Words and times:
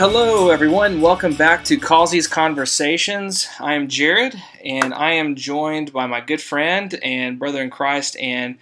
hello 0.00 0.48
everyone. 0.48 1.02
Welcome 1.02 1.34
back 1.34 1.62
to 1.66 1.76
Causey's 1.76 2.26
Conversations. 2.26 3.46
I 3.60 3.74
am 3.74 3.86
Jared, 3.86 4.34
and 4.64 4.94
I 4.94 5.12
am 5.12 5.36
joined 5.36 5.92
by 5.92 6.06
my 6.06 6.22
good 6.22 6.40
friend 6.40 6.98
and 7.02 7.38
brother 7.38 7.60
in 7.62 7.68
Christ. 7.68 8.16
And 8.18 8.56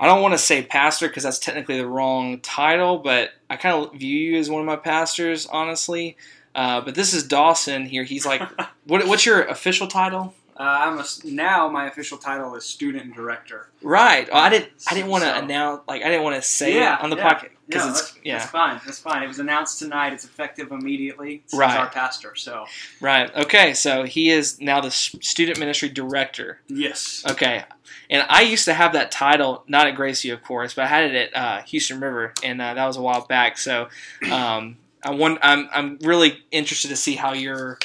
I 0.00 0.08
don't 0.08 0.20
want 0.20 0.34
to 0.34 0.38
say 0.38 0.64
pastor 0.64 1.06
because 1.06 1.22
that's 1.22 1.38
technically 1.38 1.76
the 1.78 1.86
wrong 1.86 2.40
title, 2.40 2.98
but 2.98 3.30
I 3.48 3.54
kind 3.54 3.86
of 3.86 3.94
view 4.00 4.32
you 4.32 4.38
as 4.40 4.50
one 4.50 4.62
of 4.62 4.66
my 4.66 4.74
pastors, 4.74 5.46
honestly. 5.46 6.16
Uh, 6.56 6.80
but 6.80 6.96
this 6.96 7.14
is 7.14 7.22
Dawson 7.22 7.86
here. 7.86 8.02
He's 8.02 8.26
like, 8.26 8.42
what, 8.88 9.06
what's 9.06 9.24
your 9.24 9.42
official 9.42 9.86
title? 9.86 10.34
Uh, 10.58 10.62
I'm 10.64 10.98
a, 10.98 11.04
now 11.24 11.68
my 11.68 11.86
official 11.86 12.18
title 12.18 12.56
is 12.56 12.64
student 12.64 13.14
director. 13.14 13.68
Right. 13.80 14.28
Oh, 14.32 14.36
I 14.36 14.48
didn't. 14.48 14.72
I 14.90 14.94
didn't 14.94 15.08
want 15.08 15.22
to 15.22 15.32
So- 15.32 15.38
announce. 15.44 15.82
Like, 15.86 16.02
I 16.02 16.08
didn't 16.08 16.24
want 16.24 16.34
to 16.34 16.42
say 16.42 16.74
Yeah, 16.74 16.96
it 16.98 17.04
on 17.04 17.10
the 17.10 17.16
yeah. 17.16 17.32
podcast 17.32 17.50
because 17.70 17.84
No, 17.86 17.90
it's 17.92 18.00
that's, 18.12 18.24
yeah. 18.24 18.38
that's 18.38 18.50
fine. 18.50 18.80
That's 18.84 18.98
fine. 18.98 19.22
It 19.22 19.28
was 19.28 19.38
announced 19.38 19.78
tonight. 19.78 20.12
It's 20.12 20.24
effective 20.24 20.72
immediately. 20.72 21.44
Right. 21.54 21.78
our 21.78 21.88
pastor. 21.88 22.34
So 22.34 22.66
Right. 23.00 23.34
Okay. 23.34 23.74
So 23.74 24.02
he 24.02 24.30
is 24.30 24.60
now 24.60 24.80
the 24.80 24.90
student 24.90 25.58
ministry 25.58 25.88
director. 25.88 26.60
yes, 26.68 27.24
Okay. 27.30 27.64
And 28.08 28.26
I 28.28 28.42
used 28.42 28.64
to 28.64 28.74
have 28.74 28.92
that 28.94 29.12
title, 29.12 29.62
not 29.68 29.86
at 29.86 29.94
Gracie, 29.94 30.30
of 30.30 30.42
course, 30.42 30.74
but 30.74 30.82
I 30.84 30.88
had 30.88 31.14
it 31.14 31.32
at 31.32 31.36
uh, 31.36 31.62
Houston 31.62 32.00
River, 32.00 32.34
and 32.42 32.60
uh, 32.60 32.74
that 32.74 32.84
was 32.84 32.96
a 32.96 33.02
while 33.02 33.24
back. 33.24 33.56
So 33.56 33.88
um, 34.32 34.78
I 35.04 35.12
want, 35.12 35.38
I'm, 35.42 35.68
I'm 35.72 35.96
really 36.02 36.42
interested 36.50 36.88
to 36.88 36.96
see 36.96 37.14
how 37.14 37.34
your, 37.34 37.78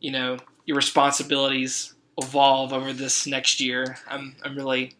you 0.00 0.10
know, 0.10 0.36
your 0.66 0.76
responsibilities 0.76 1.94
evolve 2.18 2.74
over 2.74 2.92
this 2.92 3.26
next 3.26 3.58
year. 3.58 3.96
I'm, 4.06 4.36
I'm 4.44 4.54
really, 4.54 4.92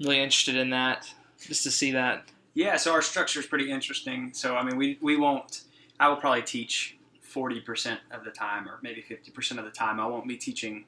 really 0.00 0.18
interested 0.18 0.56
in 0.56 0.70
that, 0.70 1.08
just 1.40 1.62
to 1.62 1.70
see 1.70 1.92
that. 1.92 2.24
Yeah. 2.54 2.76
So 2.76 2.92
our 2.92 3.02
structure 3.02 3.40
is 3.40 3.46
pretty 3.46 3.70
interesting. 3.70 4.30
So 4.32 4.56
I 4.56 4.62
mean, 4.64 4.76
we 4.76 4.98
we 5.00 5.16
won't. 5.16 5.62
I 6.00 6.08
will 6.08 6.16
probably 6.16 6.42
teach 6.42 6.96
forty 7.20 7.60
percent 7.60 8.00
of 8.10 8.24
the 8.24 8.30
time, 8.30 8.68
or 8.68 8.78
maybe 8.82 9.00
fifty 9.02 9.30
percent 9.30 9.58
of 9.60 9.64
the 9.66 9.72
time. 9.72 10.00
I 10.00 10.06
won't 10.06 10.26
be 10.28 10.36
teaching 10.36 10.84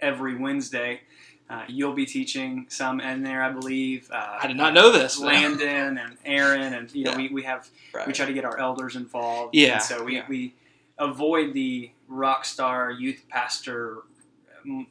every 0.00 0.36
Wednesday. 0.36 1.00
Uh, 1.48 1.64
you'll 1.68 1.94
be 1.94 2.06
teaching 2.06 2.64
some 2.68 3.00
in 3.00 3.24
there, 3.24 3.42
I 3.42 3.50
believe. 3.50 4.08
Uh, 4.12 4.38
I 4.40 4.46
did 4.46 4.56
not 4.56 4.72
know 4.72 4.92
this. 4.92 5.18
Landon 5.18 5.98
and 5.98 6.16
Aaron, 6.24 6.72
and 6.74 6.94
you 6.94 7.04
know, 7.04 7.10
Yeah. 7.10 7.16
we, 7.16 7.28
we 7.28 7.42
have 7.42 7.68
Right. 7.92 8.06
we 8.06 8.12
try 8.12 8.24
to 8.26 8.32
get 8.32 8.44
our 8.44 8.56
elders 8.58 8.94
involved. 8.94 9.56
Yeah, 9.56 9.74
And 9.74 9.82
so 9.82 10.04
we, 10.04 10.14
yeah. 10.14 10.26
we 10.28 10.54
avoid 10.98 11.52
the 11.52 11.90
rock 12.06 12.44
star 12.44 12.92
youth 12.92 13.24
pastor 13.28 14.02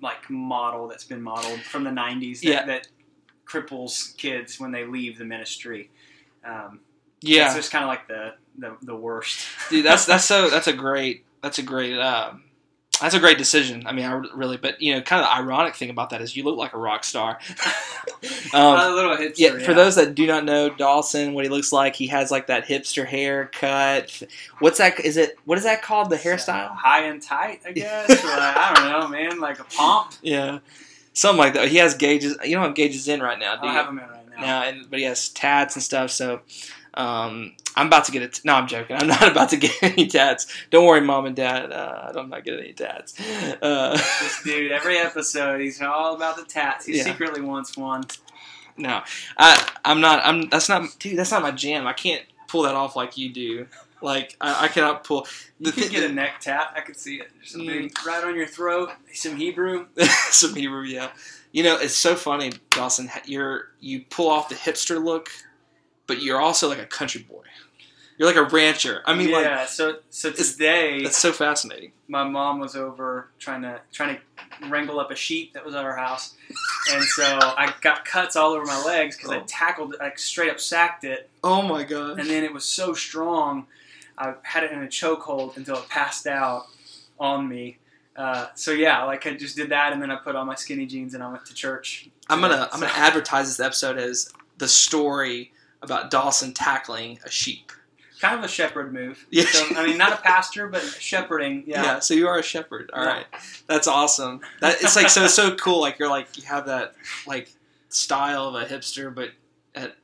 like 0.01 0.29
model 0.29 0.87
that's 0.89 1.05
been 1.05 1.21
modeled 1.21 1.61
from 1.61 1.85
the 1.85 1.91
90s 1.91 2.41
that, 2.41 2.45
Yeah. 2.45 2.65
that 2.65 2.87
cripples 3.49 4.15
kids 4.17 4.59
when 4.59 4.71
they 4.71 4.85
leave 4.85 5.17
the 5.17 5.25
ministry. 5.25 5.89
Um, 6.45 6.79
yeah. 7.21 7.47
It's 7.47 7.55
just 7.55 7.71
kind 7.71 7.83
of 7.83 7.89
like 7.89 8.07
the, 8.07 8.35
the, 8.57 8.77
the 8.81 8.95
worst. 8.95 9.45
dude 9.69 9.85
that's 9.85 10.05
that's 10.05 10.25
so 10.25 10.49
that's 10.51 10.67
a 10.67 10.73
great 10.73 11.25
that's 11.41 11.59
a 11.59 11.63
great 11.63 11.97
um, 11.97 12.43
that's 13.01 13.15
a 13.15 13.19
great 13.19 13.37
decision 13.37 13.87
i 13.87 13.93
mean 13.93 14.05
i 14.05 14.11
really 14.33 14.57
but 14.57 14.81
you 14.81 14.93
know 14.93 15.01
kind 15.01 15.21
of 15.21 15.27
the 15.27 15.33
ironic 15.33 15.75
thing 15.75 15.89
about 15.89 16.09
that 16.09 16.21
is 16.21 16.35
you 16.35 16.43
look 16.43 16.57
like 16.57 16.73
a 16.73 16.77
rock 16.77 17.03
star 17.03 17.39
a 18.53 18.57
um, 18.57 18.93
little 18.93 19.15
hipster, 19.15 19.37
yeah 19.37 19.57
for 19.59 19.73
those 19.73 19.95
that 19.95 20.15
do 20.15 20.27
not 20.27 20.43
know 20.43 20.69
dawson 20.69 21.33
what 21.33 21.45
he 21.45 21.49
looks 21.49 21.71
like 21.71 21.95
he 21.95 22.07
has 22.07 22.29
like 22.29 22.47
that 22.47 22.65
hipster 22.65 23.05
haircut 23.05 24.21
what's 24.59 24.79
that 24.79 24.99
is 24.99 25.15
it 25.15 25.37
what 25.45 25.57
is 25.57 25.63
that 25.63 25.81
called 25.81 26.09
the 26.09 26.17
hairstyle 26.17 26.75
high 26.75 27.03
and 27.03 27.21
tight, 27.21 27.61
I 27.65 27.71
guess. 27.71 28.09
like, 28.09 28.19
I 28.23 28.73
don't 28.75 29.01
know, 29.01 29.07
man, 29.07 29.39
like 29.39 29.59
a 29.59 29.63
pomp. 29.63 30.13
yeah 30.21 30.59
something 31.13 31.39
like 31.39 31.53
that 31.53 31.67
he 31.69 31.77
has 31.77 31.95
gauges 31.95 32.37
you 32.43 32.55
don't 32.55 32.63
have 32.65 32.75
gauges 32.75 33.07
in 33.07 33.21
right 33.21 33.39
now 33.39 33.55
I 33.57 33.61
do 33.61 33.67
you 33.67 33.73
have 33.73 33.85
them 33.87 33.99
in 33.99 34.05
right 34.09 34.29
now. 34.37 34.41
now, 34.41 34.63
and 34.63 34.89
but 34.89 34.99
he 34.99 35.05
has 35.05 35.29
tats 35.29 35.75
and 35.75 35.83
stuff. 35.83 36.11
So 36.11 36.41
um, 36.95 37.53
I'm 37.75 37.87
about 37.87 38.05
to 38.05 38.11
get 38.11 38.23
it. 38.23 38.41
No, 38.43 38.55
I'm 38.55 38.67
joking. 38.67 38.95
I'm 38.97 39.07
not 39.15 39.29
about 39.31 39.49
to 39.49 39.57
get 39.57 39.71
any 39.83 40.07
tats. 40.07 40.47
Don't 40.71 40.85
worry, 40.85 41.01
mom 41.01 41.25
and 41.25 41.35
dad. 41.35 41.71
Uh, 41.71 42.11
I'm 42.15 42.29
not 42.29 42.43
getting 42.43 42.61
any 42.61 42.73
tats. 42.73 43.13
Uh, 43.61 43.91
This 44.21 44.41
dude, 44.45 44.71
every 44.71 44.97
episode, 44.97 45.61
he's 45.61 45.81
all 45.81 46.15
about 46.15 46.35
the 46.37 46.43
tats. 46.45 46.85
He 46.85 46.97
Yeah. 46.97 47.03
secretly 47.03 47.41
wants 47.41 47.77
one. 47.77 48.03
no, 48.77 49.01
I, 49.37 49.69
I'm 49.85 50.01
not. 50.01 50.25
I'm. 50.25 50.49
That's 50.49 50.67
not, 50.69 50.89
dude. 50.99 51.17
That's 51.17 51.31
not 51.31 51.41
my 51.41 51.51
jam. 51.51 51.85
I 51.85 51.93
can't 51.93 52.23
pull 52.47 52.63
that 52.63 52.75
off 52.75 52.95
like 52.95 53.17
you 53.17 53.29
do. 53.29 53.67
Like 54.01 54.35
I, 54.39 54.65
I 54.65 54.67
cannot 54.69 55.03
pull. 55.03 55.27
You 55.59 55.67
The 55.67 55.71
could 55.73 55.83
thi- 55.85 55.89
get 55.89 56.09
a 56.09 56.13
neck 56.13 56.39
tap. 56.39 56.73
I 56.75 56.81
could 56.81 56.97
see 56.97 57.15
it. 57.17 57.29
Just 57.41 57.55
a 57.55 57.59
Mm. 57.59 58.05
right 58.05 58.23
on 58.23 58.35
your 58.35 58.47
throat. 58.47 58.91
Some 59.13 59.35
Hebrew. 59.35 59.87
some 60.31 60.55
Hebrew, 60.55 60.83
yeah. 60.83 61.09
You 61.51 61.63
know, 61.63 61.77
it's 61.77 61.95
so 61.95 62.15
funny, 62.15 62.51
Dawson. 62.71 63.09
You're 63.25 63.69
you 63.79 64.05
pull 64.09 64.29
off 64.29 64.49
the 64.49 64.55
hipster 64.55 65.03
look, 65.03 65.29
but 66.07 66.21
you're 66.21 66.39
also 66.39 66.69
like 66.69 66.79
a 66.79 66.85
country 66.85 67.21
boy. 67.21 67.43
You're 68.17 68.27
like 68.27 68.35
a 68.35 68.43
rancher. 68.53 69.01
I 69.05 69.15
mean, 69.15 69.31
like 69.31 69.45
yeah. 69.45 69.65
so 69.65 69.99
so 70.09 70.27
it's- 70.29 70.51
today, 70.53 71.03
that's 71.03 71.17
so 71.17 71.31
fascinating. 71.31 71.93
my 72.09 72.23
mom 72.25 72.59
was 72.59 72.75
over 72.75 73.29
trying 73.39 73.61
to 73.61 73.79
trying 73.93 74.17
to 74.17 74.67
wrangle 74.67 74.99
up 74.99 75.09
a 75.09 75.15
sheep 75.15 75.53
that 75.53 75.65
was 75.65 75.73
at 75.73 75.85
our 75.85 75.95
house, 75.95 76.35
and 76.91 77.01
so 77.03 77.23
I 77.23 77.73
got 77.81 78.03
cuts 78.03 78.35
all 78.35 78.51
over 78.51 78.65
my 78.65 78.83
legs 78.83 79.15
because 79.15 79.31
I 79.31 79.37
Oh. 79.37 79.43
tackled 79.47 79.93
it, 79.93 79.99
like 80.01 80.19
straight 80.19 80.51
up 80.51 80.59
sacked 80.59 81.05
it, 81.05 81.29
Oh 81.45 81.61
my 81.61 81.83
god. 81.83 82.19
and 82.19 82.29
then 82.29 82.43
it 82.43 82.53
was 82.53 82.65
so 82.65 82.93
strong, 82.93 83.67
I 84.19 84.33
had 84.43 84.63
it 84.63 84.71
in 84.71 84.83
a 84.83 84.87
chokehold 84.87 85.57
until 85.57 85.77
it 85.77 85.87
passed 85.89 86.27
out 86.27 86.65
on 87.19 87.47
me. 87.47 87.77
Uh, 88.15 88.47
so 88.55 88.71
yeah, 88.71 89.03
like 89.05 89.25
I 89.25 89.33
just 89.33 89.55
did 89.55 89.69
that, 89.69 89.93
and 89.93 90.01
then 90.01 90.11
I 90.11 90.17
put 90.17 90.35
on 90.35 90.45
my 90.45 90.55
skinny 90.55 90.85
jeans 90.85 91.13
and 91.13 91.23
I 91.23 91.31
went 91.31 91.45
to 91.45 91.53
church. 91.53 92.09
I'm 92.29 92.41
gonna 92.41 92.55
today. 92.55 92.67
I'm 92.73 92.79
gonna 92.81 92.91
advertise 92.93 93.47
this 93.47 93.59
episode 93.65 93.97
as 93.97 94.31
the 94.57 94.67
story 94.67 95.51
about 95.81 96.11
Dawson 96.11 96.53
tackling 96.53 97.19
a 97.25 97.29
sheep. 97.31 97.71
kind 98.19 98.37
of 98.37 98.43
a 98.43 98.49
shepherd 98.49 98.93
move. 98.93 99.25
Yeah. 99.31 99.45
So, 99.45 99.65
I 99.77 99.85
mean, 99.85 99.97
not 99.97 100.11
a 100.11 100.17
pastor, 100.17 100.67
but 100.67 100.81
shepherding. 100.81 101.63
Yeah. 101.65 101.99
so 101.99 102.13
you 102.13 102.27
are 102.27 102.37
a 102.39 102.43
shepherd. 102.43 102.91
All 102.93 103.03
Yeah. 103.05 103.09
right, 103.13 103.25
that's 103.67 103.87
awesome. 103.87 104.41
That 104.59 104.81
it's 104.81 104.97
like 104.97 105.09
so 105.09 105.25
so 105.27 105.55
cool. 105.55 105.79
Like 105.79 105.97
you're 105.97 106.09
like 106.09 106.37
you 106.37 106.43
have 106.43 106.65
that 106.65 106.95
like 107.25 107.49
style 107.87 108.49
of 108.49 108.55
a 108.55 108.65
hipster, 108.65 109.15
but 109.15 109.29
at, 109.73 109.95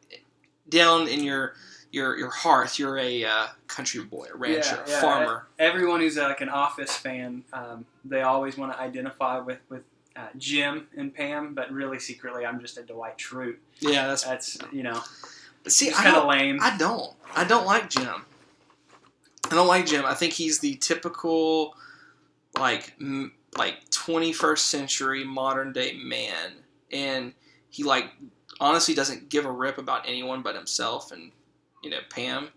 down 0.70 1.10
in 1.10 1.22
your 1.22 1.54
your 1.96 2.18
your 2.18 2.30
heart, 2.30 2.78
you're 2.78 2.98
a 3.00 3.24
uh, 3.24 3.48
country 3.68 4.04
boy, 4.04 4.28
a 4.34 4.38
rancher, 4.38 4.84
Yeah, 4.86 4.94
yeah. 4.94 5.02
farmer. 5.02 5.48
Everyone 5.58 6.02
who's 6.02 6.18
uh, 6.18 6.24
like 6.28 6.42
an 6.42 6.50
Office 6.50 6.96
fan, 6.96 7.44
um, 7.54 7.86
they 8.04 8.22
always 8.22 8.58
want 8.58 8.74
to 8.74 8.80
identify 8.80 9.40
with 9.40 9.60
with 9.70 9.84
uh, 10.16 10.28
Jim 10.38 10.88
and 10.98 11.14
Pam, 11.14 11.54
but 11.56 11.72
really 11.72 12.00
secretly, 12.00 12.46
I'm 12.46 12.60
just 12.60 12.78
a 12.78 12.84
Dwight 12.84 13.18
Schrute. 13.18 13.58
Yeah, 13.80 14.08
that's 14.08 14.24
That's 14.24 14.58
you 14.72 14.84
know, 14.84 15.02
see. 15.68 15.90
I 15.90 15.94
kind 15.94 16.16
of 16.18 16.26
lame. 16.28 16.60
I 16.62 16.78
don't. 16.78 17.14
I 17.36 17.44
don't 17.46 17.66
like 17.66 17.90
Jim. 17.90 18.26
I 19.52 19.56
don't 19.56 19.68
like 19.68 19.86
Jim. 19.86 20.06
I 20.06 20.14
think 20.16 20.34
he's 20.34 20.60
the 20.60 20.76
typical, 20.76 21.76
like, 22.58 22.94
m- 23.00 23.34
like 23.58 23.90
21st 23.92 24.58
century 24.58 25.24
modern 25.24 25.72
day 25.72 25.94
man, 26.04 26.54
and 26.92 27.34
he 27.70 27.84
like 27.84 28.06
honestly 28.60 28.94
doesn't 28.94 29.30
give 29.30 29.46
a 29.46 29.52
rip 29.52 29.78
about 29.78 30.08
anyone 30.08 30.42
but 30.42 30.56
himself 30.56 31.12
and 31.12 31.32
you 31.86 31.92
know 31.92 32.00
Pam, 32.10 32.50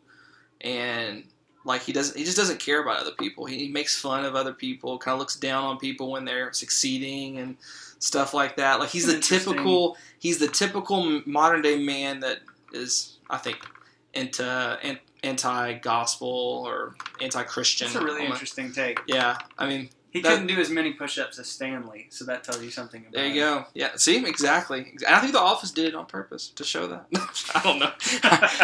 and 0.63 1.23
like 1.65 1.83
he 1.83 1.93
doesn't. 1.93 2.17
He 2.17 2.25
just 2.25 2.37
doesn't 2.37 2.59
care 2.59 2.83
about 2.83 3.01
other 3.01 3.13
people. 3.13 3.45
He, 3.45 3.69
makes 3.69 4.01
fun 4.01 4.25
of 4.25 4.35
other 4.35 4.55
people. 4.55 4.99
Kind 4.99 5.13
of 5.13 5.19
looks 5.19 5.37
down 5.37 5.65
on 5.65 5.79
people 5.79 6.11
when 6.11 6.25
they're 6.25 6.53
succeeding 6.53 7.39
and 7.39 7.57
stuff 7.99 8.33
like 8.33 8.57
that. 8.57 8.81
Like 8.81 8.89
he's 8.89 9.07
the 9.07 9.21
typical. 9.21 9.97
He's 10.19 10.39
the 10.39 10.49
typical 10.49 11.23
modern 11.27 11.63
day 11.63 11.79
man 11.79 12.21
that 12.21 12.39
is, 12.73 13.19
I 13.29 13.37
think, 13.37 13.59
into 14.15 14.81
anti 15.23 15.75
gospel 15.75 16.65
or 16.67 16.97
anti-Christian. 17.21 17.89
That's 17.89 17.97
a 17.97 18.05
really 18.05 18.23
almost. 18.23 18.41
interesting 18.41 18.73
take. 18.73 19.01
Yeah, 19.07 19.37
I 19.59 19.69
mean, 19.69 19.91
He 20.11 20.21
That- 20.23 20.31
couldn't 20.31 20.47
do 20.47 20.59
as 20.59 20.71
many 20.71 20.93
push-ups 20.95 21.39
as 21.39 21.49
Stanley, 21.49 22.07
so 22.11 22.25
that 22.25 22.43
tells 22.43 22.63
you 22.63 22.71
something 22.71 23.03
about 23.03 23.13
there 23.13 23.27
you 23.27 23.41
go. 23.41 23.67
Yeah, 23.75 23.91
see, 23.97 24.25
exactly. 24.27 24.95
And 25.07 25.15
I 25.15 25.21
think 25.21 25.33
The 25.33 25.41
Office 25.41 25.71
did 25.71 25.85
it 25.87 25.95
on 25.95 26.07
purpose 26.07 26.49
to 26.49 26.65
show 26.65 26.87
that. 26.87 27.07
I 27.55 27.61
don't 27.63 27.79
know. 27.79 27.93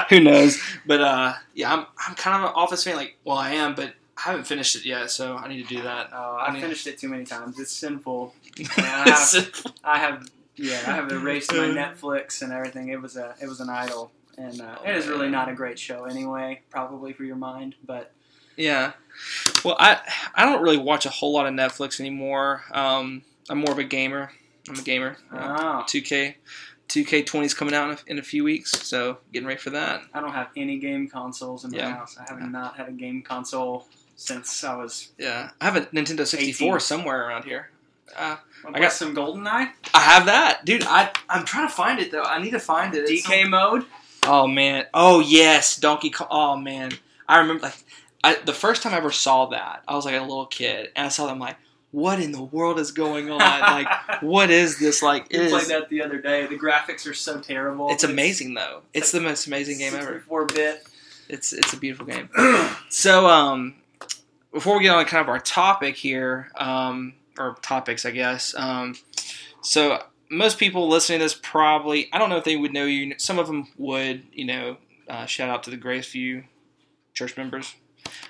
Who 0.09 0.21
knows? 0.21 0.59
But 0.87 1.01
uh, 1.03 1.35
yeah, 1.55 1.73
I'm 1.73 1.87
I'm 1.99 2.15
kind 2.15 2.43
of 2.43 2.49
an 2.51 2.55
Office 2.57 2.83
fan. 2.85 2.97
Like, 2.97 3.19
well, 3.25 3.37
I 3.37 3.51
am, 3.51 3.75
but 3.75 3.93
I 4.17 4.31
haven't 4.31 4.47
finished 4.47 4.75
it 4.77 4.87
yet, 4.87 5.11
so 5.11 5.37
I 5.37 5.49
need 5.49 5.67
to 5.69 5.75
do 5.77 5.83
that. 5.83 6.11
Oh, 6.15 6.37
I 6.37 6.47
I 6.57 6.61
finished 6.61 6.87
it 6.87 6.99
too 6.99 7.09
many 7.09 7.25
times. 7.25 7.61
It's 7.61 7.73
sinful. 7.73 8.35
I 8.79 8.83
have, 9.11 9.73
I 9.85 9.99
have, 9.99 10.29
yeah, 10.57 10.81
I 10.87 10.93
have 10.93 11.11
erased 11.13 11.53
my 11.53 11.59
Netflix 11.69 12.41
and 12.41 12.53
everything. 12.53 12.89
It 12.89 13.03
was 13.03 13.17
a, 13.17 13.35
it 13.43 13.49
was 13.49 13.61
an 13.61 13.69
idol, 13.69 14.13
and 14.39 14.61
uh, 14.63 14.77
Oh, 14.81 14.89
it 14.89 14.97
is 14.97 15.09
really 15.09 15.29
not 15.29 15.49
a 15.51 15.53
great 15.55 15.79
show 15.79 16.05
anyway. 16.05 16.63
Probably 16.71 17.13
for 17.13 17.25
your 17.25 17.37
mind, 17.37 17.75
but 17.85 18.13
Yeah. 18.57 18.93
Well, 19.65 19.77
I 19.79 19.99
I 20.35 20.45
don't 20.45 20.63
really 20.63 20.77
watch 20.79 21.07
a 21.07 21.11
whole 21.11 21.33
lot 21.33 21.47
of 21.47 21.53
Netflix 21.55 22.01
anymore. 22.01 22.63
Um, 22.73 23.23
I'm 23.49 23.59
more 23.59 23.73
of 23.73 23.79
a 23.79 23.85
gamer. 23.85 24.33
I'm 24.69 24.79
a 24.79 24.83
gamer. 24.83 25.17
Uh, 25.33 25.83
oh, 25.83 25.85
2K, 25.87 26.37
2K20 26.89 27.45
is 27.45 27.55
coming 27.55 27.75
out 27.75 27.91
in 27.91 27.97
a, 27.97 27.99
in 28.13 28.19
a 28.19 28.23
few 28.23 28.45
weeks, 28.45 28.71
so 28.87 29.19
getting 29.33 29.47
ready 29.47 29.61
for 29.61 29.71
that. 29.71 30.01
I 30.15 30.21
don't 30.21 30.33
have 30.33 30.49
any 30.57 30.79
game 30.79 31.09
consoles 31.09 31.65
in 31.65 31.71
my 31.73 31.77
Yeah. 31.79 31.97
house. 31.97 32.17
I 32.19 32.25
have 32.33 32.41
not 32.51 32.77
had 32.77 32.89
a 32.89 32.93
game 32.93 33.21
console 33.23 33.87
since 34.17 34.65
I 34.65 34.75
was. 34.77 35.13
Yeah, 35.19 35.51
I 35.61 35.65
have 35.67 35.77
a 35.77 35.83
Nintendo 35.87 36.27
64 36.27 36.77
18. 36.77 36.81
somewhere 36.81 37.29
around 37.29 37.45
here. 37.45 37.71
Uh, 38.17 38.37
I 38.73 38.81
got- 38.81 38.93
some 38.93 39.15
GoldenEye 39.15 39.71
I 39.93 40.01
have 40.01 40.27
that, 40.27 40.65
dude. 40.65 40.85
I 40.85 41.11
I'm 41.29 41.45
trying 41.45 41.69
to 41.69 41.75
find 41.75 41.99
it 42.01 42.11
though. 42.13 42.23
I 42.23 42.41
need 42.41 42.51
to 42.53 42.59
find 42.61 42.95
it. 42.95 43.09
It's 43.09 43.27
DK 43.27 43.49
mode. 43.49 43.85
Oh 44.23 44.47
man. 44.47 44.87
Oh 44.95 45.21
yes, 45.21 45.77
Donkey 45.79 46.11
Kong. 46.11 46.29
Oh 46.31 46.57
man, 46.57 46.93
I 47.29 47.39
remember. 47.39 47.65
Like, 47.65 47.75
I, 48.25 48.37
the 48.45 48.55
first 48.55 48.83
time 48.83 48.95
I 48.95 48.97
ever 48.97 49.11
saw 49.11 49.47
that, 49.47 49.83
I 49.87 49.95
was 49.95 50.07
like 50.07 50.15
a 50.15 50.21
little 50.23 50.47
kid, 50.47 50.91
and 50.97 51.07
I 51.07 51.09
saw 51.11 51.27
them 51.27 51.39
like, 51.39 51.57
what 51.91 52.19
in 52.21 52.33
the 52.33 52.43
world 52.43 52.81
is 52.81 52.91
going 52.91 53.31
on? 53.31 53.39
like, 53.39 53.87
what 54.23 54.51
is 54.51 54.79
this? 54.79 55.03
Like, 55.03 55.31
We 55.31 55.39
it 55.39 55.51
played 55.51 55.67
that 55.69 55.91
the 55.91 56.03
other 56.03 56.19
day. 56.19 56.47
The 56.47 56.59
graphics 56.59 57.09
are 57.09 57.15
so 57.15 57.41
terrible. 57.41 57.91
it's 57.91 58.03
amazing 58.03 58.55
though. 58.55 58.81
It's 58.95 59.13
the 59.13 59.21
most 59.21 59.47
amazing 59.47 59.79
game 59.79 59.95
ever. 59.95 60.21
Four 60.21 60.47
bit. 60.47 60.85
It's 61.29 61.53
it's 61.53 61.73
a 61.73 61.77
beautiful 61.77 62.07
game. 62.07 62.29
So, 62.89 63.27
um, 63.27 63.75
before 64.53 64.77
we 64.79 64.85
get 64.85 64.95
on 64.95 65.05
kind 65.05 65.21
of 65.21 65.29
our 65.29 65.41
topic 65.41 65.97
here, 65.97 66.51
um, 66.57 67.15
or 67.39 67.57
topics, 67.61 68.07
I 68.07 68.13
guess. 68.13 68.55
Um, 68.57 68.95
so 69.61 70.03
most 70.31 70.59
people 70.59 70.89
listening 70.89 71.19
to 71.19 71.25
this 71.25 71.39
probably, 71.41 72.09
I 72.13 72.19
don't 72.19 72.31
know 72.31 72.37
if 72.37 72.45
they 72.45 72.57
would 72.57 72.73
know 72.73 72.85
you. 72.85 73.15
Some 73.19 73.39
of 73.39 73.47
them 73.47 73.69
would, 73.77 74.25
you 74.33 74.47
know. 74.47 74.77
Uh, 75.09 75.27
shout 75.27 75.51
out 75.51 75.63
to 75.65 75.71
the 75.71 75.77
Grace 75.77 76.11
View 76.11 76.45
church 77.13 77.37
members. 77.37 77.75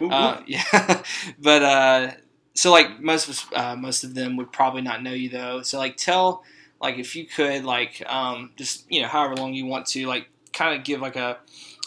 Uh, 0.01 0.41
yeah, 0.47 1.03
but 1.39 1.63
uh, 1.63 2.11
so 2.55 2.71
like 2.71 3.01
most 3.01 3.29
of 3.29 3.53
uh, 3.55 3.77
most 3.77 4.05
of 4.05 4.15
them 4.15 4.37
would 4.37 4.53
probably 4.53 4.83
not 4.83 5.03
know 5.03 5.13
you 5.13 5.29
though. 5.29 5.63
So 5.63 5.79
like 5.79 5.97
tell 5.97 6.45
like 6.81 6.99
if 6.99 7.17
you 7.17 7.27
could 7.27 7.65
like 7.65 8.03
um, 8.07 8.53
just 8.57 8.91
you 8.91 9.03
know 9.03 9.09
however 9.09 9.37
long 9.37 9.55
you 9.55 9.67
want 9.67 9.87
to 9.89 10.07
like 10.07 10.29
kind 10.53 10.79
of 10.79 10.85
give 10.85 11.01
like 11.01 11.17
a 11.17 11.39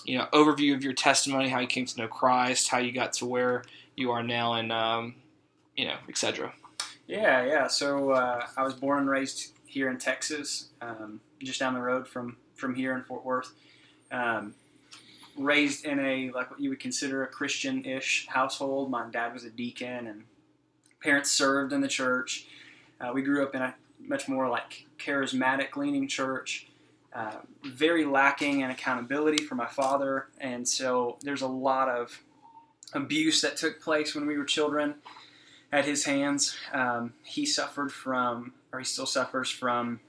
you 0.05 0.17
know 0.17 0.27
overview 0.33 0.73
of 0.73 0.83
your 0.83 0.93
testimony, 0.93 1.49
how 1.49 1.59
you 1.59 1.67
came 1.67 1.85
to 1.85 1.99
know 1.99 2.07
Christ, 2.07 2.69
how 2.69 2.79
you 2.79 2.91
got 2.91 3.13
to 3.13 3.25
where 3.25 3.63
you 3.95 4.11
are 4.11 4.23
now, 4.23 4.53
and 4.53 4.71
um, 4.71 5.15
you 5.75 5.85
know 5.85 5.95
etc. 6.09 6.53
Yeah, 7.07 7.45
yeah. 7.45 7.67
So 7.67 8.11
uh, 8.11 8.45
I 8.57 8.63
was 8.63 8.73
born 8.73 8.99
and 8.99 9.09
raised 9.09 9.53
here 9.65 9.89
in 9.89 9.97
Texas, 9.97 10.69
um, 10.81 11.21
just 11.41 11.59
down 11.59 11.73
the 11.73 11.81
road 11.81 12.07
from 12.07 12.37
from 12.55 12.75
here 12.75 12.95
in 12.95 13.03
Fort 13.03 13.23
Worth. 13.25 13.53
Um, 14.11 14.55
raised 15.37 15.85
in 15.85 15.99
a 15.99 16.31
like 16.31 16.51
what 16.51 16.59
you 16.59 16.69
would 16.69 16.79
consider 16.79 17.23
a 17.23 17.27
Christian-ish 17.27 18.27
household. 18.27 18.89
My 18.89 19.05
dad 19.09 19.33
was 19.33 19.43
a 19.43 19.49
deacon, 19.49 20.07
and 20.07 20.23
parents 21.01 21.31
served 21.31 21.73
in 21.73 21.81
the 21.81 21.87
church. 21.87 22.47
Uh, 22.99 23.11
we 23.13 23.21
grew 23.21 23.43
up 23.43 23.55
in 23.55 23.61
a 23.61 23.75
much 23.99 24.27
more 24.27 24.49
like 24.49 24.85
charismatic 24.99 25.75
leaning 25.75 26.07
church. 26.07 26.67
Uh, 27.13 27.37
very 27.65 28.05
lacking 28.05 28.61
in 28.61 28.69
accountability 28.69 29.43
for 29.43 29.55
my 29.55 29.65
father, 29.65 30.27
and 30.39 30.67
so 30.67 31.17
there's 31.21 31.41
a 31.41 31.47
lot 31.47 31.89
of 31.89 32.21
abuse 32.93 33.41
that 33.41 33.57
took 33.57 33.81
place 33.81 34.13
when 34.13 34.25
we 34.25 34.37
were 34.37 34.45
children 34.45 34.95
at 35.71 35.85
his 35.85 36.05
hands. 36.05 36.55
Um, 36.73 37.13
he 37.23 37.45
suffered 37.45 37.91
from, 37.91 38.53
or 38.71 38.79
he 38.79 38.85
still 38.85 39.05
suffers 39.05 39.49
from, 39.49 39.99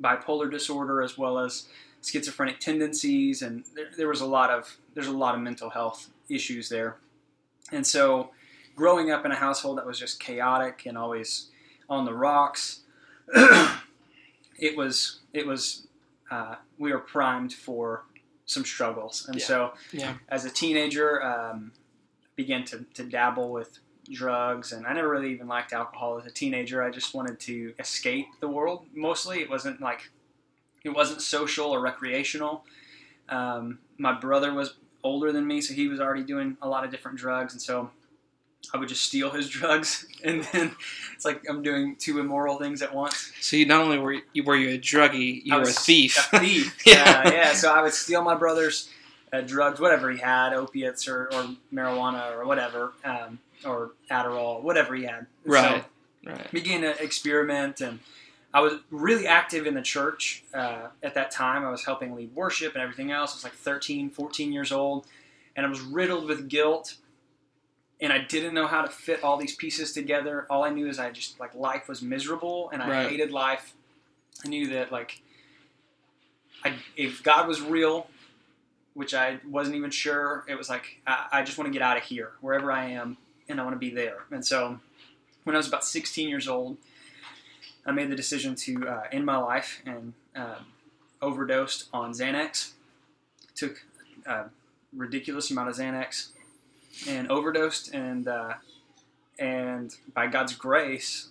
bipolar 0.00 0.50
disorder 0.50 1.02
as 1.02 1.16
well 1.16 1.38
as 1.38 1.66
schizophrenic 2.06 2.60
tendencies, 2.60 3.42
and 3.42 3.64
there, 3.74 3.86
there 3.96 4.08
was 4.08 4.20
a 4.20 4.26
lot 4.26 4.50
of 4.50 4.76
there's 4.94 5.06
a 5.08 5.12
lot 5.12 5.34
of 5.34 5.40
mental 5.40 5.70
health 5.70 6.08
issues 6.28 6.68
there. 6.68 6.96
And 7.72 7.86
so, 7.86 8.30
growing 8.76 9.10
up 9.10 9.24
in 9.24 9.32
a 9.32 9.36
household 9.36 9.78
that 9.78 9.86
was 9.86 9.98
just 9.98 10.20
chaotic 10.20 10.84
and 10.86 10.96
always 10.96 11.48
on 11.88 12.04
the 12.04 12.14
rocks, 12.14 12.80
it 14.58 14.76
was 14.76 15.20
it 15.32 15.46
was 15.46 15.86
uh, 16.30 16.56
we 16.78 16.92
were 16.92 16.98
primed 16.98 17.52
for 17.52 18.04
some 18.46 18.64
struggles, 18.64 19.26
and 19.28 19.38
Yeah. 19.38 19.46
so 19.46 19.72
Yeah. 19.92 20.14
as 20.28 20.44
a 20.44 20.50
teenager, 20.50 21.22
um, 21.22 21.72
began 22.36 22.64
to, 22.66 22.84
to 22.94 23.02
dabble 23.04 23.50
with 23.50 23.78
drugs, 24.12 24.70
and 24.72 24.86
I 24.86 24.92
never 24.92 25.08
really 25.08 25.32
even 25.32 25.48
liked 25.48 25.72
alcohol 25.72 26.18
as 26.18 26.26
a 26.26 26.30
teenager. 26.30 26.82
I 26.82 26.90
just 26.90 27.12
wanted 27.14 27.40
to 27.40 27.74
escape 27.80 28.26
the 28.40 28.46
world. 28.48 28.86
Mostly, 28.94 29.40
it 29.40 29.50
wasn't 29.50 29.80
like 29.80 30.10
it 30.86 30.94
wasn't 30.94 31.20
social 31.20 31.66
or 31.66 31.80
recreational. 31.80 32.64
Um, 33.28 33.78
my 33.98 34.12
brother 34.12 34.54
was 34.54 34.74
older 35.02 35.32
than 35.32 35.46
me, 35.46 35.60
so 35.60 35.74
he 35.74 35.88
was 35.88 36.00
already 36.00 36.22
doing 36.22 36.56
a 36.62 36.68
lot 36.68 36.84
of 36.84 36.90
different 36.90 37.18
drugs, 37.18 37.52
and 37.52 37.60
so 37.60 37.90
I 38.74 38.78
would 38.78 38.88
just 38.88 39.04
steal 39.04 39.30
his 39.30 39.48
drugs, 39.58 40.06
and 40.24 40.44
then 40.52 40.74
it's 41.14 41.24
like 41.24 41.42
I'm 41.48 41.62
doing 41.62 41.96
two 41.96 42.18
immoral 42.18 42.58
things 42.58 42.82
at 42.82 42.94
once. 42.94 43.32
So 43.40 43.56
you 43.56 43.66
not 43.66 43.82
only 43.82 43.98
were 43.98 44.16
you 44.32 44.44
were 44.44 44.56
you 44.56 44.74
a 44.74 44.78
druggie, 44.78 45.44
you 45.44 45.54
I 45.54 45.58
were 45.58 45.64
a 45.64 45.66
thief. 45.66 46.28
A 46.32 46.38
thief. 46.40 46.76
Yeah. 46.86 46.94
yeah. 47.24 47.32
yeah, 47.32 47.52
So 47.52 47.72
I 47.72 47.82
would 47.82 47.92
steal 47.92 48.22
my 48.22 48.34
brother's 48.34 48.90
uh, 49.32 49.40
drugs, 49.40 49.80
whatever 49.80 50.10
he 50.10 50.18
had, 50.18 50.52
opiates 50.52 51.08
or, 51.08 51.26
or 51.32 51.48
marijuana 51.72 52.32
or 52.32 52.46
whatever, 52.46 52.92
um, 53.04 53.38
or 53.64 53.92
Adderall, 54.10 54.62
whatever 54.62 54.94
he 54.94 55.04
had. 55.04 55.26
Right. 55.44 55.84
So 56.24 56.30
right. 56.30 56.50
began 56.52 56.82
to 56.82 57.02
experiment, 57.02 57.80
and 57.80 58.00
I 58.54 58.60
was 58.60 58.74
really 58.90 59.26
active 59.26 59.66
in 59.66 59.74
the 59.74 59.82
church 59.82 60.42
uh, 60.54 60.88
at 61.02 61.14
that 61.14 61.30
time. 61.30 61.64
I 61.64 61.70
was 61.70 61.84
helping 61.84 62.14
lead 62.14 62.34
worship 62.34 62.74
and 62.74 62.82
everything 62.82 63.10
else. 63.10 63.32
I 63.32 63.36
was 63.36 63.44
like 63.44 63.52
13, 63.52 64.10
14 64.10 64.52
years 64.52 64.72
old, 64.72 65.06
and 65.54 65.66
I 65.66 65.68
was 65.68 65.80
riddled 65.80 66.26
with 66.28 66.48
guilt. 66.48 66.96
And 68.00 68.12
I 68.12 68.18
didn't 68.18 68.52
know 68.54 68.66
how 68.66 68.82
to 68.82 68.88
fit 68.88 69.24
all 69.24 69.36
these 69.38 69.54
pieces 69.56 69.92
together. 69.92 70.46
All 70.50 70.64
I 70.64 70.70
knew 70.70 70.86
is 70.86 70.98
I 70.98 71.10
just 71.10 71.40
like 71.40 71.54
life 71.54 71.88
was 71.88 72.02
miserable, 72.02 72.70
and 72.70 72.82
I 72.82 72.88
Right. 72.88 73.08
hated 73.08 73.30
life. 73.30 73.74
I 74.44 74.48
knew 74.48 74.68
that 74.68 74.92
like, 74.92 75.20
I, 76.64 76.74
if 76.96 77.22
God 77.22 77.48
was 77.48 77.60
real, 77.60 78.08
which 78.94 79.14
I 79.14 79.38
wasn't 79.48 79.76
even 79.76 79.90
sure, 79.90 80.44
it 80.48 80.56
was 80.56 80.68
like 80.68 81.00
I, 81.06 81.26
I 81.32 81.42
just 81.42 81.58
want 81.58 81.68
to 81.68 81.72
get 81.72 81.82
out 81.82 81.96
of 81.96 82.02
here, 82.02 82.32
wherever 82.40 82.70
I 82.72 82.90
am, 82.90 83.16
and 83.48 83.60
I 83.60 83.64
want 83.64 83.74
to 83.74 83.78
be 83.78 83.90
there. 83.90 84.24
And 84.30 84.44
so, 84.46 84.78
when 85.44 85.54
I 85.54 85.58
was 85.58 85.68
about 85.68 85.84
16 85.84 86.28
years 86.28 86.48
old, 86.48 86.76
I 87.86 87.92
made 87.92 88.10
the 88.10 88.16
decision 88.16 88.54
to 88.56 88.88
uh, 88.88 89.02
end 89.12 89.24
my 89.24 89.36
life 89.36 89.80
and 89.86 90.12
um, 90.34 90.66
overdosed 91.22 91.88
on 91.92 92.12
Xanax. 92.12 92.72
Took 93.54 93.84
a 94.26 94.46
ridiculous 94.94 95.50
amount 95.50 95.70
of 95.70 95.76
Xanax 95.76 96.28
and 97.08 97.30
overdosed, 97.30 97.94
and 97.94 98.26
uh, 98.26 98.54
and 99.38 99.94
by 100.14 100.26
God's 100.26 100.54
grace, 100.54 101.28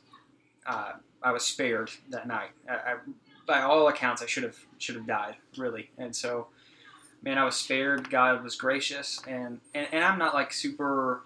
uh, 0.66 0.94
I 1.22 1.32
was 1.32 1.44
spared 1.44 1.92
that 2.10 2.28
night. 2.28 2.52
I, 2.70 2.74
I, 2.74 2.96
by 3.46 3.62
all 3.62 3.88
accounts, 3.88 4.24
I 4.24 4.26
should 4.26 4.44
have 4.44 4.58
should 4.80 4.96
have 4.96 5.06
died 5.06 5.36
really, 5.58 5.92
and 5.98 6.16
so. 6.16 6.48
Man, 7.24 7.40
I 7.40 7.44
was 7.44 7.56
spared. 7.56 8.12
God 8.12 8.44
was 8.44 8.56
gracious, 8.56 9.20
and, 9.28 9.60
and, 9.74 9.88
and 9.92 10.04
I'm 10.04 10.20
not 10.20 10.36
like 10.36 10.54
super 10.54 11.24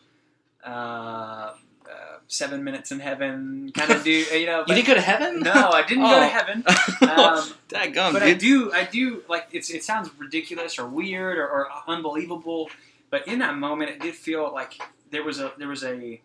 uh, 1.92 2.18
seven 2.28 2.64
minutes 2.64 2.92
in 2.92 3.00
heaven 3.00 3.72
kind 3.74 3.92
of 3.92 4.04
do. 4.04 4.12
You 4.32 4.46
know, 4.46 4.64
You 4.68 4.76
didn't 4.76 4.88
go 4.88 4.94
to 4.96 5.02
heaven? 5.02 5.40
no, 5.42 5.52
I 5.72 5.84
didn't 5.86 6.04
go 6.04 6.16
Oh. 6.16 6.20
to 6.20 6.26
heaven. 6.28 6.64
Um, 7.10 7.54
Dadgum, 7.70 8.14
but 8.14 8.22
I 8.24 8.34
do, 8.34 8.72
I 8.72 8.84
do 8.86 9.24
like 9.28 9.48
it's. 9.52 9.70
It 9.70 9.84
sounds 9.84 10.10
ridiculous 10.18 10.78
or 10.78 10.86
weird 10.88 11.38
or, 11.38 11.48
or 11.48 11.68
unbelievable, 11.88 12.70
but 13.10 13.28
in 13.28 13.40
that 13.40 13.58
moment, 13.58 13.90
it 13.90 14.00
did 14.00 14.16
feel 14.16 14.52
like 14.54 14.80
there 15.12 15.24
was 15.24 15.40
a 15.40 15.52
there 15.58 15.68
was 15.68 15.84
a 15.84 16.22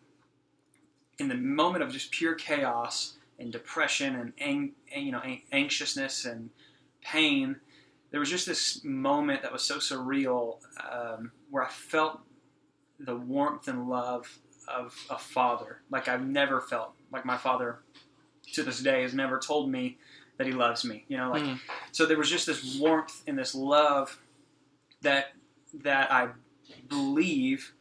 in 1.18 1.28
the 1.28 1.34
moment 1.34 1.82
of 1.84 1.90
just 1.92 2.10
pure 2.10 2.34
chaos 2.34 3.14
and 3.38 3.50
depression 3.52 4.14
and, 4.16 4.32
ang- 4.38 4.72
and 4.94 5.06
you 5.06 5.12
know 5.12 5.20
an- 5.20 5.40
anxiousness 5.52 6.24
and 6.24 6.50
pain. 7.02 7.56
There 8.10 8.20
was 8.20 8.30
just 8.30 8.46
this 8.46 8.84
moment 8.84 9.42
that 9.42 9.52
was 9.52 9.64
so 9.64 9.78
surreal 9.78 10.58
um, 10.92 11.32
where 11.50 11.64
I 11.64 11.68
felt 11.70 12.20
the 13.00 13.16
warmth 13.16 13.66
and 13.68 13.88
love 13.88 14.38
of 14.68 14.94
a 15.10 15.18
father 15.18 15.80
like 15.90 16.08
I've 16.08 16.24
never 16.24 16.60
felt. 16.60 16.92
Like 17.12 17.24
my 17.24 17.36
father 17.36 17.78
to 18.54 18.62
this 18.62 18.80
day 18.80 19.02
has 19.02 19.14
never 19.14 19.38
told 19.38 19.70
me 19.70 19.98
that 20.38 20.46
he 20.46 20.52
loves 20.52 20.84
me. 20.84 21.04
You 21.08 21.16
know, 21.16 21.30
like 21.30 21.42
Mm. 21.42 21.60
so 21.92 22.06
there 22.06 22.18
was 22.18 22.30
just 22.30 22.46
this 22.46 22.76
warmth 22.78 23.22
and 23.26 23.38
this 23.38 23.54
love 23.54 24.18
that 25.02 25.32
that 25.82 26.10
I 26.12 26.28
believe 26.88 27.72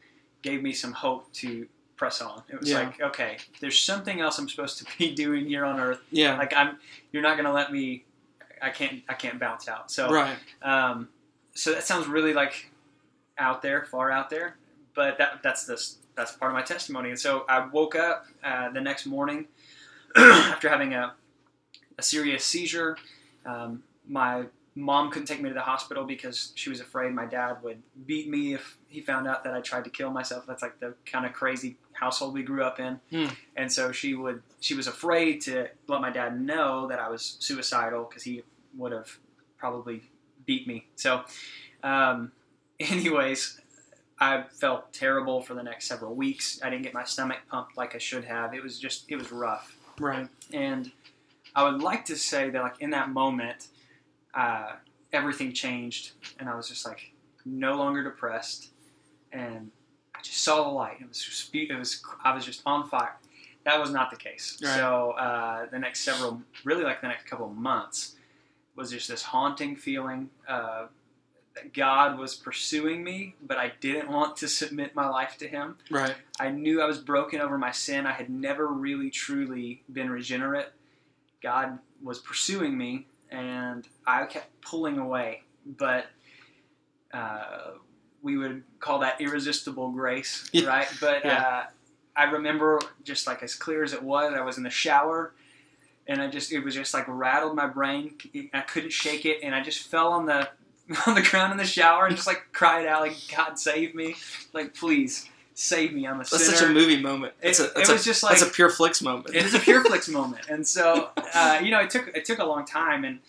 gave 0.42 0.62
me 0.62 0.74
some 0.74 0.92
hope 0.94 1.32
to 1.34 1.68
press 1.96 2.22
on. 2.22 2.44
It 2.50 2.60
was 2.60 2.70
Yeah. 2.70 2.80
like, 2.80 3.02
okay, 3.02 3.38
there's 3.62 3.80
something 3.80 4.20
else 4.20 4.38
I'm 4.38 4.50
supposed 4.50 4.78
to 4.80 4.86
be 4.98 5.13
doing 5.24 5.46
here 5.46 5.66
on 5.66 5.80
earth. 5.80 6.02
Yeah. 6.12 6.38
Like 6.38 6.54
I'm 6.56 6.78
you're 7.12 7.24
not 7.24 7.38
gonna 7.38 7.54
let 7.54 7.72
me 7.72 8.06
I 8.62 8.70
can't 8.70 9.04
I 9.10 9.13
can't 9.13 9.40
bounce 9.40 9.68
out. 9.68 9.92
So 9.92 10.12
right. 10.12 10.38
um, 10.62 11.10
so 11.54 11.72
that 11.74 11.84
sounds 11.84 12.08
really 12.08 12.34
like 12.34 12.70
out 13.38 13.62
there, 13.62 13.86
far 13.86 14.12
out 14.12 14.30
there, 14.30 14.58
but 14.96 15.18
that 15.18 15.42
that's 15.44 15.66
this 15.66 15.98
that's 16.16 16.34
part 16.34 16.52
of 16.52 16.56
my 16.56 16.62
testimony. 16.62 17.10
And 17.10 17.20
so 17.20 17.46
I 17.50 17.68
woke 17.68 17.96
up 17.96 18.26
uh, 18.44 18.70
the 18.70 18.82
next 18.82 19.06
morning 19.06 19.48
after 20.16 20.70
having 20.70 20.94
a, 20.94 21.14
a 21.98 22.04
serious 22.04 22.46
seizure. 22.46 22.98
Um, 23.46 23.84
my 24.08 24.46
mom 24.76 25.12
couldn't 25.12 25.28
take 25.28 25.42
me 25.42 25.50
to 25.50 25.54
the 25.54 25.62
hospital 25.62 26.04
because 26.04 26.52
she 26.56 26.70
was 26.70 26.80
afraid 26.80 27.14
my 27.14 27.26
dad 27.26 27.58
would 27.64 27.82
beat 28.06 28.30
me 28.30 28.54
if 28.54 28.78
he 28.88 29.02
found 29.02 29.28
out 29.28 29.44
that 29.44 29.54
I 29.54 29.62
tried 29.62 29.84
to 29.86 29.90
kill 29.90 30.12
myself. 30.12 30.46
That's 30.48 30.62
like 30.62 30.80
the 30.80 30.96
kind 31.06 31.26
of 31.26 31.34
crazy 31.34 31.78
household 31.94 32.34
we 32.34 32.44
grew 32.44 32.64
up 32.64 32.80
in. 32.80 33.00
Hmm. 33.12 33.34
And 33.56 33.72
so 33.72 33.92
she 33.92 34.16
would 34.16 34.42
she 34.60 34.76
was 34.76 34.88
afraid 34.88 35.42
to 35.42 35.68
let 35.88 36.02
my 36.02 36.10
dad 36.10 36.40
know 36.40 36.88
that 36.88 37.00
I 37.00 37.10
was 37.10 37.38
suicidal 37.40 38.06
because 38.06 38.24
he 38.24 38.44
would 38.78 38.92
have 38.92 39.18
probably 39.58 40.04
beat 40.46 40.68
me. 40.68 40.88
So, 40.96 41.24
um, 41.84 42.32
anyways, 42.80 43.60
I 44.24 44.44
felt 44.44 44.94
terrible 44.94 45.42
for 45.42 45.53
the 45.53 45.63
next 45.63 45.86
several 45.88 46.15
weeks. 46.15 46.60
I 46.63 46.70
didn't 46.70 46.84
get 46.84 46.94
my 46.94 47.03
stomach 47.03 47.39
pumped 47.51 47.75
like 47.75 47.94
I 47.94 47.98
should 47.98 48.24
have. 48.24 48.53
It 48.53 48.63
was 48.63 48.80
just 48.80 49.03
it 49.10 49.18
was 49.18 49.32
rough. 49.32 49.77
Right. 50.00 50.27
And 50.53 50.92
I 51.56 51.63
would 51.63 51.82
like 51.82 52.06
to 52.06 52.15
say 52.15 52.50
that, 52.50 52.62
like 52.62 52.80
in 52.80 52.92
that 52.92 53.10
moment, 53.10 53.68
uh, 54.34 54.74
everything 55.12 55.51
changed, 55.51 56.13
and 56.39 56.48
I 56.48 56.56
was 56.56 56.70
just 56.70 56.86
like 56.86 57.12
no 57.46 57.75
longer 57.75 58.01
depressed, 58.01 58.70
and 59.34 59.70
I 60.15 60.22
just 60.22 60.42
saw 60.42 60.63
the 60.63 60.70
light. 60.70 60.98
It 61.01 61.10
was 61.10 61.22
just, 61.22 61.53
it 61.53 61.77
was 61.77 62.01
I 62.24 62.34
was 62.34 62.46
just 62.46 62.62
on 62.65 62.88
fire. 62.88 63.18
That 63.65 63.80
was 63.80 63.92
not 63.92 64.10
the 64.10 64.18
case. 64.18 64.58
Right. 64.63 64.75
So 64.77 65.12
uh, 65.12 65.65
the 65.70 65.80
next 65.80 66.00
several, 66.01 66.42
really 66.63 66.84
like 66.84 67.01
the 67.01 67.10
next 67.10 67.25
couple 67.25 67.48
of 67.48 67.58
months, 67.58 68.15
was 68.77 68.89
just 68.89 69.10
this 69.10 69.22
haunting 69.22 69.75
feeling 69.75 70.30
uh, 70.48 70.88
God 71.74 72.17
was 72.17 72.36
pursuing 72.36 73.03
me, 73.03 73.36
but 73.41 73.57
I 73.57 73.74
didn't 73.79 74.10
want 74.10 74.38
to 74.38 74.48
submit 74.48 74.95
my 74.95 75.07
life 75.07 75.38
to 75.39 75.48
Him. 75.48 75.77
Right. 75.91 76.15
I 76.39 76.50
knew 76.50 76.81
I 76.81 76.86
was 76.86 76.98
broken 76.98 77.41
over 77.41 77.57
my 77.57 77.72
sin. 77.72 78.05
I 78.07 78.12
had 78.13 78.29
never 78.29 78.67
really 78.67 79.10
truly 79.10 79.83
been 79.91 80.10
regenerate. 80.10 80.69
God 81.41 81.77
was 82.01 82.19
pursuing 82.19 82.77
me, 82.77 83.07
and 83.29 83.88
I 84.07 84.25
kept 84.25 84.62
pulling 84.62 84.98
away. 84.98 85.43
But 85.65 86.07
uh, 87.13 87.72
we 88.22 88.38
would 88.38 88.63
call 88.79 89.00
that 89.00 89.22
irresistible 89.22 89.91
grace, 89.91 90.50
Yeah. 90.53 90.67
right? 90.67 90.88
But 91.00 91.24
Yeah. 91.25 91.41
uh, 91.41 91.63
I 92.15 92.24
remember 92.25 92.79
just 93.03 93.27
like 93.27 93.43
as 93.43 93.55
clear 93.55 93.83
as 93.83 93.93
it 93.93 94.01
was, 94.03 94.33
I 94.36 94.41
was 94.41 94.57
in 94.57 94.63
the 94.63 94.69
shower. 94.69 95.33
And 96.05 96.22
I 96.22 96.27
just, 96.29 96.51
it 96.51 96.60
was 96.60 96.74
just 96.75 96.93
like 96.93 97.05
rattled 97.07 97.55
my 97.55 97.65
brain. 97.65 98.15
I 98.53 98.60
couldn't 98.62 98.91
shake 98.91 99.25
it, 99.25 99.39
and 99.41 99.55
I 99.55 99.63
just 99.63 99.88
fell 99.88 100.12
on 100.12 100.25
the 100.25 100.50
on 101.08 101.16
the 101.16 101.22
ground 101.22 101.52
in 101.52 101.58
the 101.58 101.66
shower 101.66 102.06
and 102.06 102.16
just 102.16 102.28
like 102.28 102.44
cried 102.52 102.86
out, 102.86 103.02
like 103.02 103.16
God 103.36 103.58
save 103.60 103.96
me, 103.96 104.16
like 104.54 104.74
please 104.74 105.30
save 105.56 105.94
me, 105.94 106.08
I'm 106.08 106.16
a 106.16 106.18
That's 106.20 106.46
sinner. 106.46 106.58
such 106.58 106.70
a 106.70 106.72
movie 106.72 107.02
moment. 107.02 107.34
It, 107.42 107.50
It's 107.50 107.60
a, 107.60 107.66
it 107.80 107.88
was 107.90 108.02
a, 108.02 108.04
just 108.04 108.24
like 108.24 108.40
that's 108.40 108.50
a 108.50 108.54
Pure 108.54 108.72
Flix 108.72 109.02
moment. 109.10 109.36
it 109.36 109.44
is 109.46 109.54
a 109.54 109.60
Pure 109.60 109.84
Flix 109.86 110.08
moment, 110.10 110.48
and 110.50 110.68
so 110.68 111.10
uh, 111.34 111.60
you 111.62 111.72
know 111.72 111.80
it 111.80 111.90
took 111.90 112.08
it 112.10 112.26
took 112.26 112.40
a 112.40 112.46
long 112.46 112.66
time, 112.66 113.04
and 113.04 113.20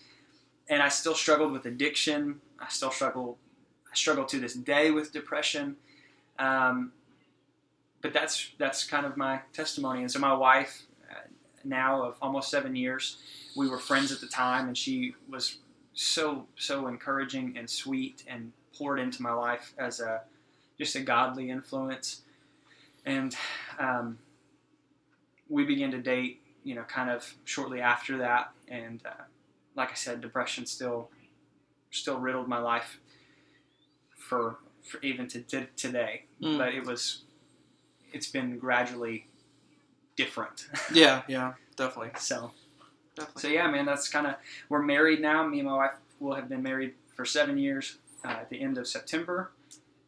and 0.67 0.81
I 0.81 0.89
still 0.89 1.15
struggled 1.15 1.51
with 1.51 1.65
addiction. 1.65 2.41
I 2.59 2.67
still 2.69 2.91
struggle. 2.91 3.37
I 3.91 3.95
struggle 3.95 4.25
to 4.25 4.39
this 4.39 4.53
day 4.53 4.91
with 4.91 5.13
depression. 5.13 5.75
Um, 6.39 6.91
but 8.01 8.13
that's 8.13 8.51
that's 8.57 8.85
kind 8.85 9.05
of 9.05 9.17
my 9.17 9.41
testimony, 9.53 10.01
and 10.01 10.11
so 10.11 10.19
my 10.19 10.33
wife, 10.33 10.83
uh, 11.09 11.15
now 11.63 12.03
of 12.03 12.15
almost 12.21 12.49
seven 12.51 12.75
years, 12.75 13.17
we 13.55 13.67
were 13.69 13.79
friends 13.79 14.11
at 14.11 14.19
the 14.19 14.27
time, 14.27 14.67
and 14.67 14.77
she 14.77 15.15
was 15.29 15.57
so 15.95 16.45
so 16.57 16.87
encouraging 16.87 17.57
and 17.57 17.67
sweet 17.69 18.23
and 18.27 18.51
poured 18.77 18.99
into 18.99 19.21
my 19.23 19.31
life 19.33 19.73
as 19.77 19.99
a 19.99 20.21
just 20.77 20.95
a 20.95 20.99
godly 21.01 21.49
influence, 21.49 22.21
and 23.05 23.35
um, 23.79 24.19
we 25.49 25.63
began 25.63 25.89
to 25.91 25.97
date, 26.01 26.41
you 26.65 26.75
know, 26.75 26.83
kind 26.83 27.09
of 27.09 27.33
shortly 27.45 27.79
after 27.79 28.17
that, 28.17 28.51
and 28.67 29.01
uh, 29.05 29.23
like 29.75 29.91
I 29.91 29.93
said, 29.95 30.19
depression 30.21 30.65
still 30.65 31.09
still 31.91 32.19
riddled 32.19 32.49
my 32.49 32.59
life 32.59 32.99
for, 34.17 34.57
for 34.83 34.99
even 35.01 35.27
to, 35.29 35.41
to 35.41 35.65
today, 35.77 36.23
Mm. 36.41 36.57
but 36.57 36.73
it 36.73 36.85
was 36.85 37.21
it's 38.11 38.27
been 38.29 38.57
gradually 38.59 39.27
different. 40.17 40.67
yeah, 40.93 41.21
yeah, 41.29 41.53
definitely, 41.77 42.11
so 42.19 42.51
definitely. 43.15 43.41
so 43.41 43.47
yeah, 43.47 43.67
man, 43.67 43.85
that's 43.85 44.09
kind 44.09 44.27
of 44.27 44.35
we're 44.69 44.81
married 44.81 45.21
now. 45.21 45.45
Me 45.47 45.59
and 45.59 45.67
my 45.67 45.75
wife 45.75 45.91
will 46.19 46.35
have 46.35 46.49
been 46.49 46.63
married 46.63 46.93
for 47.15 47.25
seven 47.25 47.57
years 47.57 47.97
uh, 48.23 48.29
at 48.29 48.49
the 48.49 48.61
end 48.61 48.77
of 48.77 48.87
September, 48.87 49.51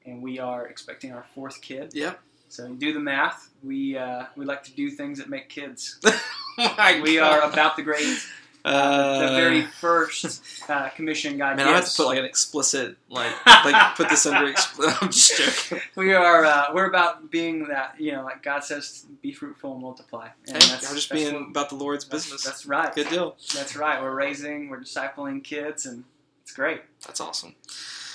and 0.05 0.21
we 0.21 0.39
are 0.39 0.67
expecting 0.67 1.11
our 1.11 1.25
fourth 1.33 1.61
kid. 1.61 1.91
Yep. 1.93 2.19
So 2.49 2.73
do 2.73 2.93
the 2.93 2.99
math. 2.99 3.49
We 3.63 3.97
uh, 3.97 4.25
we 4.35 4.45
like 4.45 4.63
to 4.63 4.71
do 4.71 4.89
things 4.89 5.19
that 5.19 5.29
make 5.29 5.49
kids. 5.49 5.99
My 6.57 6.99
We 7.03 7.19
are 7.19 7.41
about 7.41 7.75
the 7.75 7.83
grades. 7.83 8.27
Uh, 8.67 9.21
the 9.29 9.35
very 9.35 9.61
first 9.79 10.41
uh, 10.69 10.89
commission 10.89 11.37
God 11.37 11.57
Man, 11.57 11.67
I 11.67 11.71
have 11.71 11.85
to 11.89 11.95
put 11.95 12.05
like 12.07 12.19
an 12.19 12.25
explicit, 12.25 12.97
like, 13.09 13.31
like 13.45 13.95
put 13.95 14.09
this 14.09 14.25
under. 14.25 14.51
Expl- 14.51 14.97
I'm 15.01 15.09
just 15.09 15.37
joking. 15.69 15.83
we 15.95 16.13
are 16.13 16.43
uh, 16.45 16.65
we're 16.73 16.87
about 16.87 17.31
being 17.31 17.67
that 17.69 17.95
you 17.99 18.11
know 18.11 18.23
like 18.23 18.43
God 18.43 18.63
says, 18.63 19.05
be 19.21 19.31
fruitful 19.31 19.73
and 19.73 19.81
multiply. 19.81 20.27
And 20.47 20.61
Hey, 20.61 20.69
I'm 20.73 20.79
just 20.79 20.91
that's 20.91 21.07
being 21.07 21.33
what- 21.33 21.49
about 21.49 21.69
the 21.69 21.75
Lord's 21.75 22.05
that's, 22.05 22.25
business. 22.25 22.43
That's 22.43 22.65
right. 22.65 22.93
Good 22.93 23.09
deal. 23.09 23.37
That's 23.55 23.75
right. 23.75 24.01
We're 24.01 24.13
raising, 24.15 24.69
we're 24.69 24.81
discipling 24.81 25.43
kids, 25.43 25.85
and 25.85 26.03
it's 26.43 26.51
great. 26.53 26.81
That's 27.05 27.21
awesome. 27.21 27.55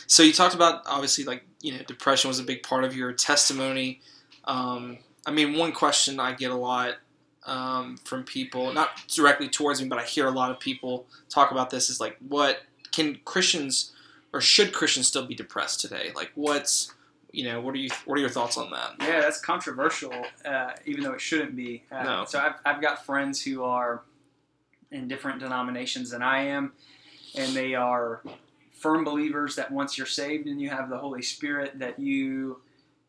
So 0.07 0.23
you 0.23 0.33
talked 0.33 0.55
about 0.55 0.83
obviously 0.87 1.25
like 1.25 1.45
you 1.63 1.73
know 1.73 1.83
depression 1.87 2.29
was 2.29 2.39
a 2.39 2.45
big 2.45 2.63
part 2.63 2.85
of 2.85 2.95
your 2.95 3.13
testimony. 3.13 4.01
Um, 4.45 4.99
I 5.25 5.31
mean, 5.31 5.57
one 5.57 5.73
question 5.73 6.19
I 6.21 6.33
get 6.33 6.51
a 6.51 6.57
lot 6.57 6.97
um, 7.45 7.97
from 8.05 8.25
people, 8.25 8.73
not 8.73 8.91
directly 9.09 9.49
towards 9.49 9.83
me, 9.83 9.89
but 9.89 9.99
I 9.99 10.05
hear 10.05 10.27
a 10.27 10.31
lot 10.31 10.51
of 10.51 10.61
people 10.61 11.07
talk 11.29 11.51
about 11.51 11.71
this 11.71 11.91
is 11.91 12.01
like, 12.01 12.17
what 12.27 12.63
can 12.93 13.19
Christians 13.25 13.93
or 14.33 14.41
should 14.41 14.73
Christians 14.73 15.09
still 15.09 15.27
be 15.27 15.35
depressed 15.35 15.81
today? 15.81 16.11
Like, 16.15 16.31
what's 16.35 16.93
you 17.33 17.45
know, 17.45 17.61
what 17.63 17.75
are 17.75 17.79
you 17.79 17.89
what 18.05 18.19
are 18.19 18.21
your 18.21 18.31
thoughts 18.31 18.57
on 18.59 18.71
that? 18.71 18.93
Yeah, 19.01 19.21
that's 19.23 19.41
controversial, 19.41 20.13
uh, 20.45 20.73
even 20.85 21.03
though 21.03 21.13
it 21.13 21.21
shouldn't 21.21 21.57
be. 21.57 21.83
Uh, 21.91 22.03
No. 22.03 22.25
So 22.27 22.39
I've, 22.39 22.55
I've 22.65 22.83
got 22.83 23.05
friends 23.07 23.43
who 23.43 23.65
are 23.65 24.03
in 24.91 25.09
different 25.09 25.41
denominations 25.41 26.11
than 26.11 26.23
I 26.23 26.45
am, 26.45 26.73
and 27.35 27.55
they 27.57 27.75
are 27.75 28.23
firm 28.79 29.05
believers 29.05 29.57
that 29.57 29.71
once 29.71 29.97
you're 29.97 30.07
saved 30.07 30.47
and 30.47 30.61
you 30.61 30.69
have 30.69 30.91
the 30.91 30.99
Holy 30.99 31.23
Spirit, 31.23 31.79
that 31.79 31.99
you 31.99 32.61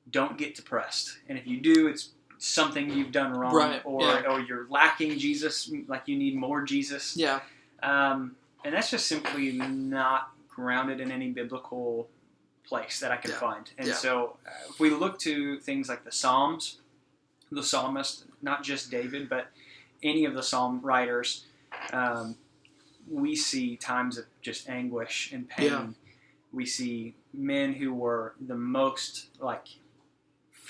don't 0.09 0.37
get 0.37 0.55
depressed, 0.55 1.17
and 1.27 1.37
if 1.37 1.45
you 1.45 1.59
do, 1.59 1.87
it's 1.87 2.09
something 2.45 2.89
you've 2.89 3.11
done 3.13 3.31
wrong, 3.31 3.55
Right, 3.55 3.81
or 3.85 4.01
yeah. 4.01 4.23
or 4.29 4.41
you're 4.41 4.67
lacking 4.69 5.17
Jesus, 5.17 5.71
like 5.87 6.07
you 6.07 6.17
need 6.17 6.35
more 6.35 6.61
Jesus. 6.63 7.15
Yeah, 7.15 7.39
Um, 7.81 8.35
and 8.65 8.73
that's 8.75 8.89
just 8.91 9.07
simply 9.07 9.53
not 9.53 10.31
grounded 10.49 10.99
in 10.99 11.09
any 11.09 11.29
biblical 11.29 12.09
place 12.67 12.99
that 12.99 13.11
I 13.13 13.17
can 13.17 13.31
Yeah. 13.31 13.39
find. 13.39 13.71
And 13.77 13.87
Yeah. 13.87 13.93
so, 13.93 14.37
uh, 14.45 14.49
if 14.69 14.79
we 14.79 14.89
look 14.89 15.19
to 15.19 15.57
things 15.61 15.87
like 15.87 16.03
the 16.03 16.11
Psalms, 16.11 16.79
the 17.49 17.63
psalmist, 17.63 18.25
not 18.41 18.61
just 18.63 18.91
David, 18.91 19.29
but 19.29 19.47
any 20.01 20.25
of 20.25 20.33
the 20.33 20.43
psalm 20.43 20.81
writers, 20.81 21.45
um, 21.93 22.35
we 23.09 23.35
see 23.37 23.77
times 23.77 24.17
of 24.17 24.25
just 24.41 24.67
anguish 24.69 25.31
and 25.31 25.47
pain. 25.47 25.71
Yeah. 25.71 25.87
We 26.51 26.65
see 26.65 27.15
men 27.33 27.73
who 27.73 27.93
were 27.93 28.35
the 28.39 28.55
most 28.55 29.27
like 29.39 29.67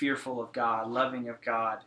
fearful 0.04 0.38
of 0.42 0.52
God, 0.52 0.90
loving 0.90 1.28
of 1.30 1.40
God. 1.40 1.78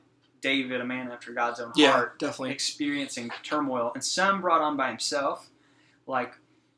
David, 0.41 0.81
a 0.81 0.85
man 0.85 1.11
after 1.11 1.33
God's 1.33 1.59
own 1.59 1.71
yeah, 1.75 1.91
heart, 1.91 2.19
definitely. 2.19 2.51
experiencing 2.51 3.29
turmoil, 3.43 3.91
and 3.95 4.03
some 4.03 4.39
brought 4.41 4.61
on 4.61 4.75
by 4.77 4.87
himself, 4.89 5.49
like 6.07 6.33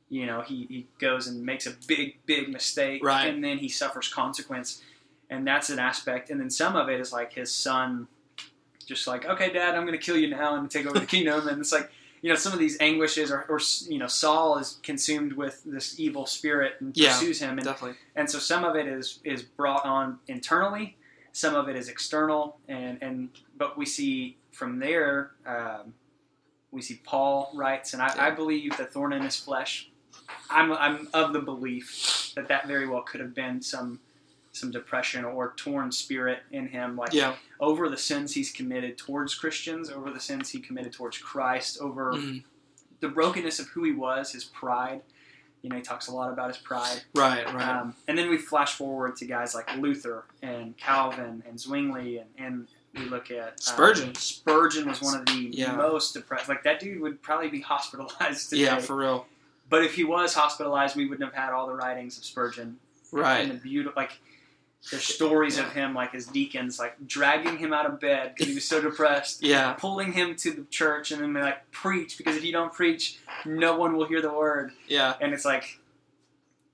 you 0.10 0.25
know 0.25 0.41
he, 0.41 0.65
he 0.69 0.88
goes 1.00 1.27
and 1.27 1.46
makes 1.46 1.65
a 1.67 1.74
big 1.88 2.15
big 2.25 2.50
mistake, 2.50 3.03
Right. 3.03 3.27
and 3.27 3.43
then 3.43 3.58
he 3.60 3.67
suffers 3.69 4.08
consequence, 4.12 4.81
and 5.29 5.46
that's 5.46 5.69
an 5.69 5.77
aspect. 5.79 6.29
And 6.29 6.39
then 6.39 6.50
some 6.50 6.75
of 6.77 6.88
it 6.89 7.00
is 7.01 7.12
like 7.13 7.34
his 7.34 7.53
son, 7.53 8.08
just 8.86 9.08
like 9.08 9.25
okay, 9.25 9.51
Dad, 9.51 9.75
I'm 9.75 9.86
going 9.86 9.98
to 9.98 10.03
kill 10.05 10.17
you 10.17 10.29
now 10.29 10.55
and 10.55 10.69
take 10.72 10.86
over 10.86 11.00
the 11.00 11.05
kingdom, 11.15 11.48
and 11.50 11.60
it's 11.60 11.74
like 11.74 11.91
you 12.22 12.29
know 12.29 12.36
some 12.36 12.53
of 12.53 12.60
these 12.60 12.77
anguishes, 12.79 13.29
or, 13.29 13.43
or 13.50 13.60
you 13.89 13.98
know 14.00 14.08
Saul 14.08 14.58
is 14.58 14.79
consumed 14.84 15.34
with 15.34 15.62
this 15.65 16.00
evil 16.00 16.25
spirit 16.25 16.75
and 16.79 16.96
Yeah. 16.96 17.10
pursues 17.10 17.39
him, 17.41 17.58
and 17.60 17.63
Definitely. 17.65 17.98
and 18.15 18.29
so 18.31 18.39
some 18.39 18.63
of 18.63 18.77
it 18.77 18.88
is 18.88 19.19
is 19.25 19.43
brought 19.43 19.86
on 19.86 20.19
internally 20.29 20.96
some 21.31 21.55
of 21.55 21.69
it 21.69 21.75
is 21.75 21.89
external 21.89 22.57
and 22.67 22.98
and 23.01 23.29
but 23.57 23.77
we 23.77 23.86
see 23.86 24.38
from 24.51 24.79
there 24.79 25.31
um, 25.45 25.93
we 26.71 26.81
see 26.81 27.00
paul 27.03 27.51
writes 27.55 27.93
and 27.93 28.01
I, 28.01 28.27
I 28.27 28.31
believe 28.31 28.75
the 28.77 28.86
thorn 28.86 29.13
in 29.13 29.21
his 29.24 29.36
flesh 29.38 29.89
I'm, 30.50 30.71
I'm 30.74 31.07
of 31.13 31.33
the 31.33 31.39
belief 31.39 32.33
that 32.36 32.48
that 32.48 32.67
very 32.67 32.88
well 32.88 33.01
could 33.01 33.19
have 33.21 33.33
been 33.33 33.62
some 33.62 34.00
some 34.51 34.71
depression 34.71 35.24
or 35.25 35.53
torn 35.55 35.91
spirit 35.91 36.39
in 36.51 36.67
him 36.67 36.95
like 36.98 37.13
Yeah. 37.13 37.36
over 37.59 37.88
the 37.89 37.98
sins 37.98 38.33
he's 38.33 38.51
committed 38.51 38.98
towards 38.98 39.36
christians 39.36 39.89
over 39.89 40.09
the 40.12 40.19
sins 40.19 40.50
he 40.50 40.59
committed 40.59 40.91
towards 40.93 41.17
christ 41.17 41.77
over 41.79 42.13
Mhm. 42.13 42.43
the 43.00 43.07
brokenness 43.09 43.59
of 43.59 43.67
who 43.69 43.83
he 43.83 43.91
was 43.91 44.31
his 44.33 44.43
pride 44.43 45.01
you 45.61 45.69
know 45.69 45.75
he 45.75 45.81
talks 45.81 46.07
a 46.07 46.11
lot 46.13 46.31
about 46.31 46.47
his 46.47 46.57
pride 46.57 47.01
Right. 47.15 47.45
Right. 47.53 47.67
um, 47.67 47.95
and 48.07 48.17
then 48.17 48.29
we 48.29 48.37
flash 48.37 48.75
forward 48.75 49.15
to 49.17 49.25
guys 49.25 49.53
like 49.55 49.75
Luther 49.77 50.23
and 50.41 50.75
Calvin 50.77 51.43
and 51.47 51.59
Zwingli, 51.59 52.17
and, 52.19 52.29
and 52.37 52.67
we 52.95 53.01
look 53.09 53.29
at 53.31 53.47
um, 53.49 53.53
Spurgeon. 53.57 54.15
Spurgeon 54.15 54.87
was 54.87 55.01
one 55.01 55.19
of 55.19 55.25
the 55.27 55.49
Yeah. 55.53 55.75
most 55.75 56.13
depressed. 56.13 56.49
Like 56.49 56.63
that 56.63 56.79
dude 56.79 57.01
would 57.01 57.21
probably 57.21 57.49
be 57.49 57.61
hospitalized 57.73 58.49
today. 58.49 58.63
yeah, 58.63 58.79
for 58.79 58.95
real. 58.95 59.25
but 59.69 59.83
if 59.83 59.93
he 59.95 60.03
was 60.03 60.33
hospitalized, 60.33 60.95
we 60.95 61.05
wouldn't 61.07 61.29
have 61.33 61.39
had 61.41 61.53
all 61.53 61.67
the 61.67 61.75
writings 61.75 62.17
of 62.17 62.23
Spurgeon 62.25 62.77
Right. 63.11 63.39
and 63.41 63.51
the 63.51 63.55
beautiful 63.55 63.93
like. 63.95 64.19
There's 64.91 65.03
stories 65.03 65.57
of 65.57 65.74
him 65.74 65.93
like 65.93 66.13
his 66.13 66.25
deacons 66.27 66.79
like 66.79 67.05
dragging 67.05 67.57
him 67.57 67.74
out 67.74 67.86
of 67.86 68.00
bed 68.00 68.33
because 68.33 68.48
he 68.48 68.55
was 68.55 68.65
so 68.65 68.81
depressed, 68.81 69.43
Yeah. 69.43 69.74
pulling 69.74 70.13
him 70.13 70.36
to 70.38 70.51
the 70.51 70.63
church, 70.65 71.12
and 71.12 71.21
then 71.21 71.33
be 71.33 71.41
like 71.41 71.69
preach 71.71 72.17
because 72.17 72.38
if 72.38 72.43
you 72.45 72.51
don't 72.53 72.71
preach, 72.74 73.19
no 73.45 73.77
one 73.77 73.95
will 73.98 74.05
hear 74.05 74.21
the 74.21 74.31
word. 74.33 74.71
Yeah. 74.88 75.15
And 75.19 75.33
it's 75.33 75.45
like 75.45 75.79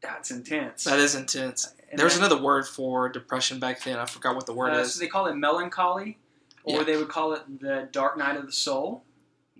that's 0.01 0.29
intense. 0.29 0.83
That 0.83 0.99
is 0.99 1.15
intense. 1.15 1.73
And 1.89 1.97
There 1.97 2.05
was 2.05 2.13
then- 2.19 2.25
another 2.25 2.41
word 2.41 2.67
for 2.67 3.09
depression 3.09 3.59
back 3.59 3.81
then. 3.83 3.97
I 3.97 4.05
forgot 4.05 4.35
what 4.35 4.45
the 4.45 4.53
word 4.53 4.73
Uh, 4.73 4.79
is. 4.79 4.93
so 4.93 4.99
they 4.99 5.07
call 5.07 5.25
it 5.27 5.33
melancholy, 5.35 6.19
or 6.63 6.79
Yeah. 6.79 6.83
they 6.83 6.97
would 6.97 7.09
call 7.09 7.33
it 7.33 7.59
the 7.59 7.87
dark 7.91 8.17
night 8.17 8.37
of 8.37 8.45
the 8.45 8.51
soul. 8.51 9.03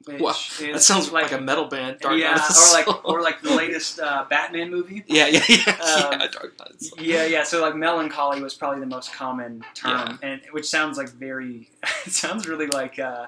Wow, 0.08 0.34
That 0.60 0.82
sounds 0.84 1.12
like, 1.12 1.32
a 1.32 1.42
metal 1.42 1.66
band. 1.66 2.00
Dark 2.00 2.18
yeah, 2.20 2.36
Night 2.36 2.42
of 2.50 2.56
the 2.56 2.62
or 2.62 2.74
like 2.94 3.06
or 3.06 3.22
like 3.22 3.42
the 3.42 3.56
latest 3.56 4.00
uh, 4.00 4.26
Batman 4.30 4.70
movie. 4.70 5.04
yeah, 5.08 5.28
yeah, 5.28 5.42
yeah, 5.50 5.56
Um, 5.68 6.20
yeah. 6.22 6.28
Dark 6.32 6.60
Night 6.60 6.70
of 6.72 6.80
the 6.80 6.86
Soul. 6.86 7.00
Yeah, 7.02 7.26
yeah. 7.26 7.44
So 7.44 7.62
like 7.62 7.76
melancholy 7.76 8.42
was 8.42 8.54
probably 8.54 8.80
the 8.82 8.86
most 8.86 9.14
common 9.14 9.64
term, 9.74 10.20
and 10.22 10.42
which 10.52 10.66
sounds 10.68 10.98
like 10.98 11.10
very, 11.10 11.70
it 12.06 12.12
sounds 12.12 12.48
really 12.48 12.68
like 12.68 13.00
uh, 13.00 13.28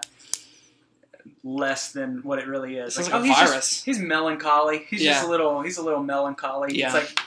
less 1.44 1.92
than 1.92 2.20
what 2.24 2.40
it 2.40 2.48
really 2.48 2.78
is. 2.78 2.96
Sounds 2.96 3.10
Like, 3.10 3.22
like 3.22 3.22
oh, 3.22 3.24
a 3.24 3.28
he's 3.28 3.50
virus. 3.50 3.70
just 3.70 3.86
he's 3.86 4.00
melancholy. 4.00 4.86
He's 4.90 5.04
just 5.04 5.24
a 5.26 5.28
little 5.28 5.62
he's 5.62 5.78
a 5.78 5.84
little 5.84 6.04
melancholy. 6.04 6.78
Yeah. 6.78 6.86
It's 6.88 6.94
like 6.94 7.20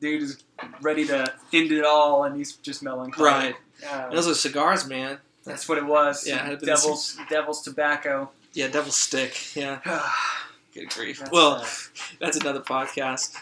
dude 0.00 0.22
is 0.22 0.42
ready 0.80 1.06
to 1.06 1.32
end 1.52 1.72
it 1.72 1.84
all, 1.84 2.24
and 2.24 2.36
he's 2.36 2.52
just 2.56 2.82
melancholy. 2.82 3.28
Right. 3.30 3.54
Uh, 3.88 4.10
Those 4.10 4.28
are 4.28 4.34
cigars, 4.34 4.86
man. 4.86 5.18
that's 5.44 5.68
what 5.68 5.78
it 5.78 5.86
was. 5.86 6.26
Yeah, 6.26 6.50
it 6.50 6.60
devil's 6.60 7.16
devil's 7.30 7.62
tobacco. 7.62 8.30
Yeah, 8.58 8.66
Devil 8.66 8.90
Stick. 8.90 9.54
Yeah, 9.54 9.78
good 10.74 10.90
grief. 10.90 11.22
uh, 11.22 11.28
well, 11.30 11.64
that's 12.20 12.38
another 12.38 12.58
podcast. 12.58 13.36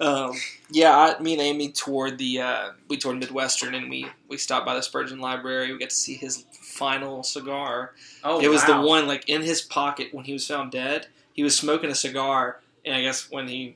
um, 0.00 0.36
yeah, 0.70 0.96
I, 0.96 1.20
me 1.20 1.32
and 1.32 1.42
Amy 1.42 1.72
toured 1.72 2.16
the 2.18 2.40
uh, 2.40 2.70
we 2.86 2.96
toured 2.96 3.18
Midwestern, 3.18 3.74
and 3.74 3.90
we 3.90 4.06
we 4.28 4.38
stopped 4.38 4.66
by 4.66 4.76
the 4.76 4.82
Spurgeon 4.82 5.18
Library. 5.18 5.72
We 5.72 5.80
got 5.80 5.90
to 5.90 5.96
see 5.96 6.14
his 6.14 6.46
final 6.52 7.24
cigar. 7.24 7.94
oh, 8.22 8.40
it 8.40 8.46
was 8.46 8.62
wow. 8.68 8.82
the 8.82 8.86
one 8.86 9.08
like 9.08 9.28
in 9.28 9.42
his 9.42 9.60
pocket 9.60 10.14
when 10.14 10.24
he 10.24 10.32
was 10.32 10.46
found 10.46 10.70
dead. 10.70 11.08
He 11.32 11.42
was 11.42 11.58
smoking 11.58 11.90
a 11.90 11.94
cigar, 11.96 12.60
and 12.84 12.94
I 12.94 13.02
guess 13.02 13.28
when 13.32 13.48
he 13.48 13.74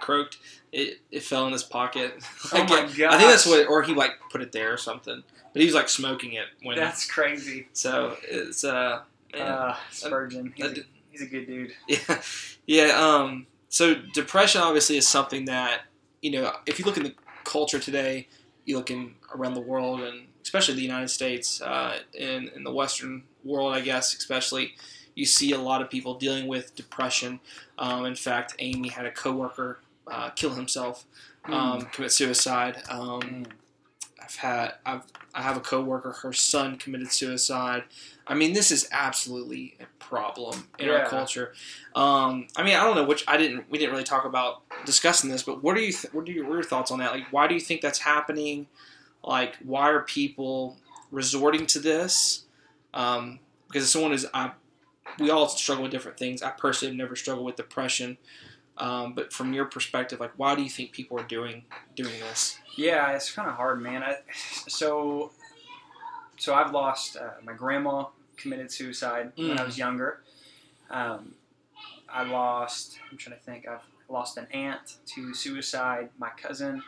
croaked, 0.00 0.38
it, 0.72 1.00
it 1.10 1.22
fell 1.24 1.46
in 1.46 1.52
his 1.52 1.62
pocket. 1.62 2.14
Oh 2.54 2.56
Like, 2.56 2.70
my 2.70 2.78
I 2.84 3.18
think 3.18 3.30
that's 3.30 3.44
what, 3.44 3.68
or 3.68 3.82
he 3.82 3.92
like 3.92 4.12
put 4.32 4.40
it 4.40 4.52
there 4.52 4.72
or 4.72 4.78
something. 4.78 5.22
But 5.52 5.60
he 5.60 5.66
was 5.66 5.74
like 5.74 5.90
smoking 5.90 6.32
it 6.32 6.46
when. 6.62 6.78
That's 6.78 7.06
crazy. 7.06 7.68
so 7.74 8.16
it's 8.22 8.64
uh, 8.64 9.02
Uh, 9.34 9.74
Spurgeon. 9.90 10.52
He's, 10.56 10.66
a, 10.66 10.74
he's 11.10 11.22
a 11.22 11.26
good 11.26 11.46
dude. 11.46 11.72
yeah, 11.88 12.22
yeah. 12.66 12.86
Um, 12.98 13.46
so 13.68 13.94
depression 13.94 14.60
obviously 14.60 14.96
is 14.96 15.06
something 15.08 15.44
that 15.46 15.82
you 16.22 16.30
know. 16.30 16.52
If 16.66 16.78
you 16.78 16.84
look 16.84 16.96
in 16.96 17.02
the 17.04 17.14
culture 17.44 17.78
today, 17.78 18.28
you 18.64 18.76
look 18.76 18.90
in 18.90 19.14
around 19.34 19.54
the 19.54 19.60
world, 19.60 20.00
and 20.00 20.26
especially 20.42 20.74
the 20.74 20.82
United 20.82 21.08
States, 21.08 21.60
uh, 21.60 21.98
in 22.14 22.48
in 22.54 22.64
the 22.64 22.72
Western 22.72 23.24
world, 23.44 23.74
I 23.74 23.80
guess, 23.80 24.14
especially, 24.14 24.74
you 25.14 25.24
see 25.26 25.52
a 25.52 25.58
lot 25.58 25.82
of 25.82 25.90
people 25.90 26.14
dealing 26.14 26.46
with 26.46 26.74
depression. 26.74 27.40
Um, 27.78 28.04
in 28.06 28.14
fact, 28.14 28.54
Amy 28.58 28.88
had 28.88 29.06
a 29.06 29.10
coworker 29.12 29.80
uh, 30.06 30.30
kill 30.30 30.50
himself, 30.54 31.04
um, 31.44 31.82
commit 31.92 32.12
suicide. 32.12 32.82
Um, 32.88 33.20
Mm. 33.20 33.46
I've 34.28 34.36
had 34.36 34.74
I've 34.84 35.02
I 35.34 35.42
have 35.42 35.56
a 35.56 35.60
coworker. 35.60 36.12
Her 36.22 36.32
son 36.32 36.76
committed 36.76 37.12
suicide. 37.12 37.84
I 38.26 38.34
mean, 38.34 38.52
this 38.52 38.70
is 38.70 38.86
absolutely 38.92 39.76
a 39.80 39.86
problem 40.04 40.68
in 40.78 40.90
our 40.90 41.06
culture. 41.08 41.54
Um, 41.94 42.48
I 42.56 42.62
mean, 42.62 42.76
I 42.76 42.84
don't 42.84 42.94
know 42.94 43.04
which 43.04 43.24
I 43.26 43.38
didn't. 43.38 43.70
We 43.70 43.78
didn't 43.78 43.92
really 43.92 44.04
talk 44.04 44.24
about 44.26 44.62
discussing 44.84 45.30
this, 45.30 45.42
but 45.42 45.62
what 45.62 45.76
are 45.76 45.80
you? 45.80 45.92
Th- 45.92 46.12
what 46.12 46.28
are 46.28 46.32
your, 46.32 46.44
what 46.44 46.52
are 46.52 46.56
your 46.56 46.64
thoughts 46.64 46.90
on 46.90 46.98
that? 46.98 47.12
Like, 47.12 47.32
why 47.32 47.46
do 47.46 47.54
you 47.54 47.60
think 47.60 47.80
that's 47.80 48.00
happening? 48.00 48.66
Like, 49.24 49.56
why 49.56 49.90
are 49.90 50.02
people 50.02 50.76
resorting 51.10 51.66
to 51.66 51.78
this? 51.78 52.44
Um, 52.92 53.38
because 53.66 53.82
as 53.84 53.90
someone 53.90 54.12
is, 54.12 54.26
I, 54.34 54.52
we 55.18 55.30
all 55.30 55.48
struggle 55.48 55.84
with 55.84 55.92
different 55.92 56.18
things. 56.18 56.42
I 56.42 56.50
personally 56.50 56.92
have 56.92 56.98
never 56.98 57.16
struggled 57.16 57.46
with 57.46 57.56
depression. 57.56 58.18
Um, 58.78 59.12
but 59.14 59.32
from 59.32 59.52
your 59.52 59.64
perspective, 59.64 60.20
like, 60.20 60.32
why 60.36 60.54
do 60.54 60.62
you 60.62 60.70
think 60.70 60.92
people 60.92 61.18
are 61.18 61.24
doing 61.26 61.64
doing 61.96 62.12
this? 62.20 62.58
Yeah, 62.76 63.10
it's 63.12 63.32
kind 63.32 63.48
of 63.48 63.56
hard, 63.56 63.80
man. 63.82 64.02
I, 64.04 64.16
so, 64.68 65.32
so 66.38 66.54
I've 66.54 66.72
lost 66.72 67.16
uh, 67.16 67.30
my 67.44 67.52
grandma 67.54 68.06
committed 68.36 68.70
suicide 68.70 69.32
when 69.36 69.58
I 69.58 69.62
Mm. 69.62 69.66
was 69.66 69.78
younger. 69.78 70.20
Um, 70.90 71.34
I 72.08 72.22
lost. 72.22 72.98
I'm 73.10 73.18
trying 73.18 73.36
to 73.36 73.42
think. 73.42 73.66
I've 73.66 73.82
lost 74.08 74.36
an 74.38 74.46
aunt 74.52 74.96
to 75.14 75.34
suicide. 75.34 76.10
My 76.18 76.30
cousin 76.40 76.82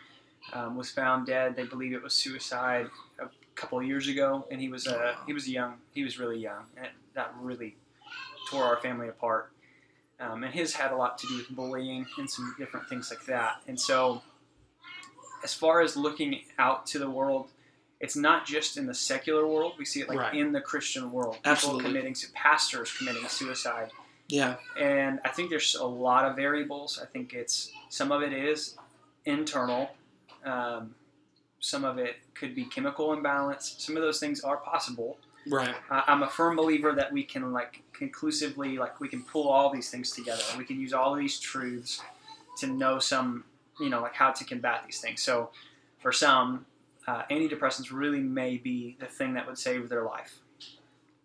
um, 0.53 0.77
was 0.77 0.91
found 0.91 1.27
dead. 1.27 1.57
They 1.57 1.65
believe 1.65 1.93
it 1.93 2.03
was 2.03 2.15
suicide 2.15 2.87
a 3.19 3.29
couple 3.57 3.79
of 3.81 3.85
years 3.87 4.07
ago, 4.09 4.47
and 4.51 4.61
he 4.61 4.69
was 4.69 4.87
uh, 4.87 5.15
he 5.27 5.33
was 5.33 5.49
young. 5.49 5.75
He 5.93 6.05
was 6.05 6.19
really 6.19 6.39
young, 6.39 6.67
and 6.77 6.87
it, 6.87 6.93
that 7.15 7.35
really 7.41 7.77
tore 8.49 8.65
our 8.65 8.77
family 8.79 9.09
apart. 9.09 9.51
Um, 10.21 10.45
and 10.45 10.53
his 10.53 10.75
had 10.75 10.93
a 10.93 10.97
lot 10.97 11.17
to 11.19 11.27
do 11.29 11.39
with 11.39 11.49
bullying 11.51 12.07
and 12.19 12.29
some 12.29 12.55
different 12.59 12.89
things 12.89 13.11
like 13.11 13.25
that. 13.27 13.63
And 13.67 13.81
so, 13.81 14.21
as 15.43 15.55
far 15.55 15.81
as 15.81 15.97
looking 15.97 16.43
out 16.59 16.85
to 16.89 16.99
the 16.99 17.09
world, 17.09 17.49
it's 18.01 18.17
not 18.17 18.47
just 18.47 18.77
in 18.77 18.87
the 18.87 18.95
secular 18.95 19.47
world. 19.47 19.75
We 19.79 19.85
see 19.87 20.01
it 20.01 20.09
like 20.09 20.19
Right. 20.19 20.35
in 20.35 20.53
the 20.53 20.61
Christian 20.61 21.11
world. 21.11 21.37
People 21.37 21.53
Absolutely. 21.53 21.85
committing 21.85 22.15
pastors 22.35 22.93
committing 22.97 23.27
suicide. 23.29 23.93
Yeah, 24.29 24.57
And 24.79 25.19
I 25.25 25.31
think 25.31 25.51
there's 25.51 25.75
a 25.75 25.85
lot 25.85 26.25
of 26.25 26.37
variables. 26.37 27.01
I 27.03 27.07
think 27.07 27.35
it's 27.35 27.73
some 27.89 28.13
of 28.13 28.23
it 28.23 28.33
is 28.33 28.77
internal. 29.25 29.91
Um, 30.45 30.95
some 31.59 31.85
of 31.85 31.99
it 31.99 32.17
could 32.35 32.55
be 32.55 32.65
chemical 32.65 33.13
imbalance. 33.13 33.75
Some 33.79 33.97
of 33.97 34.03
those 34.03 34.21
things 34.21 34.41
are 34.43 34.57
possible. 34.59 35.19
Right. 35.51 35.75
I, 35.91 36.05
I'm 36.07 36.23
a 36.23 36.29
firm 36.29 36.57
believer 36.57 36.93
that 36.93 37.13
we 37.13 37.23
can 37.23 37.53
like 37.53 37.83
conclusively 37.93 38.79
like 38.79 39.01
we 39.01 39.09
can 39.09 39.23
pull 39.23 39.49
all 39.49 39.73
these 39.73 39.91
things 39.91 40.11
together. 40.11 40.43
We 40.57 40.65
can 40.65 40.81
use 40.81 40.93
all 40.93 41.15
these 41.15 41.39
truths 41.39 42.01
to 42.59 42.67
know 42.67 42.99
some 42.99 43.45
you 43.79 43.89
know 43.89 44.01
like 44.01 44.15
how 44.15 44.31
to 44.31 44.45
combat 44.45 44.83
these 44.87 45.01
things. 45.01 45.23
So 45.23 45.51
for 45.99 46.13
some, 46.13 46.67
uh, 47.07 47.23
antidepressants 47.31 47.93
really 47.93 48.21
may 48.21 48.57
be 48.57 48.97
the 49.01 49.07
thing 49.07 49.35
that 49.35 49.47
would 49.47 49.59
save 49.59 49.89
their 49.89 50.05
life 50.05 50.39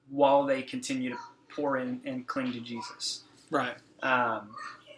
while 0.09 0.43
they 0.45 0.61
continue 0.61 1.09
to 1.09 1.17
pour 1.49 1.77
in 1.77 2.01
and 2.05 2.27
cling 2.27 2.51
to 2.53 2.59
Jesus. 2.59 3.23
Right. 3.49 3.75
Um, 4.03 4.49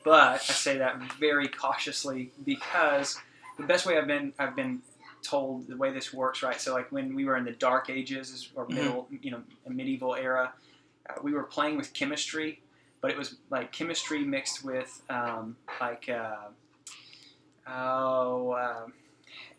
but 0.03 0.33
I 0.33 0.37
say 0.37 0.77
that 0.77 1.01
very 1.19 1.47
cautiously 1.47 2.31
because 2.45 3.19
the 3.57 3.63
best 3.63 3.85
way 3.85 3.97
I've 3.97 4.07
been 4.07 4.33
I've 4.39 4.55
been 4.55 4.81
told 5.23 5.67
the 5.67 5.77
way 5.77 5.91
this 5.91 6.13
works, 6.13 6.43
right? 6.43 6.59
So 6.59 6.73
like 6.73 6.91
when 6.91 7.15
we 7.15 7.25
were 7.25 7.37
in 7.37 7.45
the 7.45 7.51
Dark 7.51 7.89
Ages 7.89 8.49
or 8.55 8.65
Mhm. 8.65 8.73
middle, 8.73 9.07
you 9.21 9.31
know, 9.31 9.43
a 9.65 9.69
medieval 9.69 10.15
era, 10.15 10.53
uh, 11.09 11.13
we 11.21 11.33
were 11.33 11.43
playing 11.43 11.77
with 11.77 11.93
chemistry, 11.93 12.61
but 13.01 13.11
it 13.11 13.17
was 13.17 13.37
like 13.49 13.71
chemistry 13.71 14.23
mixed 14.23 14.63
with 14.63 15.01
um, 15.09 15.57
like 15.79 16.09
uh, 16.09 16.47
oh, 17.67 18.53
um 18.53 18.93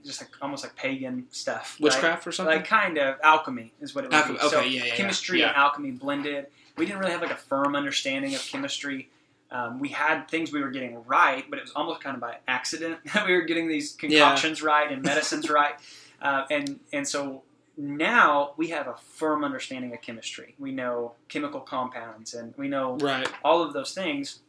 just 0.05 0.21
like 0.23 0.31
almost 0.41 0.63
like 0.65 0.77
pagan 0.77 1.27
stuff? 1.31 1.77
Witchcraft 1.81 2.27
or 2.27 2.33
something. 2.33 2.57
like 2.57 2.65
kind 2.67 2.99
of 2.99 3.17
alchemy 3.23 3.73
is 3.81 3.95
what 3.95 4.05
it 4.05 4.11
was. 4.11 4.21
Alchemy, 4.21 4.39
okay, 4.39 4.49
so 4.49 4.61
yeah, 4.61 4.67
yeah, 4.67 4.85
yeah. 4.87 4.95
chemistry 4.95 5.41
Yeah. 5.41 5.49
and 5.49 5.57
alchemy 5.57 5.91
blended. 5.91 6.47
We 6.77 6.87
didn't 6.87 7.01
really 7.01 7.11
have 7.13 7.21
like 7.21 7.33
a 7.33 7.37
firm 7.37 7.75
understanding 7.75 8.35
of 8.35 8.41
chemistry. 8.43 9.11
Um, 9.51 9.79
we 9.79 9.89
had 9.89 10.29
things 10.29 10.53
we 10.53 10.61
were 10.61 10.71
getting 10.71 11.03
right, 11.05 11.45
but 11.49 11.59
it 11.59 11.63
was 11.63 11.73
almost 11.73 12.03
kind 12.03 12.15
of 12.15 12.21
by 12.21 12.37
accident 12.47 12.99
that 13.15 13.27
we 13.27 13.33
were 13.33 13.43
getting 13.43 13.69
these 13.69 13.93
concoctions 13.93 14.63
right 14.63 14.91
and 14.91 15.03
medicines 15.03 15.49
right. 15.51 15.75
Uh, 16.21 16.45
and 16.51 16.81
and 16.93 17.07
so 17.07 17.43
now 17.77 18.55
we 18.57 18.69
have 18.69 18.89
a 18.89 18.97
firm 18.97 19.45
understanding 19.45 19.95
of 19.95 20.03
chemistry. 20.03 20.55
We 20.59 20.73
know 20.73 21.13
chemical 21.29 21.61
compounds 21.61 22.35
and 22.35 22.53
we 22.57 22.69
know 22.69 22.97
right. 22.97 23.29
all 23.45 23.63
of 23.63 23.73
those 23.73 23.95
things. 23.95 24.41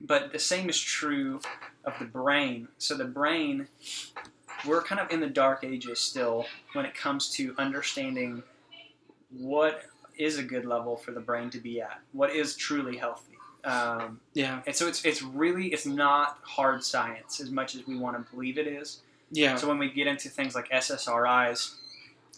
But 0.00 0.32
the 0.32 0.38
same 0.38 0.68
is 0.68 0.78
true 0.78 1.40
of 1.84 1.94
the 1.98 2.04
brain. 2.04 2.68
So 2.76 2.96
the 2.96 3.04
brain, 3.04 3.68
we're 4.66 4.82
kind 4.82 5.00
of 5.00 5.10
in 5.10 5.20
the 5.20 5.28
dark 5.28 5.64
ages 5.64 6.00
still 6.00 6.44
when 6.74 6.84
it 6.84 6.94
comes 6.94 7.30
to 7.30 7.54
understanding 7.56 8.42
what 9.30 9.84
is 10.18 10.38
a 10.38 10.42
good 10.42 10.66
level 10.66 10.96
for 10.96 11.12
the 11.12 11.20
brain 11.20 11.50
to 11.50 11.58
be 11.58 11.80
at, 11.80 12.00
what 12.12 12.30
is 12.34 12.56
truly 12.56 12.96
healthy. 12.96 13.35
Um, 13.66 14.20
Yeah. 14.34 14.60
and 14.66 14.74
so 14.76 14.86
it's 14.86 15.04
it's 15.04 15.22
really 15.22 15.72
it's 15.72 15.86
not 15.86 16.38
hard 16.42 16.84
science 16.84 17.40
as 17.40 17.50
much 17.50 17.74
as 17.74 17.86
we 17.86 17.96
want 17.96 18.16
to 18.16 18.32
believe 18.34 18.58
it 18.58 18.66
is. 18.66 19.00
Yeah. 19.30 19.56
So 19.56 19.66
when 19.68 19.78
we 19.78 19.90
get 19.90 20.06
into 20.06 20.28
things 20.28 20.54
like 20.54 20.68
SSRIs, 20.70 21.74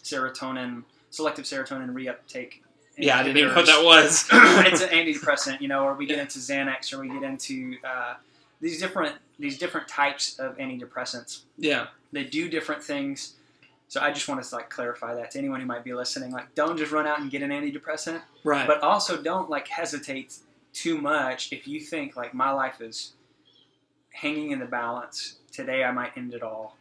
serotonin, 0.03 0.83
selective 1.11 1.45
serotonin 1.45 1.91
reuptake. 1.93 2.53
Yeah, 2.97 3.17
I 3.17 3.23
didn't 3.23 3.37
even 3.37 3.49
know 3.51 3.55
what 3.55 3.65
that 3.67 3.83
was. 3.85 4.27
it's 4.67 4.81
an 4.81 4.89
antidepressant, 4.89 5.61
you 5.61 5.67
know, 5.69 5.83
or 5.85 5.93
we 5.93 6.05
get 6.05 6.19
into 6.19 6.39
Xanax, 6.39 6.93
or 6.93 6.99
we 6.99 7.07
get 7.07 7.23
into 7.23 7.77
uh, 7.83 8.15
these 8.59 8.79
different 8.79 9.15
these 9.37 9.57
different 9.57 9.87
types 9.87 10.37
of 10.39 10.57
antidepressants. 10.57 11.41
yeah. 11.57 11.87
They 12.11 12.23
do 12.23 12.49
different 12.49 12.83
things. 12.83 13.35
So 13.87 14.01
I 14.01 14.11
just 14.11 14.27
want 14.27 14.43
to 14.43 14.55
like 14.55 14.69
clarify 14.71 15.13
that 15.15 15.31
to 15.31 15.37
anyone 15.39 15.59
who 15.61 15.65
might 15.67 15.83
be 15.83 15.93
listening. 15.93 16.31
Like, 16.31 16.53
don't 16.55 16.75
just 16.77 16.91
run 16.91 17.05
out 17.07 17.19
and 17.21 17.29
get 17.31 17.41
an 17.43 17.51
antidepressant, 17.51 18.21
Right. 18.43 18.65
but 18.67 18.81
also 18.81 19.21
don't 19.21 19.47
like 19.49 19.67
hesitate 19.67 20.35
too 20.73 20.99
much 20.99 21.51
if 21.51 21.67
you 21.67 21.79
think 21.79 22.15
like 22.15 22.33
my 22.33 22.51
life 22.51 22.81
is 22.81 23.13
hanging 24.11 24.51
in 24.51 24.59
the 24.59 24.65
balance. 24.65 25.37
Today 25.51 25.83
I 25.83 25.91
might 25.91 26.15
end 26.17 26.33
it 26.33 26.43
all. 26.43 26.77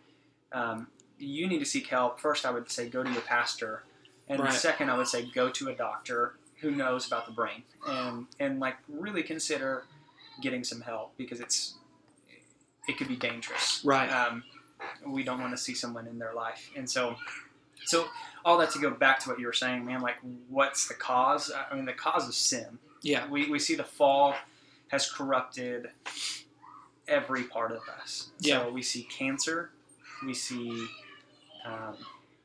Um, 0.52 0.88
you 1.18 1.46
need 1.46 1.58
to 1.58 1.64
seek 1.64 1.88
help. 1.88 2.20
First, 2.20 2.46
I 2.46 2.50
would 2.50 2.70
say 2.70 2.88
go 2.88 3.02
to 3.02 3.10
your 3.10 3.22
pastor, 3.22 3.82
and 4.28 4.40
Right. 4.40 4.52
second, 4.52 4.90
I 4.90 4.96
would 4.96 5.08
say 5.08 5.26
go 5.34 5.50
to 5.50 5.68
a 5.68 5.74
doctor 5.74 6.34
who 6.60 6.70
knows 6.70 7.06
about 7.06 7.26
the 7.26 7.32
brain, 7.32 7.62
and 7.86 8.26
and 8.40 8.60
like 8.60 8.76
really 8.88 9.22
consider 9.22 9.84
getting 10.40 10.62
some 10.64 10.80
help 10.80 11.16
because 11.16 11.40
it's 11.40 11.74
it 12.86 12.96
could 12.96 13.08
be 13.08 13.16
dangerous. 13.16 13.82
Right. 13.84 14.08
Um, 14.08 14.44
we 15.06 15.22
don't 15.22 15.40
want 15.40 15.52
to 15.52 15.58
see 15.58 15.74
someone 15.74 16.06
in 16.06 16.18
their 16.18 16.34
life, 16.34 16.70
and 16.76 16.88
so 16.88 17.16
So 17.84 18.06
all 18.44 18.58
that 18.58 18.70
to 18.72 18.78
go 18.78 18.90
back 18.90 19.18
to 19.20 19.28
what 19.30 19.38
you 19.38 19.46
were 19.46 19.52
saying, 19.52 19.84
man. 19.84 20.00
Like, 20.02 20.16
what's 20.48 20.88
the 20.88 20.94
cause? 20.94 21.50
I 21.70 21.74
mean, 21.74 21.84
the 21.86 21.92
cause 21.94 22.28
is 22.28 22.36
sin. 22.36 22.78
Yeah. 23.02 23.26
We 23.28 23.48
we 23.50 23.58
see 23.58 23.74
the 23.74 23.84
fall 23.84 24.34
has 24.88 25.10
corrupted 25.10 25.90
every 27.06 27.44
part 27.44 27.72
of 27.72 27.80
us. 28.00 28.30
Yeah. 28.40 28.60
So 28.64 28.70
we 28.70 28.82
see 28.82 29.02
cancer. 29.04 29.70
We 30.24 30.34
see. 30.34 30.86
Um, 31.64 31.96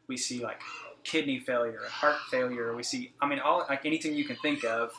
we 0.08 0.18
see 0.18 0.44
like 0.44 0.60
kidney 1.04 1.40
failure, 1.40 1.82
heart 1.88 2.18
failure. 2.30 2.76
We 2.76 2.84
see. 2.84 3.12
I 3.22 3.28
mean, 3.28 3.40
all 3.40 3.66
like 3.70 3.86
anything 3.86 4.16
you 4.16 4.26
can 4.26 4.36
think 4.38 4.64
of. 4.64 4.92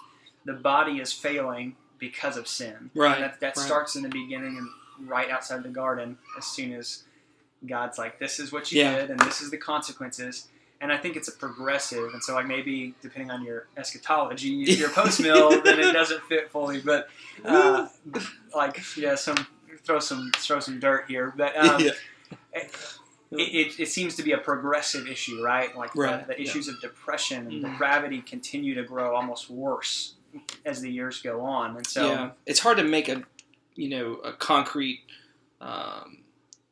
The 0.47 0.53
body 0.55 1.01
is 1.01 1.13
failing 1.13 1.75
because 1.99 2.37
of 2.37 2.47
sin. 2.47 2.91
Right, 2.95 3.15
And 3.15 3.25
that 3.25 3.41
that 3.41 3.57
right. 3.57 3.67
starts 3.67 3.97
in 3.97 4.03
the 4.03 4.09
beginning 4.11 4.59
and 4.59 5.09
right 5.09 5.31
outside 5.31 5.63
the 5.63 5.69
garden. 5.71 6.19
As 6.37 6.45
soon 6.47 6.73
as 6.75 7.05
God's 7.67 7.97
like, 7.99 8.19
"This 8.19 8.39
is 8.39 8.53
what 8.53 8.71
you 8.71 8.81
Yeah. 8.83 8.97
did, 9.01 9.11
and 9.11 9.21
this 9.21 9.41
is 9.41 9.51
the 9.51 9.57
consequences." 9.57 10.49
And 10.85 10.93
I 10.93 10.99
think 10.99 11.17
it's 11.17 11.29
a 11.29 11.33
progressive, 11.33 12.13
and 12.13 12.23
so 12.23 12.35
like 12.35 12.47
maybe 12.47 12.95
depending 13.01 13.31
on 13.31 13.43
your 13.43 13.69
eschatology, 13.75 14.49
your 14.83 14.91
post 14.91 15.19
mill, 15.19 15.63
then 15.63 15.81
it 15.81 15.93
doesn't 15.95 16.23
fit 16.25 16.51
fully. 16.51 16.83
But 16.83 17.09
uh, 17.45 17.89
like, 18.55 18.83
yeah, 18.95 19.15
some 19.15 19.47
throw 19.83 19.99
some 19.99 20.31
throw 20.37 20.61
some 20.61 20.79
dirt 20.81 21.07
here, 21.09 21.33
but 21.35 21.57
um, 21.57 21.81
Yeah. 21.85 21.93
it, 22.53 22.71
it, 23.33 23.81
it 23.81 23.89
seems 23.89 24.15
to 24.17 24.23
be 24.23 24.33
a 24.33 24.37
progressive 24.39 25.09
issue, 25.09 25.43
right? 25.43 25.75
Like 25.75 25.95
the- 25.95 26.01
Right, 26.03 26.27
the, 26.27 26.35
yeah. 26.35 26.43
issues 26.43 26.69
of 26.69 26.79
depression 26.83 27.47
and 27.47 27.65
Mhm. 27.65 27.73
depravity 27.73 28.21
continue 28.21 28.75
to 28.75 28.83
grow 28.83 29.17
almost 29.17 29.49
worse 29.49 30.17
as 30.67 30.83
the 30.83 30.91
years 30.93 31.23
go 31.23 31.41
on, 31.41 31.77
and 31.79 31.87
so 31.87 32.09
yeah, 32.11 32.31
it's 32.45 32.61
hard 32.61 32.77
to 32.77 32.85
make 32.85 33.09
a, 33.09 33.23
you 33.75 33.89
know, 33.89 34.17
a 34.17 34.35
concrete, 34.35 35.01
um, 35.63 36.19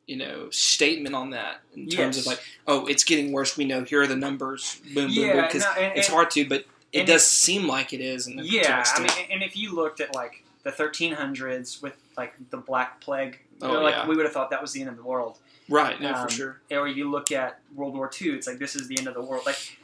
you 0.07 0.17
know, 0.17 0.49
statement 0.49 1.15
on 1.15 1.29
that 1.31 1.61
in 1.75 1.87
terms 1.87 2.17
of 2.17 2.25
like, 2.25 2.39
oh, 2.67 2.85
it's 2.87 3.03
getting 3.03 3.31
worse. 3.31 3.55
We 3.57 3.65
know 3.65 3.83
here 3.83 4.01
are 4.01 4.07
the 4.07 4.15
numbers. 4.15 4.81
Boom, 4.93 5.05
boom, 5.05 5.09
Yeah, 5.09 5.33
boom. 5.33 5.41
Because 5.43 5.61
no, 5.63 5.73
it's 5.77 6.07
hard 6.09 6.29
to, 6.31 6.47
but 6.47 6.65
it 6.91 7.05
does 7.05 7.25
seem 7.25 7.67
like 7.67 7.93
it 7.93 8.01
is. 8.01 8.27
In 8.27 8.37
an 8.39 8.45
Yeah, 8.47 8.83
I 8.85 8.99
mean, 8.99 9.09
and 9.31 9.41
if 9.43 9.55
you 9.55 9.73
looked 9.73 9.99
at 10.01 10.13
like 10.13 10.43
the 10.63 10.71
1300s 10.71 11.81
with 11.81 11.95
like 12.17 12.33
the 12.49 12.57
Black 12.57 12.99
Plague, 13.01 13.39
you 13.61 13.67
Oh, 13.67 13.73
know, 13.73 13.81
like 13.81 13.95
yeah. 13.95 14.07
we 14.07 14.15
would 14.15 14.25
have 14.25 14.33
thought 14.33 14.49
that 14.49 14.61
was 14.61 14.73
the 14.73 14.81
end 14.81 14.89
of 14.89 14.97
the 14.97 15.03
world. 15.03 15.39
right? 15.69 15.99
No, 16.01 16.13
um, 16.13 16.27
for 16.27 16.33
sure. 16.33 16.61
Or 16.71 16.87
you 16.87 17.09
look 17.09 17.31
at 17.31 17.59
World 17.73 17.95
War 17.95 18.11
II, 18.21 18.31
it's 18.31 18.45
like 18.47 18.59
this 18.59 18.75
is 18.75 18.87
the 18.89 18.97
end 18.97 19.07
of 19.07 19.13
the 19.13 19.21
world. 19.21 19.43
Like 19.45 19.77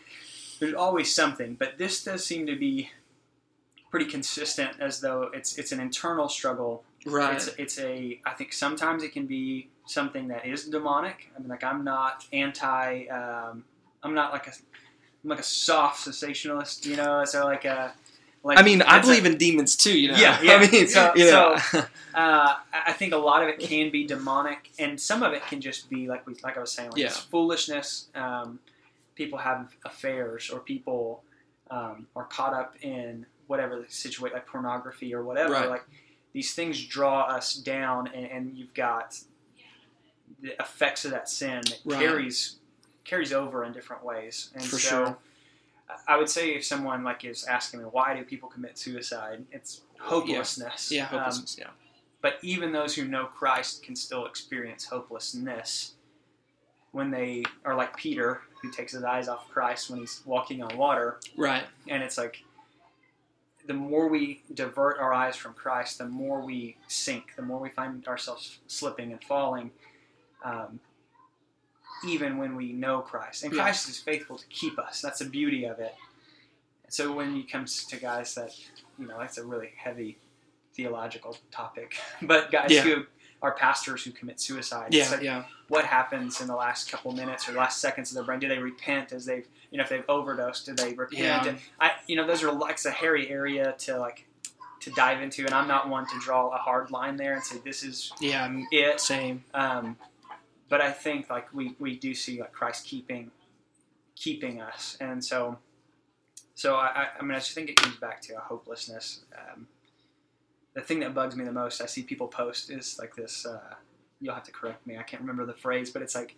there's 0.60 0.74
always 0.74 1.14
something, 1.16 1.56
but 1.56 1.78
this 1.78 2.04
does 2.04 2.26
seem 2.26 2.46
to 2.48 2.56
be 2.58 2.90
pretty 3.90 4.06
consistent, 4.06 4.72
as 4.82 5.00
though 5.00 5.30
it's 5.34 5.58
it's 5.58 5.72
an 5.72 5.80
internal 5.80 6.28
struggle. 6.28 6.84
Right. 7.06 7.36
It's 7.36 7.48
it's 7.58 7.80
a 7.80 8.20
I 8.26 8.32
think 8.32 8.54
sometimes 8.54 9.04
it 9.04 9.14
can 9.14 9.26
be 9.26 9.70
something 9.86 10.28
that 10.30 10.46
is 10.46 10.66
demonic. 10.66 11.30
I 11.36 11.40
mean, 11.40 11.48
like 11.50 11.64
I'm 11.64 11.84
not 11.84 12.26
anti. 12.34 13.06
Um, 13.08 13.64
I'm 14.04 14.14
not 14.14 14.32
like 14.34 14.48
a 14.48 14.52
I'm 15.24 15.30
like 15.30 15.40
a 15.40 15.44
soft 15.44 16.06
cessationalist, 16.08 16.86
you 16.86 16.96
know. 16.98 17.24
So 17.26 17.46
like 17.46 17.66
a 17.66 17.94
like 18.44 18.58
I 18.60 18.64
mean, 18.64 18.82
I 18.82 18.98
it's 19.00 19.08
a- 19.08 19.12
believe 19.12 19.26
in 19.26 19.38
demons 19.38 19.76
too. 19.76 19.98
You 19.98 20.12
know. 20.12 20.18
Yeah, 20.18 20.42
yeah. 20.44 20.54
I 20.56 20.68
mean, 20.72 20.88
So- 20.88 21.14
yeah. 21.16 21.62
uh, 21.74 21.84
I 22.16 22.58
I 22.88 22.94
think 22.94 23.14
a 23.14 23.18
lot 23.18 23.42
of 23.44 23.50
it 23.50 23.60
can 23.60 23.92
be 23.92 24.06
demonic, 24.06 24.70
and 24.80 25.00
some 25.00 25.24
of 25.24 25.34
it 25.34 25.42
can 25.48 25.62
just 25.62 25.90
be 25.90 26.08
like 26.08 26.26
we, 26.28 26.36
like 26.44 26.58
I 26.58 26.62
was 26.62 26.72
saying, 26.72 26.92
like 26.92 27.00
Yeah. 27.02 27.10
foolishness. 27.10 28.08
Um, 28.16 28.60
people 29.16 29.40
have 29.40 29.74
affairs, 29.86 30.50
or 30.50 30.60
people 30.60 31.24
um, 31.72 32.08
are 32.16 32.26
caught 32.26 32.54
up 32.54 32.76
in 32.82 33.26
whatever 33.48 33.78
the 33.82 33.90
situation, 33.92 34.34
like 34.36 34.48
pornography 34.48 35.14
or 35.14 35.24
whatever. 35.24 35.54
Right. 35.54 35.70
Like 35.70 35.84
these 36.34 36.54
things 36.54 36.84
draw 36.86 37.24
us 37.24 37.54
down, 37.56 38.08
and, 38.08 38.26
and 38.26 38.58
you've 38.58 38.74
got 38.74 39.18
the 40.42 40.54
effects 40.62 41.06
of 41.06 41.12
that 41.12 41.28
sin 41.30 41.62
that 41.62 41.80
Right. 41.86 42.00
carries 42.00 42.56
carries 43.04 43.34
over 43.34 43.64
in 43.64 43.74
different 43.74 44.04
ways. 44.04 44.52
And 44.54 44.64
For 44.64 44.78
so, 44.78 45.06
sure. 45.06 45.18
I 46.08 46.16
would 46.18 46.30
say 46.30 46.52
if 46.52 46.64
someone 46.64 47.04
like 47.04 47.26
is 47.26 47.44
asking 47.46 47.80
me 47.80 47.86
why 47.86 48.16
do 48.16 48.24
people 48.24 48.48
commit 48.50 48.78
suicide, 48.78 49.46
it's 49.52 49.82
hopelessness. 50.00 50.92
yeah, 50.92 51.04
Um, 51.06 51.18
hopelessness. 51.18 51.58
yeah. 51.58 51.72
but 52.22 52.38
even 52.44 52.72
those 52.72 52.94
who 52.96 53.06
know 53.06 53.26
Christ 53.26 53.82
can 53.82 53.96
still 53.96 54.28
experience 54.28 54.86
hopelessness 54.86 55.94
when 56.92 57.10
they 57.10 57.44
are 57.66 57.76
like 57.76 57.96
Peter, 57.98 58.42
who 58.62 58.70
takes 58.72 58.92
his 58.94 59.04
eyes 59.04 59.28
off 59.28 59.50
Christ 59.50 59.90
when 59.90 60.00
he's 60.00 60.22
walking 60.26 60.62
on 60.62 60.78
water. 60.78 61.20
Right. 61.36 61.64
And 61.88 62.04
it's 62.04 62.18
like 62.18 62.44
the 63.70 63.76
more 63.76 64.08
we 64.08 64.42
divert 64.56 64.98
our 64.98 65.14
eyes 65.14 65.36
from 65.36 65.54
Christ, 65.54 66.00
the 66.00 66.08
more 66.08 66.42
we 66.42 66.76
sink, 66.88 67.36
the 67.36 67.44
more 67.44 67.60
we 67.60 67.70
find 67.70 68.06
ourselves 68.08 68.58
slipping 68.66 69.12
and 69.12 69.24
falling. 69.24 69.70
Um, 70.44 70.80
even 72.04 72.40
when 72.40 72.56
we 72.56 72.74
know 72.74 73.02
Christ, 73.02 73.44
and 73.44 73.54
Yeah. 73.54 73.62
Christ 73.62 73.88
is 73.88 74.00
faithful 74.00 74.40
to 74.40 74.48
keep 74.48 74.80
us. 74.80 75.02
That's 75.02 75.20
the 75.20 75.30
beauty 75.30 75.66
of 75.66 75.78
it. 75.80 75.94
So 76.88 77.14
when 77.14 77.38
it 77.38 77.52
comes 77.52 77.86
to 77.86 77.98
guys 77.98 78.34
that, 78.34 78.50
you 78.98 79.06
know, 79.06 79.20
that's 79.20 79.38
a 79.38 79.46
really 79.46 79.70
heavy 79.78 80.18
theological 80.74 81.38
topic, 81.52 81.96
but 82.24 82.50
guys 82.52 82.72
Yeah. 82.72 82.82
who 82.82 83.06
are 83.42 83.54
pastors 83.54 84.04
who 84.04 84.12
commit 84.12 84.40
suicide, 84.40 84.94
Yeah. 84.94 85.10
like, 85.10 85.22
Yeah. 85.22 85.44
what 85.70 85.86
happens 85.86 86.42
in 86.42 86.48
the 86.48 86.56
last 86.56 86.92
couple 86.92 87.12
minutes 87.14 87.48
or 87.48 87.54
last 87.54 87.80
seconds 87.80 88.12
of 88.12 88.16
their 88.16 88.24
brain? 88.26 88.40
Do 88.40 88.48
they 88.50 88.58
repent 88.60 89.14
as 89.14 89.26
they've, 89.26 89.48
you 89.72 89.78
know, 89.78 89.84
if 89.84 89.90
they've 89.90 90.04
overdosed? 90.10 90.66
Do 90.66 90.74
they 90.74 90.94
repent? 90.94 91.20
Yeah. 91.46 91.46
And 91.48 91.60
I, 91.80 91.92
you 92.08 92.16
know, 92.18 92.28
those 92.28 92.44
are 92.44 92.52
like 92.52 92.84
a 92.86 92.92
hairy 92.92 93.30
area 93.30 93.74
to 93.80 93.98
like 93.98 94.26
to 94.82 94.92
dive 94.92 95.22
into, 95.22 95.46
and 95.46 95.54
I'm 95.54 95.68
not 95.68 95.90
one 95.90 96.08
to 96.08 96.20
draw 96.22 96.48
a 96.50 96.58
hard 96.58 96.90
line 96.90 97.18
there 97.18 97.34
and 97.34 97.44
say 97.44 97.58
this 97.60 97.84
is 97.84 98.12
Yeah. 98.22 98.44
I'm- 98.44 98.66
it. 98.72 99.00
Same. 99.02 99.44
Um, 99.54 99.98
but 100.70 100.80
I 100.82 100.92
think 100.92 101.30
like 101.30 101.54
we, 101.54 101.76
we 101.80 101.98
do 101.98 102.14
see 102.16 102.40
like 102.40 102.52
Christ 102.54 102.86
keeping 102.86 103.32
keeping 104.16 104.62
us, 104.62 104.98
and 105.00 105.24
so 105.24 105.60
so 106.56 106.76
I, 106.76 106.88
I, 106.88 107.08
I 107.20 107.22
mean 107.24 107.32
I 107.32 107.40
just 107.40 107.54
think 107.54 107.70
it 107.70 107.78
comes 107.78 107.96
back 107.98 108.22
to 108.24 108.36
a 108.38 108.40
hopelessness. 108.42 109.22
Um, 109.34 109.68
the 110.74 110.82
thing 110.82 111.00
that 111.02 111.14
bugs 111.14 111.36
me 111.36 111.44
the 111.46 111.52
most 111.52 111.82
I 111.82 111.86
see 111.86 112.04
people 112.04 112.28
post 112.28 112.70
is 112.70 112.98
like 113.00 113.16
this. 113.16 113.46
Uh, 113.46 113.76
you'll 114.22 114.34
have 114.36 114.44
to 114.44 114.52
correct 114.52 114.86
me. 114.86 114.98
I 114.98 115.04
can't 115.04 115.22
remember 115.22 115.46
the 115.46 115.54
phrase, 115.60 115.90
but 115.90 116.02
it's 116.02 116.16
like 116.16 116.36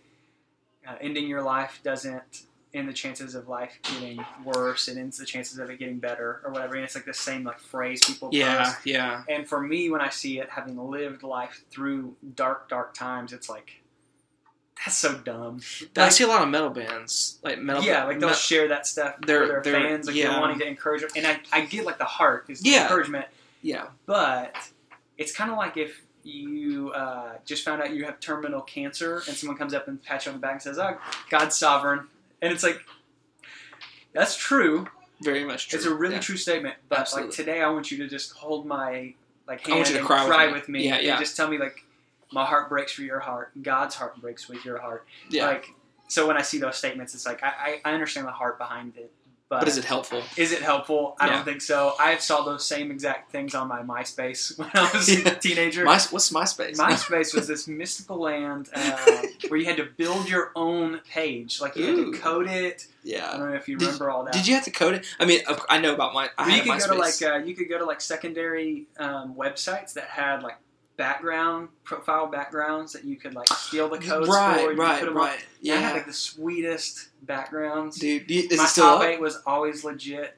uh, 0.87 0.95
ending 1.01 1.27
your 1.27 1.41
life 1.41 1.79
doesn't 1.83 2.43
end 2.73 2.87
the 2.87 2.93
chances 2.93 3.35
of 3.35 3.49
life 3.49 3.77
getting 3.83 4.23
worse. 4.45 4.87
It 4.87 4.97
ends 4.97 5.17
the 5.17 5.25
chances 5.25 5.57
of 5.59 5.69
it 5.69 5.77
getting 5.77 5.99
better 5.99 6.41
or 6.45 6.51
whatever. 6.51 6.75
And 6.75 6.85
it's 6.85 6.95
like 6.95 7.03
the 7.05 7.13
same 7.13 7.43
like 7.43 7.59
phrase 7.59 8.01
people 8.05 8.29
Yeah. 8.31 8.63
post. 8.63 8.77
Yeah. 8.85 9.23
And 9.27 9.45
for 9.47 9.59
me, 9.61 9.89
when 9.89 9.99
I 9.99 10.07
see 10.09 10.39
it, 10.39 10.49
having 10.49 10.77
lived 10.77 11.21
life 11.23 11.65
through 11.69 12.15
dark, 12.35 12.69
dark 12.69 12.93
times, 12.93 13.33
it's 13.33 13.49
like 13.49 13.81
that's 14.85 14.95
so 14.97 15.15
dumb. 15.17 15.59
I 15.97 16.09
see 16.09 16.23
a 16.23 16.27
lot 16.27 16.41
of 16.41 16.49
metal 16.49 16.69
bands, 16.71 17.39
like 17.43 17.59
metal. 17.59 17.83
yeah, 17.83 18.05
like 18.05 18.19
they'll 18.19 18.33
share 18.33 18.69
that 18.69 18.87
stuff 18.87 19.15
They're- 19.27 19.47
their 19.47 19.61
they're- 19.61 19.73
fans, 19.73 20.07
like 20.07 20.15
yeah. 20.15 20.29
they're 20.31 20.39
wanting 20.39 20.59
to 20.59 20.65
encourage 20.67 21.01
them. 21.01 21.11
And 21.15 21.27
I, 21.27 21.39
I 21.51 21.65
get 21.65 21.85
like 21.85 21.97
the 21.99 22.05
heart 22.05 22.45
is 22.49 22.61
the 22.61 22.69
Yeah. 22.69 22.83
encouragement, 22.83 23.25
yeah. 23.61 23.87
but 24.05 24.55
it's 25.17 25.31
kind 25.31 25.51
of 25.51 25.57
like 25.57 25.77
if 25.77 26.01
you 26.23 26.91
uh, 26.91 27.33
just 27.45 27.63
found 27.65 27.81
out 27.81 27.91
you 27.91 28.05
have 28.05 28.19
terminal 28.19 28.61
cancer 28.61 29.21
and 29.27 29.35
someone 29.35 29.57
comes 29.57 29.73
up 29.73 29.87
and 29.87 30.01
pats 30.03 30.25
you 30.25 30.31
on 30.31 30.37
the 30.37 30.41
back 30.41 30.53
and 30.53 30.61
says, 30.61 30.77
"Oh, 30.77 30.97
God's 31.29 31.57
sovereign," 31.57 32.07
and 32.41 32.53
it's 32.53 32.63
like 32.63 32.79
that's 34.13 34.35
true. 34.35 34.87
Very 35.21 35.43
much 35.43 35.67
true. 35.69 35.77
It's 35.77 35.85
a 35.85 35.93
really 35.93 36.15
Yeah. 36.15 36.21
true 36.21 36.37
statement. 36.37 36.75
But 36.89 37.11
like 37.13 37.29
today, 37.31 37.61
I 37.61 37.69
want 37.69 37.91
you 37.91 37.97
to 37.99 38.07
just 38.07 38.33
hold 38.33 38.65
my 38.65 39.13
like 39.47 39.67
I 39.67 39.71
hand 39.71 39.75
want 39.79 39.87
you 39.89 39.93
to 39.93 39.99
and 39.99 40.07
cry 40.07 40.45
with 40.47 40.55
with 40.55 40.69
me. 40.69 40.79
me. 40.79 40.85
Yeah, 40.87 40.95
and 40.95 41.05
yeah. 41.05 41.19
just 41.19 41.35
tell 41.37 41.47
me 41.47 41.57
like 41.57 41.83
my 42.31 42.45
heart 42.45 42.69
breaks 42.69 42.91
for 42.91 43.01
your 43.03 43.19
heart. 43.19 43.51
God's 43.61 43.95
heart 43.95 44.19
breaks 44.21 44.47
with 44.49 44.63
your 44.65 44.79
heart. 44.79 45.05
Yeah. 45.29 45.47
Like 45.47 45.65
so, 46.07 46.27
when 46.27 46.37
I 46.37 46.41
see 46.41 46.57
those 46.59 46.75
statements, 46.77 47.13
it's 47.15 47.25
like 47.25 47.41
I, 47.43 47.79
I, 47.85 47.89
I 47.89 47.93
understand 47.93 48.27
the 48.27 48.31
heart 48.31 48.57
behind 48.57 48.97
it. 48.97 49.11
But, 49.51 49.59
but 49.59 49.67
is 49.67 49.77
it 49.77 49.83
helpful? 49.83 50.23
is 50.37 50.53
it 50.53 50.61
helpful? 50.61 51.17
I 51.19 51.25
Yeah. 51.27 51.33
don't 51.33 51.43
think 51.43 51.59
so. 51.61 51.93
I 51.99 52.15
saw 52.15 52.41
those 52.43 52.65
same 52.65 52.89
exact 52.89 53.33
things 53.33 53.53
on 53.53 53.67
my 53.67 53.81
MySpace 53.81 54.57
when 54.57 54.69
I 54.73 54.89
was 54.93 55.13
Yeah. 55.13 55.29
a 55.31 55.35
teenager. 55.35 55.83
My, 55.83 55.99
what's 56.09 56.31
MySpace? 56.31 56.77
MySpace 56.77 57.35
was 57.35 57.49
this 57.49 57.67
mystical 57.67 58.17
land 58.17 58.69
uh, 58.73 59.23
where 59.49 59.59
you 59.59 59.65
had 59.65 59.75
to 59.75 59.83
build 59.97 60.29
your 60.29 60.51
own 60.55 61.01
page. 61.11 61.59
Like 61.59 61.75
you 61.75 61.85
had 61.85 61.95
to 61.97 62.11
code 62.17 62.47
it. 62.47 62.87
Yeah. 63.03 63.29
I 63.29 63.37
don't 63.37 63.49
know 63.49 63.55
if 63.57 63.67
you 63.67 63.75
Did- 63.77 63.87
remember 63.87 64.09
all 64.09 64.23
that. 64.23 64.31
Did 64.33 64.47
you 64.47 64.55
have 64.55 64.63
to 64.63 64.71
code 64.71 64.93
it? 64.95 65.05
I 65.19 65.25
mean, 65.25 65.41
I 65.69 65.79
know 65.79 65.93
about 65.93 66.13
my. 66.13 66.29
I 66.37 66.55
you 66.55 66.61
could 66.63 66.79
go 66.79 66.87
to 66.87 66.95
like 66.95 67.21
uh, 67.21 67.37
you 67.45 67.53
could 67.53 67.67
go 67.67 67.77
to 67.77 67.83
like 67.85 67.99
secondary 67.99 68.87
um, 68.97 69.35
websites 69.35 69.91
that 69.95 70.05
had 70.05 70.43
like 70.43 70.55
background 71.01 71.69
profile 71.83 72.27
backgrounds 72.27 72.93
that 72.93 73.03
you 73.03 73.15
could 73.15 73.33
like 73.33 73.47
steal 73.47 73.89
the 73.89 73.97
codes 73.97 74.29
right, 74.29 74.59
for. 74.61 74.75
Right, 74.75 75.07
on- 75.07 75.13
right. 75.15 75.43
Yeah, 75.61 75.73
I 75.75 75.77
had 75.77 75.93
like 75.93 76.05
the 76.05 76.13
sweetest 76.13 77.09
backgrounds. 77.23 77.97
dude. 77.97 78.29
you- 78.29 78.47
My 78.51 78.69
top 78.75 78.99
up? 79.01 79.07
eight 79.07 79.19
was 79.19 79.41
always 79.47 79.83
legit. 79.83 80.37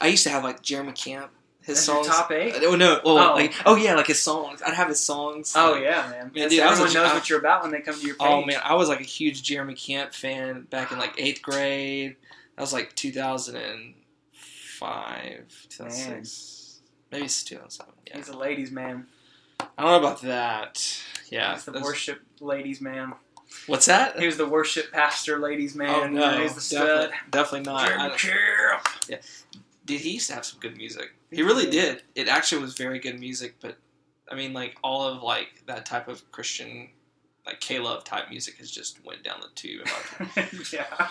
I 0.00 0.06
used 0.06 0.22
to 0.24 0.30
have 0.30 0.44
like 0.44 0.62
Jeremy 0.62 0.92
Camp. 0.92 1.32
His 1.62 1.76
That's 1.76 1.84
songs. 1.86 2.06
top 2.06 2.30
eight? 2.32 2.54
Uh, 2.54 2.60
oh 2.68 2.74
no! 2.76 3.00
Well, 3.04 3.18
Oh. 3.18 3.34
like 3.34 3.52
oh 3.66 3.74
yeah, 3.76 3.94
like 3.94 4.06
his 4.06 4.20
songs. 4.22 4.62
I'd 4.62 4.72
have 4.74 4.88
his 4.88 5.00
songs. 5.00 5.52
Oh 5.56 5.72
like- 5.72 5.82
yeah, 5.82 6.08
man. 6.08 6.30
Man, 6.34 6.48
dude, 6.48 6.60
everyone 6.60 6.90
a- 6.90 6.94
knows 6.94 7.10
I- 7.10 7.14
what 7.14 7.28
you're 7.28 7.38
about 7.40 7.62
when 7.62 7.70
they 7.72 7.80
come 7.80 7.98
to 8.00 8.06
your 8.06 8.16
oh, 8.20 8.24
page. 8.24 8.32
Oh 8.32 8.44
man, 8.46 8.60
I 8.64 8.74
was 8.74 8.88
like 8.88 9.00
a 9.00 9.04
huge 9.04 9.42
Jeremy 9.42 9.74
Camp 9.74 10.14
fan 10.14 10.62
back 10.70 10.90
in 10.92 10.98
like 10.98 11.14
eighth 11.18 11.42
grade. 11.42 12.14
That 12.56 12.62
was 12.62 12.72
like 12.72 12.94
2005, 12.94 15.66
2006, 15.68 16.80
maybe 17.12 17.24
it's 17.26 17.44
2007. 17.44 17.92
Yeah, 18.06 18.16
He's 18.16 18.28
a 18.28 18.36
ladies' 18.36 18.70
man. 18.70 19.06
I 19.78 19.82
don't 19.82 19.90
know 20.02 20.08
about 20.08 20.22
that. 20.22 21.02
Yeah, 21.30 21.54
He's 21.54 21.64
the 21.64 21.72
that's- 21.72 21.86
worship 21.86 22.20
ladies' 22.40 22.80
man. 22.80 23.14
What's 23.66 23.86
that? 23.86 24.18
He 24.18 24.26
was 24.26 24.36
the 24.36 24.46
worship 24.48 24.92
pastor, 24.92 25.38
ladies' 25.38 25.74
man. 25.74 25.90
oh 25.94 26.06
no, 26.08 26.40
he's 26.42 26.54
the 26.54 26.76
definitely, 26.76 27.02
stud. 27.04 27.30
definitely 27.30 27.72
not. 27.72 27.86
Jeremy 27.88 28.04
I- 28.04 28.16
Camp. 29.10 29.22
Dude, 29.86 30.00
he 30.00 30.10
used 30.12 30.28
to 30.28 30.34
have 30.34 30.44
some 30.44 30.60
good 30.60 30.76
music. 30.76 31.14
He 31.30 31.42
really 31.42 31.64
did. 31.64 32.02
did. 32.14 32.26
It 32.26 32.28
actually 32.28 32.62
was 32.62 32.74
very 32.76 32.98
good 33.00 33.18
music, 33.18 33.56
but 33.60 33.76
I 34.30 34.34
mean, 34.36 34.52
like 34.52 34.76
all 34.84 35.02
of 35.08 35.22
like 35.22 35.64
that 35.66 35.84
type 35.86 36.06
of 36.06 36.30
Christian, 36.30 36.90
like 37.44 37.58
K 37.60 37.80
Love 37.80 38.04
type 38.04 38.30
music 38.30 38.56
has 38.58 38.70
just 38.70 39.04
went 39.04 39.24
down 39.24 39.40
the 39.40 39.48
tube. 39.56 39.86
In 40.20 40.26
my 40.36 40.48
yeah. 40.72 41.08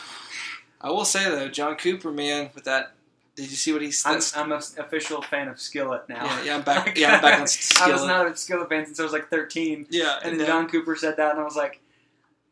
I 0.79 0.89
will 0.91 1.03
say 1.05 1.25
though, 1.29 1.49
John 1.49 1.75
Cooper, 1.75 2.11
man, 2.11 2.51
with 2.55 2.63
that, 2.63 2.93
did 3.41 3.49
you 3.51 3.55
see 3.55 3.71
what 3.71 3.81
he 3.81 3.87
I'm, 4.05 4.19
said? 4.21 4.39
I'm 4.39 4.51
an 4.51 4.61
official 4.77 5.21
fan 5.21 5.47
of 5.47 5.59
Skillet 5.59 6.07
now. 6.09 6.25
Yeah, 6.25 6.43
yeah, 6.43 6.55
I'm 6.55 6.61
back. 6.63 6.97
Yeah, 6.97 7.15
I'm 7.15 7.21
back 7.21 7.39
on 7.39 7.47
Skillet. 7.47 7.89
I 7.89 7.93
was 7.93 8.05
not 8.05 8.27
a 8.27 8.35
Skillet 8.35 8.67
fan 8.69 8.85
since 8.85 8.99
I 8.99 9.03
was 9.03 9.13
like 9.13 9.29
13, 9.29 9.87
Yeah, 9.89 10.19
and 10.23 10.39
then- 10.39 10.47
John 10.47 10.67
Cooper 10.67 10.95
said 10.95 11.15
that, 11.17 11.31
and 11.31 11.39
I 11.39 11.43
was 11.43 11.55
like, 11.55 11.79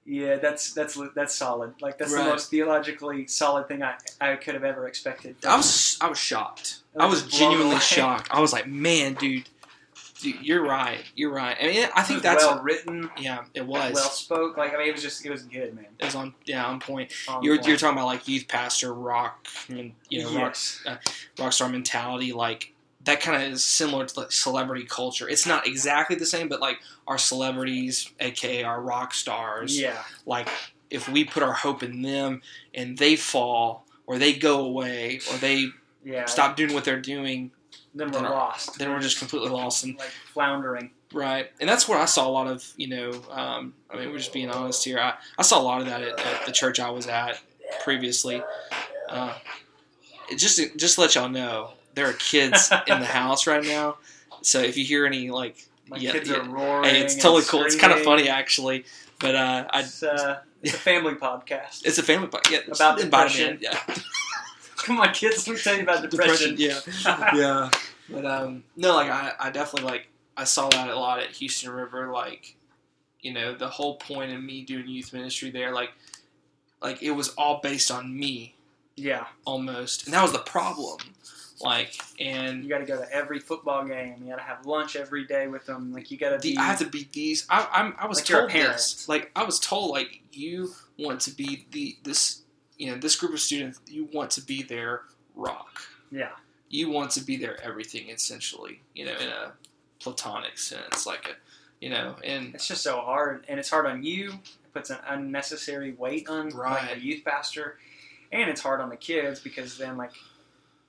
"Yeah, 0.06 0.38
that's 0.38 0.74
that's 0.74 0.98
that's 1.16 1.36
solid. 1.36 1.74
Like 1.82 1.98
that's 1.98 2.14
Right. 2.14 2.24
the 2.24 2.30
most 2.30 2.50
theologically 2.50 3.28
solid 3.28 3.68
thing 3.68 3.84
I 3.84 3.96
I 4.22 4.36
could 4.38 4.54
have 4.54 4.64
ever 4.64 4.88
expected." 4.88 5.36
I 5.46 5.58
was 5.58 5.98
I 6.00 6.08
was 6.08 6.18
shocked. 6.18 6.80
I 6.98 7.04
I 7.04 7.06
was 7.08 7.24
was 7.26 7.34
genuinely 7.34 7.80
shocked. 7.80 8.30
I 8.32 8.40
was 8.40 8.54
like, 8.54 8.68
man, 8.68 9.16
dude, 9.16 9.50
dude, 10.22 10.42
you're 10.42 10.64
right. 10.64 11.04
You're 11.16 11.32
right. 11.32 11.56
I 11.62 11.68
mean, 11.68 11.88
I 11.96 12.04
think 12.04 12.22
that's 12.22 12.44
well 12.44 12.62
written, 12.62 13.10
yeah, 13.18 13.46
it 13.54 13.66
was. 13.66 13.94
well 13.94 14.10
spoke. 14.10 14.58
Like 14.58 14.74
I 14.74 14.78
mean, 14.78 14.88
it 14.90 14.94
was 14.94 15.02
just 15.02 15.26
it 15.26 15.32
was 15.32 15.44
good, 15.44 15.74
man. 15.76 15.88
it 16.00 16.06
was 16.06 16.16
on 16.16 16.34
yeah 16.46 16.66
on 16.66 16.80
point. 16.80 17.12
On 17.28 17.44
You're 17.44 17.58
point. 17.58 17.68
you're 17.68 17.78
talking 17.78 17.98
about 17.98 18.08
like 18.08 18.28
youth 18.28 18.48
pastor 18.48 18.94
rock, 18.94 19.48
I 19.70 19.74
mean, 19.74 19.96
you 20.10 20.24
know, 20.24 20.30
rock 20.36 20.56
yes. 20.56 20.82
Uh, 20.86 20.96
rock 21.40 21.54
star 21.54 21.70
mentality, 21.70 22.34
like 22.34 22.74
that 23.04 23.22
kind 23.22 23.42
of 23.42 23.52
is 23.54 23.64
similar 23.64 24.06
to 24.06 24.20
like 24.20 24.32
celebrity 24.32 24.84
culture. 24.86 25.30
It's 25.30 25.46
not 25.48 25.66
exactly 25.66 26.16
the 26.18 26.26
same, 26.26 26.50
but 26.50 26.60
like 26.60 26.80
our 27.08 27.18
celebrities, 27.18 28.12
aka 28.20 28.64
our 28.64 28.82
rock 28.82 29.14
stars, 29.14 29.80
Yeah. 29.80 30.02
like 30.26 30.50
if 30.90 31.08
we 31.08 31.24
put 31.24 31.44
our 31.44 31.54
hope 31.54 31.84
in 31.84 32.02
them 32.02 32.42
and 32.74 32.98
they 32.98 33.16
fall 33.16 33.86
or 34.06 34.18
they 34.18 34.34
go 34.34 34.60
away 34.66 35.20
or 35.32 35.38
they 35.38 35.68
Yeah. 36.04 36.26
stop 36.26 36.56
doing 36.58 36.74
what 36.74 36.84
they're 36.86 37.00
doing, 37.02 37.52
Then 37.96 38.08
we're 38.12 38.22
Then 38.22 38.30
lost. 38.32 38.78
then 38.80 38.92
we're 38.92 39.00
just 39.00 39.18
completely 39.20 39.50
lost. 39.50 39.84
And 39.84 39.98
like 39.98 40.10
floundering. 40.34 40.92
right, 41.14 41.50
and 41.60 41.68
that's 41.70 41.88
where 41.88 41.98
I 42.00 42.06
saw 42.06 42.28
a 42.28 42.30
lot 42.32 42.48
of 42.48 42.64
you 42.78 42.88
know. 42.88 43.12
Um, 43.32 43.74
I 43.90 43.98
mean, 43.98 44.12
we're 44.12 44.18
just 44.20 44.34
being 44.34 44.50
honest 44.52 44.84
here. 44.84 45.00
I, 45.00 45.14
I 45.38 45.42
saw 45.42 45.60
a 45.60 45.64
lot 45.64 45.82
of 45.82 45.88
that 45.88 46.02
at, 46.02 46.20
at 46.20 46.46
the 46.46 46.52
church 46.52 46.80
I 46.80 46.90
was 46.92 47.08
at 47.08 47.40
previously. 47.84 48.44
Uh, 49.10 49.34
just 50.36 50.60
just 50.78 50.96
to 50.96 51.02
let 51.02 51.16
y'all 51.16 51.30
know, 51.30 51.72
there 51.96 52.08
are 52.08 52.14
kids 52.14 52.72
in 52.88 53.00
the 53.00 53.06
house 53.20 53.48
right 53.48 53.64
now. 53.64 53.98
So 54.42 54.60
if 54.62 54.78
you 54.78 54.84
hear 54.86 55.06
any 55.06 55.30
like, 55.32 55.66
My 55.90 55.98
Yeah, 55.98 56.12
kids 56.12 56.30
yeah. 56.30 56.38
are 56.38 56.44
roaring. 56.50 56.90
hey, 56.90 57.02
it's 57.02 57.16
totally 57.16 57.44
cool. 57.44 57.64
It's 57.66 57.76
kind 57.76 57.94
of 57.94 58.02
funny 58.02 58.30
actually, 58.30 58.86
but 59.20 59.34
uh, 59.36 59.66
I 59.72 59.80
It's, 59.82 60.04
uh, 60.04 60.40
it's 60.62 60.74
a 60.74 60.78
family 60.90 61.16
podcast. 61.16 61.82
it's 61.86 61.98
a 61.98 62.04
family 62.04 62.28
podcast. 62.28 62.52
Yeah, 62.52 62.60
About 62.76 63.00
depression. 63.00 63.60
Yeah, 63.62 63.80
Come 64.86 65.00
on, 65.00 65.14
kids. 65.14 65.48
Let 65.48 65.56
me 65.56 65.62
tell 65.62 65.76
you 65.76 65.84
about 65.84 66.02
depression. 66.10 66.56
Yeah, 66.58 66.80
yeah. 67.36 67.70
But 68.10 68.26
um, 68.26 68.64
no, 68.76 68.96
like 68.96 69.10
I, 69.10 69.34
I 69.40 69.50
definitely 69.50 69.90
like 69.90 70.08
I 70.36 70.44
saw 70.44 70.70
that 70.70 70.90
a 70.90 70.96
lot 70.98 71.20
at 71.20 71.32
Houston 71.32 71.72
River. 71.72 72.12
Like, 72.12 72.56
you 73.22 73.34
know, 73.34 73.56
the 73.56 73.68
whole 73.68 73.96
point 73.96 74.32
of 74.32 74.42
me 74.42 74.64
doing 74.64 74.88
youth 74.88 75.14
ministry 75.14 75.50
there, 75.50 75.74
like, 75.74 75.92
like 76.82 77.02
it 77.02 77.12
was 77.12 77.30
all 77.30 77.60
based 77.62 77.92
on 77.92 78.18
me 78.18 78.56
yeah. 78.96 79.26
almost, 79.46 80.06
and 80.06 80.14
that 80.14 80.22
was 80.22 80.32
the 80.32 80.40
problem. 80.40 81.00
Like, 81.60 82.00
and 82.20 82.64
You 82.64 82.70
got 82.70 82.80
to 82.80 82.86
go 82.86 82.98
to 82.98 83.12
every 83.12 83.40
football 83.40 83.84
game. 83.84 84.18
You 84.22 84.30
got 84.30 84.36
to 84.36 84.44
have 84.44 84.66
lunch 84.66 84.96
every 84.96 85.26
day 85.26 85.48
with 85.48 85.66
them. 85.66 85.92
Like 85.92 86.12
you 86.12 86.18
got 86.18 86.30
to 86.30 86.38
the, 86.38 86.54
be. 86.54 86.58
I 86.58 86.64
have 86.64 86.80
to 86.80 86.86
be 86.86 87.08
these. 87.12 87.48
I, 87.50 87.68
I'm, 87.72 87.96
I 87.98 88.06
was 88.06 88.20
Like 88.20 88.26
told 88.26 88.52
this. 88.52 89.10
Like, 89.10 89.32
I 89.36 89.44
was 89.44 89.60
told 89.60 89.92
like 89.92 90.22
you 90.32 90.72
want 91.00 91.22
to 91.22 91.32
be 91.32 91.66
the 91.72 91.98
this, 92.04 92.44
you 92.78 92.92
know, 92.92 92.98
this 92.98 93.16
group 93.16 93.34
of 93.34 93.40
students. 93.40 93.80
You 93.88 94.08
want 94.14 94.32
to 94.32 94.42
be 94.42 94.64
their 94.64 95.02
rock. 95.36 95.82
yeah. 96.12 96.30
you 96.70 96.90
want 96.90 97.12
to 97.12 97.22
be 97.22 97.38
their 97.38 97.62
everything 97.64 98.10
essentially 98.10 98.82
you 98.96 99.06
know 99.06 99.14
in 99.20 99.28
a 99.28 99.52
platonic 100.00 100.58
sense 100.58 101.06
like 101.06 101.26
a 101.28 101.86
you 101.86 101.90
know 101.90 102.16
and 102.24 102.56
It's 102.56 102.68
just 102.68 102.82
so 102.82 103.00
hard, 103.02 103.46
and 103.48 103.60
it's 103.60 103.70
hard 103.70 103.86
on 103.86 104.04
you. 104.04 104.32
It 104.32 104.74
puts 104.74 104.90
an 104.90 104.98
unnecessary 105.08 105.94
weight 105.94 106.28
on 106.28 106.50
like 106.50 106.98
a 106.98 107.00
youth 107.00 107.24
pastor, 107.24 107.78
and 108.32 108.50
it's 108.50 108.62
hard 108.62 108.82
on 108.82 108.90
the 108.90 108.96
kids 108.96 109.40
because 109.40 109.78
then 109.78 109.96
like, 109.96 110.12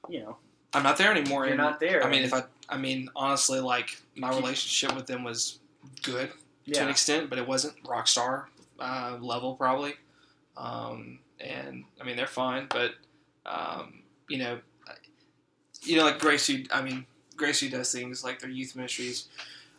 you 0.09 0.21
know, 0.21 0.37
i'm 0.75 0.83
not 0.83 0.97
there 0.97 1.11
anymore 1.11 1.45
you're 1.45 1.55
and, 1.55 1.59
not 1.59 1.81
there. 1.81 2.05
i 2.05 2.11
mean 2.11 2.23
if 2.23 2.35
i 2.35 2.43
i 2.69 2.77
mean 2.77 3.09
honestly 3.17 3.59
like 3.61 4.01
my 4.17 4.29
relationship 4.31 4.95
with 4.95 5.07
them 5.07 5.25
was 5.25 5.61
good 6.03 6.31
to 6.71 6.83
an 6.83 6.89
extent 6.89 7.31
but 7.31 7.39
it 7.39 7.47
wasn't 7.49 7.75
rock 7.87 8.07
star 8.07 8.49
uh, 8.79 9.17
level 9.21 9.55
probably 9.55 9.95
um, 10.59 11.19
and 11.41 11.85
i 12.01 12.05
mean 12.05 12.17
they're 12.17 12.27
fine 12.27 12.67
but 12.71 12.93
um, 13.47 14.03
you 14.29 14.39
know 14.39 14.59
you 15.83 15.97
know 15.97 16.05
like 16.05 16.19
Grace 16.19 16.47
View 16.47 16.67
i 16.73 16.83
mean 16.83 17.07
Grace 17.37 17.61
View 17.61 17.71
does 17.71 17.93
things 17.93 18.25
like 18.25 18.41
their 18.41 18.51
youth 18.51 18.75
ministries 18.77 19.29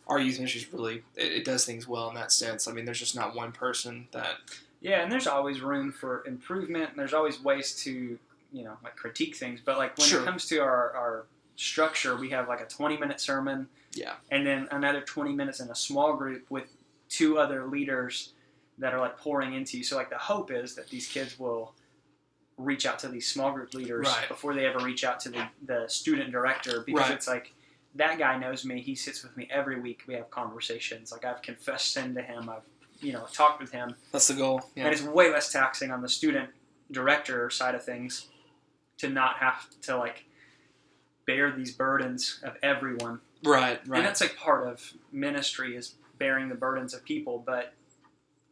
our 0.08 0.18
youth 0.18 0.38
ministries 0.38 0.72
really 0.72 1.02
it, 1.16 1.32
it 1.32 1.44
does 1.44 1.64
things 1.64 1.86
well 1.86 2.08
in 2.08 2.14
that 2.14 2.32
sense 2.32 2.66
i 2.66 2.72
mean 2.72 2.84
there's 2.84 2.98
just 2.98 3.14
not 3.16 3.34
one 3.34 3.52
person 3.52 4.08
that 4.12 4.36
yeah, 4.82 5.02
and 5.02 5.12
there's 5.12 5.26
always 5.26 5.60
room 5.60 5.92
for 5.92 6.26
improvement, 6.26 6.88
and 6.88 6.98
there's 6.98 7.12
always 7.12 7.42
ways 7.44 7.74
to 7.84 8.18
you 8.50 8.64
know 8.64 8.78
like 8.82 8.96
critique 8.96 9.36
things. 9.36 9.60
But 9.62 9.76
like 9.76 9.98
when 9.98 10.08
Sure. 10.08 10.22
it 10.22 10.24
comes 10.24 10.46
to 10.46 10.58
our 10.60 10.92
our 10.96 11.26
structure, 11.56 12.16
we 12.16 12.30
have 12.30 12.48
like 12.48 12.62
a 12.62 12.64
20 12.64 12.96
minute 12.96 13.20
sermon, 13.20 13.68
Yeah. 13.92 14.14
and 14.30 14.46
then 14.46 14.68
another 14.70 15.02
20 15.02 15.32
minutes 15.34 15.60
in 15.60 15.68
a 15.68 15.74
small 15.74 16.14
group 16.16 16.46
with 16.50 16.64
two 17.10 17.38
other 17.38 17.66
leaders 17.66 18.32
that 18.80 18.92
are 18.94 18.98
like 19.00 19.16
pouring 19.18 19.54
into 19.54 19.78
you. 19.78 19.84
So 19.84 19.96
like 19.96 20.10
the 20.10 20.18
hope 20.18 20.50
is 20.50 20.74
that 20.74 20.88
these 20.88 21.06
kids 21.06 21.38
will 21.38 21.74
reach 22.58 22.84
out 22.86 22.98
to 22.98 23.08
these 23.08 23.26
small 23.26 23.52
group 23.52 23.72
leaders 23.74 24.06
Right. 24.06 24.28
before 24.28 24.52
they 24.54 24.66
ever 24.66 24.80
reach 24.80 25.04
out 25.04 25.20
to 25.20 25.30
the, 25.30 25.46
the 25.66 25.86
student 25.88 26.30
director 26.32 26.82
because 26.84 27.00
Right. 27.02 27.12
it's 27.12 27.26
like 27.28 27.54
that 27.94 28.18
guy 28.18 28.36
knows 28.38 28.64
me 28.66 28.80
he 28.82 28.94
sits 28.94 29.22
with 29.22 29.34
me 29.36 29.48
every 29.50 29.80
week 29.80 30.02
we 30.06 30.12
have 30.14 30.30
conversations 30.30 31.10
like 31.10 31.24
i've 31.24 31.40
confessed 31.40 31.92
sin 31.94 32.14
to 32.14 32.20
him 32.22 32.48
i've 32.50 32.62
you 33.00 33.12
know 33.14 33.26
talked 33.32 33.60
with 33.62 33.72
him 33.72 33.94
That's 34.12 34.28
the 34.28 34.34
goal. 34.34 34.60
and 34.76 34.88
it's 34.92 35.00
way 35.02 35.32
less 35.32 35.50
taxing 35.50 35.90
on 35.90 36.02
the 36.02 36.08
student 36.08 36.50
director 36.90 37.48
side 37.48 37.74
of 37.74 37.82
things 37.82 38.26
to 38.98 39.08
not 39.08 39.36
have 39.38 39.66
to 39.82 39.96
like 39.96 40.24
bear 41.26 41.50
these 41.50 41.72
burdens 41.74 42.40
of 42.44 42.56
everyone 42.62 43.20
Right. 43.42 43.80
Right. 43.88 43.98
and 43.98 44.06
that's 44.06 44.20
like 44.20 44.36
part 44.36 44.68
of 44.68 44.92
ministry 45.10 45.76
is 45.76 45.94
bearing 46.18 46.50
the 46.50 46.54
burdens 46.54 46.92
of 46.92 47.02
people 47.04 47.42
but 47.44 47.72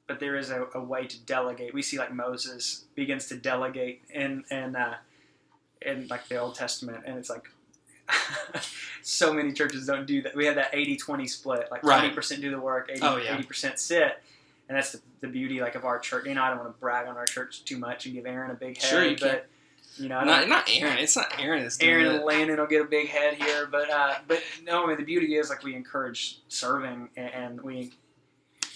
but 0.09 0.19
there 0.19 0.35
is 0.37 0.51
a, 0.51 0.67
a 0.75 0.81
way 0.81 1.07
to 1.07 1.19
delegate 1.21 1.73
we 1.73 1.83
see 1.83 1.99
like 1.99 2.13
moses 2.13 2.85
begins 2.97 3.27
to 3.27 3.37
delegate 3.37 4.03
in 4.11 4.43
in 4.51 4.75
uh 4.75 4.97
in 5.83 6.09
like 6.09 6.27
the 6.29 6.37
old 6.37 6.55
testament 6.57 7.05
and 7.07 7.17
it's 7.19 7.31
like 7.31 7.45
so 9.03 9.33
many 9.33 9.53
churches 9.53 9.87
don't 9.87 10.07
do 10.07 10.23
that 10.23 10.35
we 10.35 10.47
have 10.47 10.55
that 10.57 10.73
80-20 10.73 11.29
split 11.29 11.69
like 11.71 11.85
Right. 11.85 12.13
20% 12.13 12.41
do 12.41 12.51
the 12.51 12.59
work 12.59 12.89
80, 12.91 13.01
Oh, 13.03 13.17
yeah. 13.19 13.37
80% 13.37 13.79
sit 13.79 14.23
and 14.69 14.77
that's 14.77 14.93
the, 14.93 15.01
the 15.21 15.29
beauty 15.29 15.61
like 15.61 15.75
of 15.75 15.85
our 15.85 15.99
church 15.99 16.27
you 16.27 16.35
know 16.35 16.43
i 16.43 16.49
don't 16.49 16.59
want 16.59 16.75
to 16.75 16.81
brag 16.81 17.07
on 17.07 17.17
our 17.17 17.27
church 17.27 17.65
too 17.65 17.79
much 17.79 18.07
and 18.07 18.15
give 18.15 18.27
aaron 18.27 18.51
a 18.51 18.55
big 18.55 18.79
head 18.79 18.89
Sure, 18.91 19.05
you 19.05 19.17
but 19.21 19.47
you 19.97 20.09
know 20.09 20.23
not, 20.23 20.49
don't, 20.49 20.81
Aaron. 20.83 20.99
It's 20.99 21.17
not 21.17 21.33
Aaron. 21.41 21.63
That's 21.63 21.81
Aaron 21.81 22.07
and 22.07 22.25
Landon 22.25 22.59
will 22.59 22.67
get 22.67 22.83
a 22.83 22.85
big 22.85 23.09
head 23.09 23.35
here, 23.35 23.67
but 23.67 23.91
uh, 23.91 24.15
but 24.29 24.41
no, 24.63 24.85
I 24.85 24.87
mean 24.87 24.97
the 24.97 25.03
beauty 25.03 25.35
is 25.35 25.51
like 25.51 25.65
we 25.65 25.75
encourage 25.75 26.39
serving 26.47 27.09
and, 27.17 27.35
and 27.35 27.61
we 27.63 27.93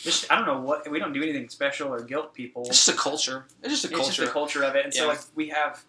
just 0.04 0.30
I 0.30 0.36
don't 0.36 0.46
know 0.46 0.60
what 0.60 0.88
we 0.90 0.98
don't 0.98 1.12
do 1.12 1.22
anything 1.22 1.48
special 1.48 1.92
or 1.92 2.00
guilt 2.02 2.34
people. 2.34 2.62
It's 2.66 2.84
just 2.84 2.88
a 2.88 3.00
culture. 3.00 3.44
It's 3.62 3.70
just 3.72 3.84
a 3.84 3.88
It's 3.88 3.96
culture. 3.96 4.08
It's 4.08 4.16
just 4.16 4.26
the 4.28 4.32
culture 4.32 4.62
of 4.64 4.74
it, 4.76 4.84
and 4.84 4.94
so 4.94 5.08
like 5.08 5.20
we 5.34 5.48
have 5.48 5.82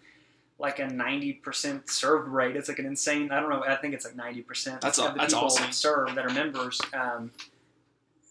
like 0.58 0.78
a 0.78 0.86
ninety 0.86 1.32
percent 1.32 1.90
served 1.90 2.28
rate. 2.28 2.56
It's 2.56 2.68
like 2.68 2.78
an 2.78 2.86
insane. 2.86 3.30
I 3.32 3.40
don't 3.40 3.50
know. 3.50 3.64
I 3.64 3.74
think 3.76 3.94
it's 3.94 4.04
like 4.04 4.16
ninety 4.16 4.42
percent. 4.42 4.80
That's 4.80 4.98
all. 4.98 5.12
that's 5.12 5.34
people 5.34 5.46
awesome. 5.46 5.72
serve 5.72 6.14
that 6.14 6.24
are 6.26 6.30
members. 6.32 6.80
Um, 6.92 7.32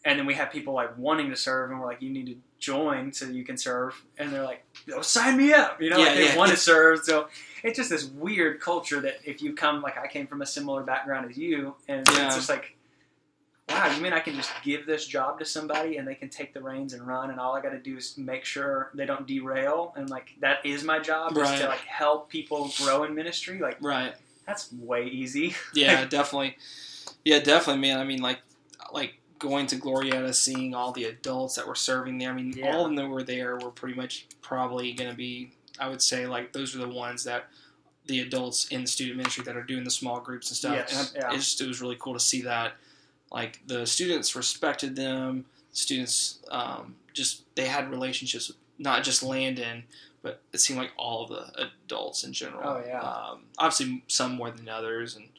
and 0.05 0.19
then 0.19 0.25
we 0.25 0.33
have 0.33 0.51
people 0.51 0.73
like 0.73 0.97
wanting 0.97 1.29
to 1.29 1.35
serve, 1.35 1.71
and 1.71 1.79
we're 1.79 1.85
like, 1.85 2.01
you 2.01 2.09
need 2.09 2.25
to 2.27 2.35
join 2.59 3.11
so 3.13 3.25
you 3.25 3.43
can 3.45 3.55
serve, 3.57 4.01
and 4.17 4.31
they're 4.33 4.43
like, 4.43 4.63
oh, 4.93 5.01
sign 5.01 5.37
me 5.37 5.53
up. 5.53 5.81
You 5.81 5.89
know, 5.89 5.97
Yeah, 5.97 6.05
like 6.05 6.15
they 6.17 6.25
yeah. 6.25 6.37
want 6.37 6.51
to 6.51 6.57
serve. 6.57 6.99
So 7.03 7.27
it's 7.63 7.77
just 7.77 7.89
this 7.89 8.05
weird 8.05 8.59
culture 8.59 8.99
that 9.01 9.19
if 9.25 9.41
you 9.41 9.53
come, 9.53 9.81
like 9.81 9.97
I 9.97 10.07
came 10.07 10.27
from 10.27 10.41
a 10.41 10.45
similar 10.45 10.83
background 10.83 11.29
as 11.29 11.37
you, 11.37 11.75
and 11.87 12.07
Yeah. 12.11 12.25
it's 12.27 12.35
just 12.35 12.49
like. 12.49 12.75
Wow, 13.69 13.93
you 13.95 14.01
mean 14.01 14.11
I 14.13 14.19
can 14.19 14.35
just 14.35 14.51
give 14.63 14.85
this 14.85 15.05
job 15.07 15.39
to 15.39 15.45
somebody 15.45 15.97
and 15.97 16.07
they 16.07 16.15
can 16.15 16.29
take 16.29 16.53
the 16.53 16.61
reins 16.61 16.93
and 16.93 17.07
run, 17.07 17.29
and 17.31 17.39
all 17.39 17.55
I 17.55 17.61
got 17.61 17.69
to 17.69 17.79
do 17.79 17.95
is 17.97 18.17
make 18.17 18.43
sure 18.43 18.91
they 18.93 19.05
don't 19.05 19.25
derail, 19.25 19.93
and 19.95 20.09
like 20.09 20.33
that 20.41 20.65
is 20.65 20.83
my 20.83 20.99
job 20.99 21.31
is 21.31 21.37
Right. 21.37 21.59
to 21.61 21.67
like 21.69 21.79
help 21.79 22.29
people 22.29 22.69
grow 22.77 23.03
in 23.03 23.15
ministry. 23.15 23.59
Like 23.59 23.77
right. 23.81 24.13
that's 24.45 24.71
way 24.73 25.07
easy. 25.07 25.55
Yeah, 25.73 26.03
definitely. 26.05 26.57
Yeah, 27.23 27.39
definitely, 27.39 27.81
man. 27.81 27.99
I 27.99 28.03
mean, 28.03 28.21
like, 28.21 28.39
like 28.91 29.13
going 29.39 29.65
to 29.67 29.77
Glorieta, 29.77 30.33
seeing 30.35 30.75
all 30.75 30.91
the 30.91 31.05
adults 31.05 31.55
that 31.55 31.65
were 31.67 31.75
serving 31.75 32.17
there. 32.17 32.31
I 32.31 32.33
mean, 32.33 32.51
Yeah. 32.51 32.75
all 32.75 32.81
of 32.81 32.87
them 32.89 32.95
that 32.97 33.07
were 33.07 33.23
there 33.23 33.55
were 33.57 33.71
pretty 33.71 33.95
much 33.95 34.27
probably 34.41 34.91
going 34.91 35.09
to 35.09 35.15
be. 35.15 35.51
I 35.79 35.87
would 35.87 36.01
say 36.01 36.27
like 36.27 36.51
those 36.53 36.75
are 36.75 36.79
the 36.79 36.89
ones 36.89 37.23
that 37.23 37.45
the 38.05 38.19
adults 38.19 38.67
in 38.67 38.81
the 38.81 38.87
student 38.87 39.17
ministry 39.17 39.43
that 39.45 39.55
are 39.55 39.63
doing 39.63 39.85
the 39.85 39.89
small 39.91 40.19
groups 40.19 40.49
and 40.49 40.57
stuff. 40.57 40.75
Yes, 40.75 41.13
and 41.15 41.23
I, 41.23 41.29
yeah. 41.29 41.35
just 41.37 41.61
it 41.61 41.67
was 41.67 41.81
really 41.81 41.95
cool 41.97 42.13
to 42.13 42.19
see 42.19 42.41
that. 42.41 42.73
Like 43.33 43.61
the 43.67 43.85
students 43.85 44.35
respected 44.35 44.95
them. 44.95 45.45
students 45.71 46.39
um, 46.51 46.95
just 47.13 47.43
they 47.55 47.65
had 47.65 47.89
relationships 47.89 48.47
with 48.47 48.57
not 48.77 49.03
just 49.03 49.23
Landon, 49.23 49.83
but 50.21 50.41
it 50.53 50.59
seemed 50.59 50.79
like 50.79 50.91
all 50.97 51.23
of 51.23 51.29
the 51.29 51.67
adults 51.85 52.23
in 52.23 52.31
general. 52.33 52.61
Oh, 52.63 52.83
yeah. 52.85 53.01
Um, 53.01 53.43
obviously, 53.57 54.03
some 54.07 54.35
more 54.35 54.51
than 54.51 54.69
others, 54.69 55.15
and 55.15 55.29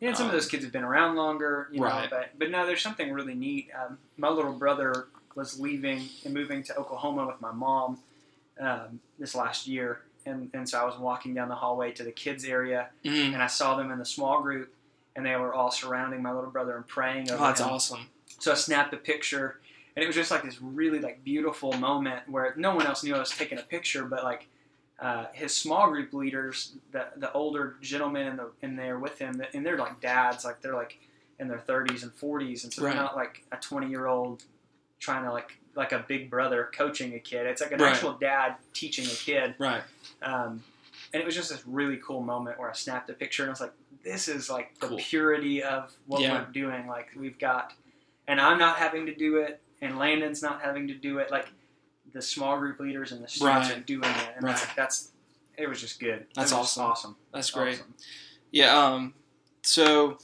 Yeah, 0.00 0.08
and 0.08 0.16
some 0.16 0.26
of 0.26 0.32
those 0.32 0.46
Um, 0.46 0.50
kids 0.50 0.64
have 0.64 0.72
been 0.72 0.82
around 0.84 1.16
longer, 1.16 1.68
you 1.70 1.80
know. 1.80 1.86
Right. 1.86 2.10
But 2.10 2.30
but 2.38 2.50
no, 2.50 2.66
there's 2.66 2.82
something 2.82 3.12
really 3.12 3.34
neat. 3.34 3.68
Um, 3.78 3.98
my 4.16 4.28
little 4.28 4.52
brother 4.52 5.08
was 5.34 5.60
leaving 5.60 6.08
and 6.24 6.34
moving 6.34 6.62
to 6.64 6.76
Oklahoma 6.76 7.26
with 7.26 7.40
my 7.40 7.52
mom 7.52 7.98
um, 8.60 9.00
this 9.18 9.34
last 9.34 9.66
year, 9.66 10.02
and 10.26 10.50
and 10.54 10.68
so 10.68 10.80
I 10.80 10.84
was 10.84 10.98
walking 10.98 11.34
down 11.34 11.48
the 11.48 11.54
hallway 11.54 11.92
to 11.92 12.02
the 12.02 12.12
kids 12.12 12.44
area, 12.44 12.88
mm, 13.04 13.32
and 13.32 13.42
I 13.42 13.46
saw 13.46 13.76
them 13.76 13.90
in 13.90 13.98
the 13.98 14.04
small 14.04 14.42
group, 14.42 14.74
and 15.16 15.24
they 15.26 15.36
were 15.36 15.52
all 15.54 15.70
surrounding 15.70 16.22
my 16.22 16.32
little 16.32 16.50
brother 16.50 16.76
and 16.76 16.86
praying 16.86 17.30
over 17.30 17.42
oh, 17.42 17.46
that's 17.46 17.60
him. 17.60 17.68
awesome. 17.68 18.00
So 18.38 18.52
I 18.52 18.54
snapped 18.54 18.92
a 18.94 18.96
picture, 18.96 19.60
and 19.94 20.02
it 20.02 20.06
was 20.06 20.16
just 20.16 20.30
like 20.30 20.42
this 20.42 20.60
really 20.60 20.98
like 21.00 21.22
beautiful 21.24 21.72
moment 21.74 22.28
where 22.28 22.54
no 22.56 22.74
one 22.74 22.86
else 22.86 23.04
knew 23.04 23.14
I 23.14 23.18
was 23.18 23.30
taking 23.30 23.58
a 23.58 23.62
picture, 23.62 24.04
but 24.04 24.24
like 24.24 24.48
uh, 25.00 25.26
his 25.32 25.54
small 25.54 25.88
group 25.90 26.12
leaders, 26.12 26.72
the 26.92 27.06
the 27.16 27.32
older 27.32 27.76
gentlemen 27.80 28.26
in 28.26 28.36
the 28.36 28.50
in 28.62 28.76
there 28.76 28.98
with 28.98 29.18
him, 29.18 29.42
and 29.54 29.64
they're 29.66 29.78
like 29.78 30.00
dads, 30.00 30.44
like 30.44 30.60
they're 30.62 30.74
like 30.74 30.98
in 31.38 31.48
their 31.48 31.58
30s 31.58 32.02
and 32.02 32.12
40s, 32.16 32.64
and 32.64 32.72
so 32.72 32.82
Right. 32.82 32.92
they're 32.94 33.02
not 33.02 33.16
like 33.16 33.44
a 33.52 33.56
20 33.56 33.88
year 33.88 34.06
old 34.06 34.44
trying 35.00 35.24
to 35.24 35.32
like 35.32 35.58
like 35.74 35.92
a 35.92 36.04
big 36.06 36.30
brother 36.30 36.70
coaching 36.74 37.14
a 37.14 37.18
kid. 37.18 37.46
It's 37.46 37.60
like 37.60 37.72
an 37.72 37.80
Right. 37.80 37.92
actual 37.94 38.12
dad 38.12 38.56
teaching 38.74 39.06
a 39.06 39.14
kid. 39.16 39.54
Right. 39.58 39.82
Um, 40.20 40.62
and 41.12 41.20
it 41.22 41.26
was 41.26 41.34
just 41.34 41.50
this 41.50 41.62
really 41.66 41.96
cool 41.96 42.20
moment 42.20 42.58
where 42.58 42.68
I 42.70 42.74
snapped 42.74 43.08
a 43.10 43.14
picture 43.14 43.42
and 43.42 43.50
I 43.50 43.52
was 43.52 43.60
like, 43.60 43.72
this 44.04 44.28
is 44.28 44.50
like 44.50 44.78
the 44.80 44.88
Cool. 44.88 44.98
purity 44.98 45.62
of 45.62 45.92
what 46.06 46.20
Yeah. 46.22 46.32
we're 46.44 46.52
doing. 46.52 46.86
Like 46.86 47.10
we've 47.16 47.38
got, 47.38 47.72
and 48.26 48.40
I'm 48.40 48.58
not 48.58 48.76
having 48.76 49.06
to 49.06 49.14
do 49.14 49.36
it, 49.36 49.60
and 49.80 49.98
Landon's 49.98 50.42
not 50.42 50.60
having 50.62 50.88
to 50.88 50.94
do 50.94 51.18
it. 51.18 51.30
Like 51.30 51.46
the 52.12 52.22
small 52.22 52.58
group 52.58 52.78
leaders 52.80 53.12
and 53.12 53.22
the 53.22 53.28
students 53.28 53.68
Right. 53.70 53.78
are 53.78 53.80
doing 53.80 54.04
it, 54.10 54.32
and 54.36 54.46
that's, 54.46 54.66
Right. 54.66 54.76
that's 54.76 55.08
it 55.56 55.68
was 55.68 55.80
just 55.80 56.00
good. 56.00 56.26
That's 56.34 56.52
awesome. 56.52 56.82
Awesome. 56.84 57.16
That's 57.32 57.50
great. 57.50 57.74
Awesome. 57.74 57.94
Yeah. 58.50 58.76
Um. 58.76 59.14
So, 59.62 60.18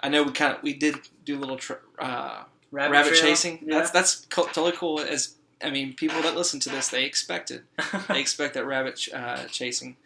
I 0.00 0.08
know 0.10 0.22
we 0.24 0.32
kind 0.32 0.56
of 0.56 0.62
we 0.62 0.74
did 0.74 0.96
do 1.24 1.38
a 1.38 1.40
little 1.40 1.58
uh, 1.98 2.44
Rabbit, 2.70 2.92
rabbit, 2.92 3.14
chasing. 3.14 3.60
Yeah. 3.66 3.78
That's 3.78 3.90
that's 3.90 4.26
co- 4.26 4.44
totally 4.46 4.72
cool. 4.72 5.00
As 5.00 5.36
I 5.62 5.70
mean, 5.70 5.94
people 5.94 6.20
that 6.22 6.36
listen 6.36 6.60
to 6.60 6.68
this, 6.68 6.88
they 6.88 7.04
expect 7.04 7.50
it. 7.50 7.62
They 8.08 8.20
expect 8.20 8.54
that 8.54 8.66
rabbit 8.66 8.96
ch- 8.96 9.10
uh, 9.14 9.44
chasing. 9.46 9.96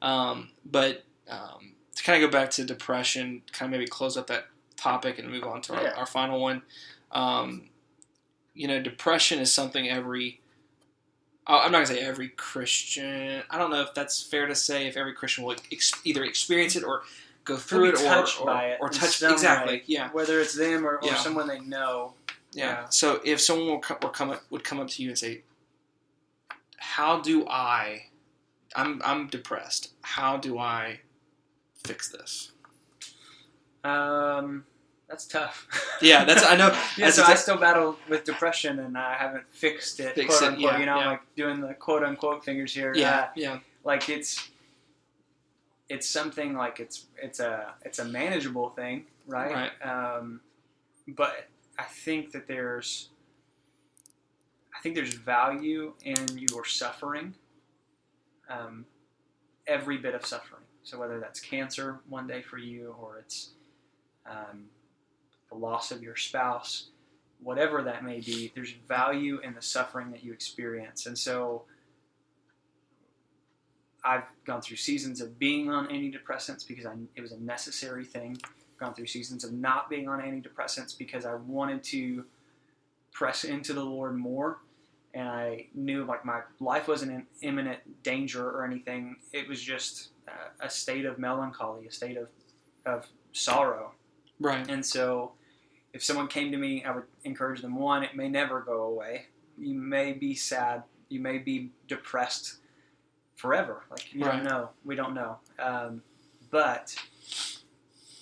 Um, 0.00 0.50
but 0.64 1.04
um, 1.28 1.72
to 1.98 2.04
kind 2.04 2.22
of 2.22 2.30
go 2.30 2.38
back 2.38 2.50
to 2.52 2.64
depression, 2.64 3.42
kind 3.50 3.72
of 3.72 3.76
maybe 3.78 3.88
close 3.90 4.16
up 4.16 4.28
that 4.28 4.46
topic 4.76 5.18
and 5.18 5.28
move 5.28 5.42
on 5.42 5.60
to 5.62 5.74
our, 5.74 5.82
Yeah. 5.82 5.94
our 5.96 6.06
final 6.06 6.40
one. 6.40 6.62
Um, 7.10 7.70
you 8.54 8.68
know, 8.68 8.80
depression 8.80 9.40
is 9.40 9.52
something 9.52 9.88
every. 9.88 10.40
oh, 11.48 11.58
I'm 11.58 11.72
not 11.72 11.78
gonna 11.78 11.86
say 11.86 12.00
every 12.00 12.28
Christian. 12.28 13.42
I 13.50 13.58
don't 13.58 13.70
know 13.70 13.80
if 13.80 13.94
that's 13.94 14.22
fair 14.22 14.46
to 14.46 14.54
say. 14.54 14.86
If 14.86 14.96
every 14.96 15.12
Christian 15.14 15.42
will 15.44 15.56
ex- 15.72 15.92
either 16.04 16.22
experience 16.22 16.76
it 16.76 16.84
or 16.84 17.02
go 17.44 17.56
through 17.56 17.86
it, 17.86 18.00
or, 18.02 18.24
or, 18.42 18.46
by 18.46 18.66
it 18.66 18.78
or 18.80 18.90
touch 18.90 19.22
exactly. 19.22 19.76
way. 19.78 19.82
Yeah. 19.86 20.10
Whether 20.12 20.40
it's 20.40 20.54
them 20.54 20.86
or, 20.86 20.96
or 20.98 21.00
Yeah. 21.02 21.16
someone 21.16 21.48
they 21.48 21.58
know. 21.60 22.12
Yeah. 22.52 22.64
Yeah. 22.82 22.88
So 22.90 23.20
if 23.24 23.40
someone 23.40 23.66
will 23.68 23.78
come, 23.80 23.96
come 23.98 24.30
up, 24.30 24.42
would 24.50 24.62
come 24.62 24.78
up 24.78 24.88
to 24.88 25.02
you 25.02 25.08
and 25.08 25.18
say, 25.18 25.42
"How 26.76 27.20
do 27.20 27.46
I? 27.48 28.06
I'm 28.76 29.00
I'm 29.04 29.26
depressed. 29.28 29.92
How 30.02 30.36
do 30.36 30.58
I 30.58 31.00
fix 31.88 32.08
this?" 32.08 32.52
Um, 33.84 34.64
that's 35.08 35.26
tough. 35.26 35.66
Yeah, 36.02 36.24
that's 36.24 36.44
I 36.44 36.56
know. 36.56 36.76
Yeah, 36.96 37.10
so 37.10 37.22
I 37.24 37.34
still 37.34 37.56
battle 37.56 37.96
with 38.08 38.24
depression, 38.24 38.78
and 38.80 38.96
I 38.96 39.14
haven't 39.14 39.44
fixed 39.50 40.00
it. 40.00 40.14
Fix 40.14 40.38
quote 40.38 40.42
it, 40.42 40.54
unquote, 40.54 40.72
yeah, 40.72 40.78
you 40.78 40.86
know, 40.86 40.98
yeah. 40.98 41.08
like 41.10 41.34
doing 41.34 41.60
the 41.60 41.74
quote 41.74 42.02
unquote 42.04 42.44
fingers 42.44 42.74
here. 42.74 42.92
yeah, 42.94 43.20
Uh, 43.20 43.28
yeah, 43.34 43.58
like 43.84 44.08
it's 44.08 44.50
it's 45.88 46.08
something 46.08 46.54
like 46.54 46.80
it's 46.80 47.06
it's 47.22 47.40
a 47.40 47.74
it's 47.84 47.98
a 47.98 48.04
manageable 48.04 48.70
thing, 48.70 49.06
right? 49.26 49.70
Um, 49.82 50.40
but 51.06 51.48
I 51.78 51.84
think 51.84 52.32
that 52.32 52.46
there's 52.46 53.08
I 54.76 54.80
think 54.80 54.94
there's 54.94 55.14
value 55.14 55.94
in 56.04 56.26
your 56.36 56.64
suffering. 56.64 57.34
Um, 58.50 58.86
every 59.66 59.98
bit 59.98 60.14
of 60.14 60.24
suffering. 60.24 60.62
So 60.88 60.98
whether 60.98 61.20
that's 61.20 61.38
cancer 61.38 62.00
one 62.08 62.26
day 62.26 62.40
for 62.40 62.56
you, 62.56 62.94
or 62.98 63.18
it's 63.18 63.50
um, 64.26 64.64
the 65.50 65.54
loss 65.54 65.90
of 65.90 66.02
your 66.02 66.16
spouse, 66.16 66.86
whatever 67.42 67.82
that 67.82 68.02
may 68.02 68.20
be, 68.20 68.50
there's 68.54 68.72
value 68.88 69.38
in 69.44 69.54
the 69.54 69.60
suffering 69.60 70.10
that 70.12 70.24
you 70.24 70.32
experience. 70.32 71.04
And 71.04 71.18
so 71.18 71.64
I've 74.02 74.24
gone 74.46 74.62
through 74.62 74.78
seasons 74.78 75.20
of 75.20 75.38
being 75.38 75.68
on 75.68 75.88
antidepressants 75.88 76.66
because 76.66 76.86
I, 76.86 76.94
it 77.16 77.20
was 77.20 77.32
a 77.32 77.38
necessary 77.38 78.06
thing. 78.06 78.38
Gone 78.80 78.94
through 78.94 79.08
seasons 79.08 79.44
of 79.44 79.52
not 79.52 79.90
being 79.90 80.08
on 80.08 80.20
antidepressants 80.22 80.96
because 80.96 81.26
I 81.26 81.34
wanted 81.34 81.84
to 81.84 82.24
press 83.12 83.44
into 83.44 83.74
the 83.74 83.84
Lord 83.84 84.16
more. 84.16 84.60
And 85.12 85.28
I 85.28 85.66
knew 85.74 86.04
like 86.04 86.24
my 86.24 86.40
life 86.60 86.88
wasn't 86.88 87.12
in 87.12 87.26
imminent 87.42 88.02
danger 88.02 88.48
or 88.48 88.64
anything. 88.64 89.16
It 89.34 89.46
was 89.46 89.60
just 89.60 90.12
a 90.60 90.68
state 90.70 91.04
of 91.04 91.18
melancholy, 91.18 91.86
a 91.86 91.92
state 91.92 92.16
of, 92.16 92.28
of 92.86 93.06
sorrow. 93.32 93.92
right, 94.40 94.68
And 94.68 94.84
so, 94.84 95.32
if 95.92 96.02
someone 96.04 96.28
came 96.28 96.50
to 96.52 96.58
me, 96.58 96.84
I 96.84 96.92
would 96.94 97.04
encourage 97.24 97.60
them 97.62 97.76
one, 97.76 98.02
it 98.02 98.14
may 98.14 98.28
never 98.28 98.60
go 98.60 98.82
away. 98.82 99.26
You 99.56 99.74
may 99.74 100.12
be 100.12 100.34
sad. 100.34 100.82
You 101.08 101.20
may 101.20 101.38
be 101.38 101.70
depressed 101.88 102.58
forever. 103.36 103.84
Like, 103.90 104.12
you 104.14 104.24
Right. 104.24 104.32
don't 104.36 104.44
know. 104.44 104.70
We 104.84 104.94
don't 104.96 105.14
know. 105.14 105.38
Um, 105.58 106.02
but 106.50 106.94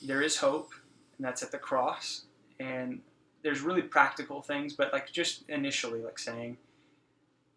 there 0.02 0.22
is 0.22 0.36
hope, 0.38 0.70
and 1.18 1.26
that's 1.26 1.42
at 1.42 1.50
the 1.50 1.58
cross. 1.58 2.26
And 2.60 3.02
there's 3.42 3.60
really 3.60 3.82
practical 3.82 4.42
things, 4.42 4.74
but 4.74 4.92
like 4.92 5.10
just 5.12 5.48
initially, 5.48 6.02
like 6.02 6.18
saying, 6.18 6.56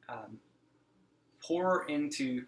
um, 0.08 0.40
pour 1.42 1.86
into 1.88 2.46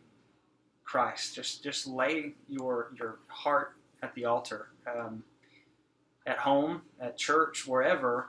Christ. 0.83 1.35
Just 1.35 1.63
just 1.63 1.87
lay 1.87 2.33
your 2.47 2.91
your 2.97 3.19
heart 3.27 3.75
at 4.03 4.13
the 4.15 4.25
altar. 4.25 4.67
Um, 4.87 5.23
at 6.27 6.37
home, 6.37 6.83
at 6.99 7.17
church, 7.17 7.65
wherever, 7.67 8.27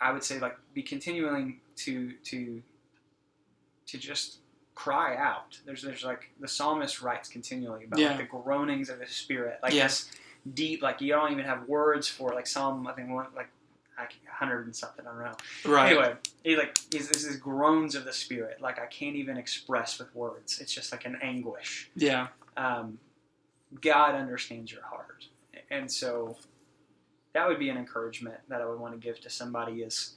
I 0.00 0.12
would 0.12 0.24
say 0.24 0.38
like 0.38 0.56
be 0.72 0.82
continuing 0.82 1.60
to 1.76 2.12
to 2.24 2.62
to 3.86 3.98
just 3.98 4.38
cry 4.74 5.16
out. 5.16 5.58
There's 5.64 5.82
there's 5.82 6.04
like 6.04 6.30
the 6.40 6.48
psalmist 6.48 7.00
writes 7.02 7.28
continually 7.28 7.84
about 7.84 8.00
Yeah. 8.00 8.08
like 8.10 8.18
the 8.18 8.24
groanings 8.42 8.88
of 8.88 9.00
his 9.00 9.10
spirit, 9.10 9.60
like 9.62 9.72
Yes. 9.72 10.04
this 10.04 10.18
deep, 10.54 10.82
like 10.82 11.00
you 11.00 11.12
don't 11.12 11.30
even 11.32 11.44
have 11.44 11.68
words 11.68 12.08
for 12.08 12.34
like 12.34 12.46
Psalm 12.46 12.86
I 12.86 12.92
think 12.92 13.10
one 13.10 13.26
like 13.36 13.50
hundred 14.30 14.66
and 14.66 14.74
something 14.74 15.06
I 15.06 15.10
don't 15.10 15.24
know. 15.24 15.72
right, 15.72 15.92
Anyway, 15.92 16.14
he 16.42 16.56
like 16.56 16.76
he's 16.92 17.08
this 17.08 17.24
is 17.24 17.36
groans 17.36 17.94
of 17.94 18.04
the 18.04 18.12
spirit, 18.12 18.60
like 18.60 18.78
I 18.78 18.86
can't 18.86 19.16
even 19.16 19.36
express 19.36 19.98
with 19.98 20.14
words. 20.14 20.60
It's 20.60 20.72
just 20.72 20.92
like 20.92 21.04
an 21.04 21.18
anguish 21.22 21.90
yeah, 21.94 22.28
um, 22.56 22.98
God 23.80 24.14
understands 24.14 24.72
your 24.72 24.82
heart, 24.82 25.26
and 25.70 25.90
so 25.90 26.36
that 27.32 27.48
would 27.48 27.58
be 27.58 27.68
an 27.68 27.76
encouragement 27.76 28.36
that 28.48 28.60
I 28.60 28.66
would 28.66 28.78
want 28.78 28.94
to 28.94 28.98
give 28.98 29.20
to 29.22 29.30
somebody 29.30 29.82
is 29.82 30.14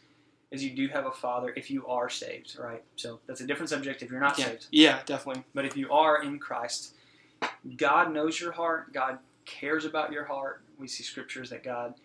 is 0.49 0.63
you 0.63 0.73
do 0.73 0.87
have 0.87 1.05
a 1.05 1.11
father 1.11 1.51
if 1.57 1.69
you 1.69 1.85
are 1.87 2.09
saved, 2.09 2.57
right? 2.57 2.81
So 2.95 3.19
that's 3.27 3.41
a 3.41 3.45
different 3.45 3.69
subject 3.69 4.01
if 4.01 4.09
you're 4.09 4.21
not 4.21 4.39
yeah, 4.39 4.45
saved, 4.45 4.67
yeah, 4.71 4.99
definitely, 5.05 5.43
but 5.53 5.65
if 5.65 5.75
you 5.75 5.91
are 5.91 6.23
in 6.23 6.39
Christ, 6.39 6.93
God 7.75 8.13
knows 8.13 8.39
your 8.39 8.53
heart. 8.53 8.93
God 8.93 9.19
cares 9.45 9.85
about 9.85 10.11
your 10.11 10.23
heart. 10.25 10.61
We 10.79 10.87
see 10.87 11.03
scriptures 11.03 11.49
that 11.49 11.63
God 11.63 11.95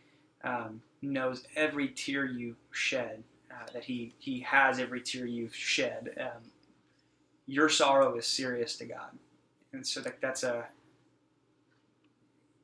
um, 0.44 0.82
knows 1.02 1.44
every 1.56 1.88
tear 1.88 2.24
you 2.24 2.56
shed. 2.70 3.22
Uh, 3.50 3.66
that 3.74 3.84
he 3.84 4.14
he 4.18 4.40
has 4.40 4.78
every 4.78 5.00
tear 5.02 5.26
you've 5.26 5.54
shed. 5.54 6.14
Um, 6.18 6.50
your 7.46 7.68
sorrow 7.68 8.16
is 8.16 8.26
serious 8.26 8.76
to 8.76 8.86
God, 8.86 9.10
and 9.72 9.86
so 9.86 10.00
that 10.00 10.20
that's 10.22 10.42
a 10.42 10.66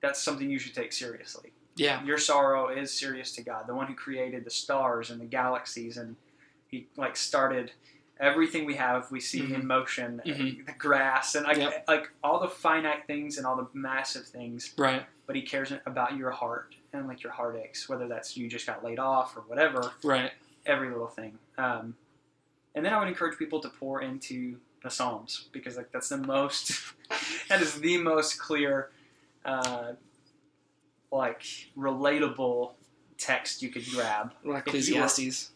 that's 0.01 0.22
something 0.22 0.49
you 0.49 0.59
should 0.59 0.74
take 0.74 0.93
seriously. 0.93 1.53
yeah, 1.76 2.03
Your 2.05 2.18
sorrow 2.18 2.68
is 2.68 2.93
serious 2.93 3.32
to 3.36 3.43
God, 3.43 3.66
the 3.66 3.74
one 3.74 3.86
who 3.86 3.95
created 3.95 4.45
the 4.45 4.51
stars 4.51 5.11
and 5.11 5.20
the 5.20 5.24
galaxies, 5.26 5.97
and 5.97 6.16
he 6.68 6.89
like 6.97 7.16
started 7.16 7.72
everything 8.18 8.64
we 8.64 8.74
have. 8.76 9.11
We 9.11 9.20
see 9.20 9.41
in 9.41 9.62
Mhm. 9.62 9.64
motion, 9.64 10.20
uh, 10.20 10.28
Mhm. 10.28 10.66
the 10.66 10.72
grass, 10.72 11.34
and 11.34 11.47
like 11.47 11.59
Yep. 11.59 11.84
like 11.86 12.11
all 12.22 12.41
the 12.41 12.49
finite 12.49 13.07
things 13.07 13.36
and 13.39 13.47
all 13.47 13.57
the 13.57 13.68
massive 13.74 14.26
things. 14.26 14.72
right, 14.78 15.07
But 15.26 15.36
he 15.36 15.43
cares 15.43 15.72
about 15.86 16.16
your 16.16 16.30
heart 16.30 16.74
and 16.93 17.07
like 17.07 17.22
your 17.22 17.32
heartaches, 17.32 17.89
whether 17.89 18.09
that's 18.09 18.36
you 18.36 18.49
just 18.49 18.66
got 18.66 18.84
laid 18.84 18.99
off 18.99 19.36
or 19.36 19.41
whatever. 19.43 19.93
right, 20.05 20.32
Every 20.66 20.91
little 20.91 21.07
thing. 21.09 21.39
Um, 21.57 21.97
and 22.74 22.84
then 22.84 22.93
I 22.93 22.99
would 22.99 23.09
encourage 23.09 23.39
people 23.39 23.61
to 23.61 23.68
pour 23.68 24.03
into 24.03 24.57
the 24.82 24.91
Psalms 24.91 25.49
because 25.53 25.76
like 25.76 25.91
that's 25.93 26.09
the 26.09 26.18
most 26.18 26.72
that 27.49 27.61
is 27.61 27.74
the 27.80 27.97
most 27.99 28.39
clear 28.39 28.91
uh, 29.45 29.93
like 31.11 31.43
relatable 31.76 32.72
text 33.18 33.62
you 33.62 33.70
could 33.70 33.84
grab. 33.91 34.32
Like 34.45 34.66
If 34.68 34.89
you 34.89 34.95
were- 34.97 35.01
Ecclesiastes. 35.05 35.51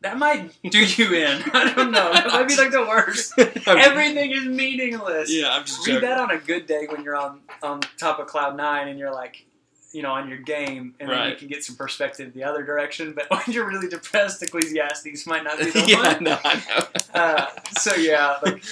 That 0.00 0.18
might 0.18 0.50
do 0.70 0.84
you 0.84 1.14
in. 1.14 1.42
I 1.54 1.72
don't 1.74 1.90
know. 1.90 2.12
That 2.12 2.26
might 2.26 2.46
be 2.46 2.56
like 2.56 2.70
the 2.72 2.82
worst. 2.82 3.32
Everything 3.66 4.32
is 4.32 4.44
meaningless. 4.44 5.32
Yeah, 5.32 5.48
I'm 5.54 5.64
just 5.64 5.86
Read 5.86 5.94
joking. 5.94 6.08
that 6.10 6.18
on 6.20 6.30
a 6.30 6.36
good 6.36 6.66
day 6.66 6.86
when 6.90 7.02
you're 7.02 7.16
on 7.16 7.40
on 7.62 7.80
top 7.98 8.18
of 8.18 8.26
cloud 8.26 8.54
nine 8.54 8.88
and 8.88 8.98
you're 8.98 9.12
like, 9.12 9.46
you 9.94 10.02
know, 10.02 10.10
on 10.10 10.28
your 10.28 10.38
game, 10.38 10.92
and 10.98 11.08
then 11.08 11.30
you 11.30 11.36
can 11.36 11.46
get 11.46 11.62
some 11.62 11.76
perspective 11.76 12.34
the 12.34 12.42
other 12.42 12.64
direction. 12.64 13.12
But 13.12 13.26
when 13.30 13.42
you're 13.46 13.66
really 13.68 13.88
depressed, 13.88 14.42
Ecclesiastes 14.42 15.24
might 15.24 15.44
not 15.44 15.56
be 15.58 15.70
the 15.70 15.84
yeah, 15.86 16.14
one. 16.14 16.24
no, 16.24 16.38
I 16.44 16.54
know. 16.54 16.86
Uh, 17.14 17.46
so 17.78 17.94
yeah, 17.94 18.38
like 18.42 18.64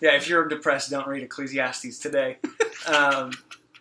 yeah, 0.00 0.16
if 0.16 0.28
you're 0.28 0.48
depressed, 0.48 0.90
don't 0.90 1.06
read 1.06 1.22
Ecclesiastes 1.22 2.00
today. 2.00 2.36
Um, 2.88 3.30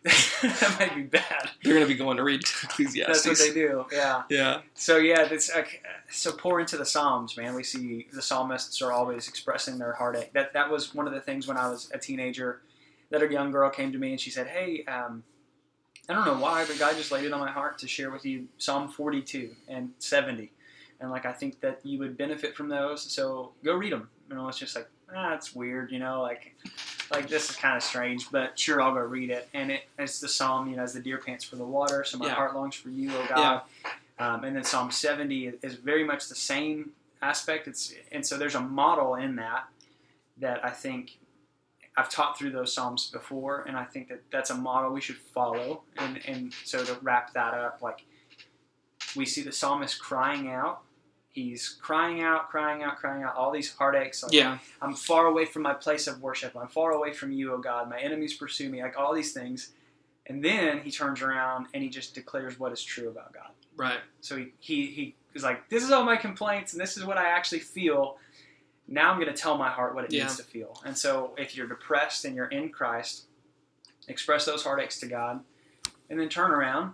that 0.03 0.75
might 0.79 0.95
be 0.95 1.01
bad. 1.01 1.49
They're 1.63 1.73
gonna 1.73 1.87
be 1.87 1.95
going 1.95 2.17
to 2.17 2.23
read 2.23 2.41
Ecclesiastes. 2.41 3.23
That's 3.23 3.25
what 3.25 3.39
they 3.39 3.51
do. 3.51 3.87
Yeah. 3.91 4.21
Yeah, 4.29 4.61
So 4.75 4.97
yeah, 4.97 5.25
that's 5.25 5.51
like, 5.55 5.83
so 6.11 6.33
pour 6.33 6.59
into 6.59 6.77
the 6.77 6.85
Psalms, 6.85 7.35
man. 7.35 7.55
We 7.55 7.63
see 7.63 8.05
the 8.13 8.21
psalmists 8.21 8.79
are 8.83 8.91
always 8.91 9.27
expressing 9.27 9.79
their 9.79 9.93
heartache. 9.93 10.33
That 10.33 10.53
that 10.53 10.69
was 10.69 10.93
one 10.93 11.07
of 11.07 11.13
the 11.15 11.21
things 11.21 11.47
when 11.47 11.57
I 11.57 11.67
was 11.67 11.89
a 11.91 11.97
teenager. 11.97 12.61
That 13.09 13.23
a 13.23 13.31
young 13.31 13.49
girl 13.49 13.71
came 13.71 13.91
to 13.91 13.97
me 13.97 14.11
and 14.11 14.21
she 14.21 14.29
said, 14.29 14.45
"Hey, 14.45 14.83
um, 14.85 15.23
I 16.09 16.13
don't 16.13 16.25
know 16.25 16.37
why, 16.37 16.65
but 16.67 16.77
God 16.77 16.95
just 16.97 17.11
laid 17.11 17.25
it 17.25 17.33
on 17.33 17.39
my 17.39 17.51
heart 17.51 17.77
to 17.79 17.87
share 17.87 18.11
with 18.11 18.25
you 18.25 18.47
Psalm 18.57 18.89
42 18.89 19.51
and 19.67 19.91
70, 19.99 20.51
and 20.99 21.09
like 21.11 21.25
I 21.25 21.33
think 21.33 21.59
that 21.61 21.79
you 21.83 21.97
would 21.99 22.17
benefit 22.17 22.55
from 22.55 22.69
those. 22.69 23.01
So 23.01 23.51
go 23.63 23.73
read 23.75 23.91
them." 23.93 24.09
You 24.29 24.35
know, 24.35 24.47
it's 24.47 24.57
just 24.57 24.75
like 24.75 24.87
ah, 25.15 25.33
it's 25.33 25.53
weird, 25.55 25.91
you 25.91 25.99
know, 25.99 26.21
like 26.21 26.55
like 27.11 27.27
this 27.29 27.49
is 27.49 27.55
kind 27.55 27.77
of 27.77 27.83
strange, 27.83 28.29
but 28.31 28.57
sure, 28.57 28.81
I'll 28.81 28.93
go 28.93 28.99
read 29.01 29.29
it. 29.29 29.47
And 29.53 29.71
it, 29.71 29.81
it's 29.99 30.19
the 30.19 30.27
psalm, 30.27 30.67
you 30.69 30.75
know, 30.75 30.83
as 30.83 30.93
the 30.93 30.99
deer 30.99 31.19
pants 31.19 31.43
for 31.43 31.55
the 31.57 31.63
water, 31.65 32.03
so 32.03 32.17
my 32.17 32.27
Yeah. 32.27 32.33
heart 32.35 32.55
longs 32.55 32.75
for 32.75 32.89
you, 32.89 33.11
O 33.15 33.25
God. 33.29 33.61
Um, 34.17 34.43
and 34.45 34.55
then 34.55 34.63
Psalm 34.63 34.89
70 34.91 35.47
is- 35.47 35.55
is 35.61 35.75
very 35.75 36.03
much 36.03 36.27
the 36.29 36.35
same 36.35 36.91
aspect. 37.21 37.67
It's 37.67 37.93
and 38.11 38.25
so 38.25 38.37
there's 38.37 38.55
a 38.55 38.61
model 38.61 39.15
in 39.15 39.35
that 39.35 39.65
that 40.37 40.63
I 40.65 40.69
think 40.71 41.17
I've 41.97 42.09
taught 42.09 42.37
through 42.37 42.51
those 42.51 42.73
psalms 42.73 43.09
before, 43.09 43.63
and 43.67 43.77
I 43.77 43.85
think 43.85 44.09
that 44.09 44.21
that's 44.31 44.49
a 44.49 44.55
model 44.55 44.91
we 44.91 45.01
should 45.01 45.17
follow. 45.17 45.83
And 45.97 46.19
and 46.27 46.53
so 46.65 46.83
to 46.83 46.97
wrap 47.01 47.33
that 47.33 47.53
up, 47.53 47.81
like 47.81 48.05
we 49.15 49.25
see 49.25 49.41
the 49.41 49.51
psalmist 49.51 49.99
crying 49.99 50.49
out. 50.49 50.81
He's 51.31 51.77
crying 51.81 52.21
out, 52.21 52.49
crying 52.49 52.81
out, 52.83 52.95
crying 52.97 53.23
out, 53.23 53.35
all 53.35 53.51
these 53.51 53.73
heartaches. 53.73 54.23
Like, 54.23 54.31
yeah, 54.31 54.57
I'm 54.81 54.93
far 54.93 55.25
away 55.25 55.45
from 55.45 55.63
my 55.63 55.73
place 55.73 56.07
of 56.07 56.21
worship. 56.21 56.55
I'm 56.55 56.69
far 56.69 56.91
away 56.91 57.11
from 57.11 57.31
you, 57.33 57.53
O 57.53 57.57
God. 57.57 57.89
My 57.89 57.99
enemies 57.99 58.33
pursue 58.33 58.69
me, 58.69 58.81
like 58.81 58.97
all 58.97 59.13
these 59.13 59.33
things. 59.33 59.71
And 60.27 60.43
then 60.43 60.79
he 60.79 60.91
turns 60.91 61.21
around 61.21 61.67
and 61.73 61.83
he 61.83 61.89
just 61.89 62.15
declares 62.15 62.57
what 62.57 62.71
is 62.71 62.81
true 62.81 63.09
about 63.09 63.33
God. 63.33 63.49
right. 63.75 63.99
So 64.21 64.37
he, 64.37 64.53
he, 64.59 64.87
he 64.87 65.15
is 65.33 65.43
like, 65.43 65.69
this 65.69 65.83
is 65.83 65.91
all 65.91 66.03
my 66.03 66.15
complaints 66.15 66.71
and 66.73 66.81
this 66.81 66.97
is 66.97 67.05
what 67.05 67.17
I 67.17 67.25
actually 67.27 67.59
feel. 67.59 68.17
Now 68.87 69.11
I'm 69.11 69.19
going 69.19 69.33
to 69.33 69.39
tell 69.39 69.57
my 69.57 69.69
heart 69.69 69.95
what 69.95 70.05
it 70.05 70.11
Yeah. 70.13 70.23
needs 70.23 70.37
to 70.37 70.43
feel. 70.43 70.81
And 70.85 70.97
so 70.97 71.33
if 71.37 71.55
you're 71.55 71.67
depressed 71.67 72.25
and 72.25 72.35
you're 72.35 72.47
in 72.47 72.69
Christ, 72.69 73.25
express 74.07 74.45
those 74.45 74.63
heartaches 74.63 74.99
to 74.99 75.07
God 75.07 75.43
and 76.09 76.19
then 76.19 76.29
turn 76.29 76.51
around 76.51 76.93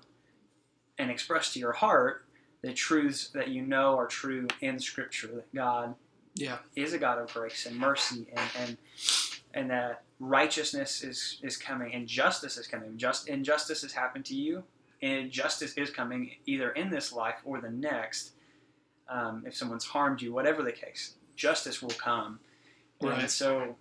and 0.97 1.11
express 1.11 1.53
to 1.53 1.59
your 1.59 1.73
heart 1.73 2.25
the 2.61 2.73
truths 2.73 3.29
that 3.29 3.49
you 3.49 3.61
know 3.63 3.97
are 3.97 4.07
true 4.07 4.47
in 4.61 4.79
Scripture 4.79 5.27
that 5.27 5.53
God 5.53 5.95
Yeah, 6.35 6.59
is 6.75 6.93
a 6.93 6.97
God 6.97 7.17
of 7.19 7.33
grace 7.33 7.65
and 7.65 7.77
mercy 7.77 8.27
and 8.33 8.49
and, 8.57 8.77
and 9.53 9.69
that 9.71 10.03
righteousness 10.19 11.03
is, 11.03 11.39
is 11.41 11.57
coming 11.57 11.93
and 11.93 12.07
justice 12.07 12.55
is 12.57 12.67
coming. 12.67 12.97
Just 12.97 13.27
injustice 13.27 13.81
has 13.81 13.91
happened 13.93 14.23
to 14.25 14.35
you, 14.35 14.63
and 15.01 15.31
justice 15.31 15.73
is 15.73 15.89
coming 15.89 16.35
either 16.45 16.69
in 16.71 16.89
this 16.91 17.11
life 17.11 17.39
or 17.43 17.59
the 17.59 17.69
next. 17.71 18.31
Um, 19.09 19.43
if 19.45 19.55
someone's 19.55 19.83
harmed 19.85 20.21
you, 20.21 20.31
whatever 20.31 20.61
the 20.63 20.71
case, 20.71 21.15
justice 21.35 21.81
will 21.81 21.89
come. 21.91 22.39
And 23.01 23.29
so, 23.29 23.75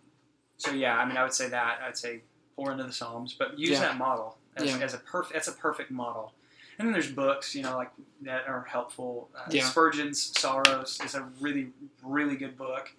so 0.56 0.72
yeah, 0.72 0.96
I 0.96 1.04
mean, 1.06 1.16
I 1.16 1.22
would 1.22 1.34
say 1.34 1.48
that 1.48 1.80
I'd 1.86 1.96
say 1.98 2.22
pour 2.56 2.72
into 2.72 2.84
the 2.84 2.92
Psalms, 2.92 3.34
but 3.38 3.58
use 3.58 3.70
Yeah. 3.70 3.80
that 3.80 3.98
model 3.98 4.38
as, 4.56 4.64
Yeah. 4.70 4.78
as 4.78 4.94
a 4.94 4.98
perfect. 4.98 5.34
That's 5.34 5.48
a 5.48 5.52
perfect 5.52 5.90
model. 5.90 6.32
And 6.78 6.88
then 6.88 6.92
there's 6.94 7.10
books, 7.12 7.54
you 7.54 7.62
know, 7.62 7.76
like 7.76 7.90
that 8.22 8.46
are 8.48 8.64
helpful. 8.64 9.28
Uh, 9.36 9.42
Yeah. 9.50 9.64
Spurgeon's 9.66 10.38
Sorrows 10.38 10.98
is 11.04 11.14
a 11.14 11.22
really, 11.40 11.72
really 12.02 12.36
good 12.36 12.56
book. 12.56 12.90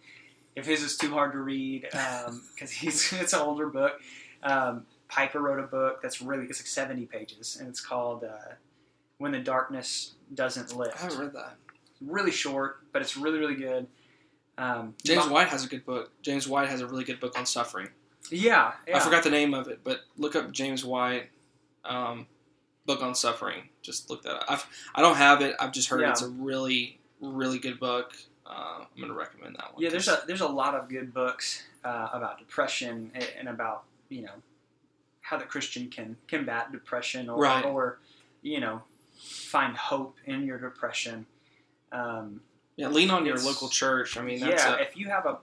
If 0.56 0.66
his 0.68 0.84
is 0.84 0.98
too 0.98 1.12
hard 1.12 1.32
to 1.32 1.40
read, 1.40 1.84
because 2.54 2.72
he's 2.72 3.12
it's 3.22 3.34
an 3.34 3.40
older 3.42 3.68
book. 3.68 4.00
Um, 4.44 4.86
Piper 5.08 5.40
wrote 5.42 5.60
a 5.60 5.68
book 5.68 6.02
that's 6.02 6.22
really 6.22 6.46
it's 6.46 6.60
like 6.60 6.68
70 6.68 7.06
pages, 7.08 7.58
and 7.60 7.68
it's 7.68 7.82
called 7.82 8.24
uh, 8.24 8.54
"When 9.18 9.32
the 9.32 9.40
Darkness 9.40 10.14
Doesn't 10.34 10.76
Lift." 10.76 10.98
haven't 11.00 11.20
read 11.20 11.34
that. 11.34 11.56
Really 12.00 12.32
short, 12.32 12.82
but 12.92 13.02
it's 13.02 13.18
really, 13.18 13.40
really 13.40 13.56
good. 13.56 13.88
Um, 14.62 14.96
James 15.04 15.26
my- 15.26 15.32
White 15.32 15.48
has 15.50 15.66
a 15.66 15.68
good 15.68 15.86
book. 15.86 16.12
James 16.22 16.48
White 16.48 16.70
has 16.70 16.82
a 16.82 16.88
really 16.88 17.04
good 17.04 17.20
book 17.20 17.38
on 17.38 17.46
suffering. 17.46 17.90
Yeah, 18.30 18.74
yeah. 18.88 18.98
I 18.98 19.00
forgot 19.00 19.24
the 19.24 19.30
name 19.32 19.54
of 19.54 19.68
it, 19.68 19.80
but 19.84 20.02
look 20.18 20.36
up 20.36 20.52
James 20.52 20.86
White 20.86 21.30
um, 21.84 22.28
book 22.86 23.02
on 23.02 23.16
suffering. 23.16 23.70
Just 23.82 24.10
look 24.10 24.22
that 24.24 24.36
up. 24.36 24.46
I've, 24.48 24.66
I 24.94 25.02
don't 25.02 25.16
have 25.18 25.42
it. 25.42 25.56
I've 25.60 25.72
just 25.72 25.90
heard 25.90 26.02
Yeah. 26.02 26.12
it's 26.12 26.22
a 26.22 26.30
really, 26.30 27.00
really 27.20 27.58
good 27.60 27.80
book. 27.80 28.14
Uh, 28.46 28.80
I'm 28.82 28.98
going 28.98 29.08
to 29.10 29.18
recommend 29.18 29.56
that 29.56 29.74
one. 29.74 29.82
Yeah, 29.82 29.90
there's 29.90 30.08
a 30.08 30.22
there's 30.28 30.42
a 30.42 30.48
lot 30.48 30.76
of 30.76 30.90
good 30.90 31.14
books 31.14 31.64
uh, 31.84 32.10
about 32.14 32.38
depression 32.38 33.12
and, 33.16 33.28
and 33.40 33.50
about 33.50 33.84
you 34.10 34.22
know 34.24 34.34
how 35.22 35.38
the 35.38 35.46
Christian 35.46 35.90
can 35.90 36.18
combat 36.28 36.72
depression 36.72 37.30
or 37.30 37.40
Right. 37.42 37.64
or 37.66 38.00
you 38.42 38.60
know 38.60 38.82
find 39.20 39.76
hope 39.78 40.18
in 40.26 40.46
your 40.46 40.58
depression. 40.60 41.26
Um, 41.92 42.42
yeah, 42.76 42.88
lean 42.88 43.10
on 43.12 43.26
your 43.26 43.38
local 43.38 43.70
church. 43.70 44.18
I 44.18 44.22
mean, 44.22 44.40
that's 44.40 44.64
yeah, 44.64 44.78
a, 44.78 44.82
if 44.82 44.96
you 44.98 45.10
have 45.10 45.26
a 45.26 45.38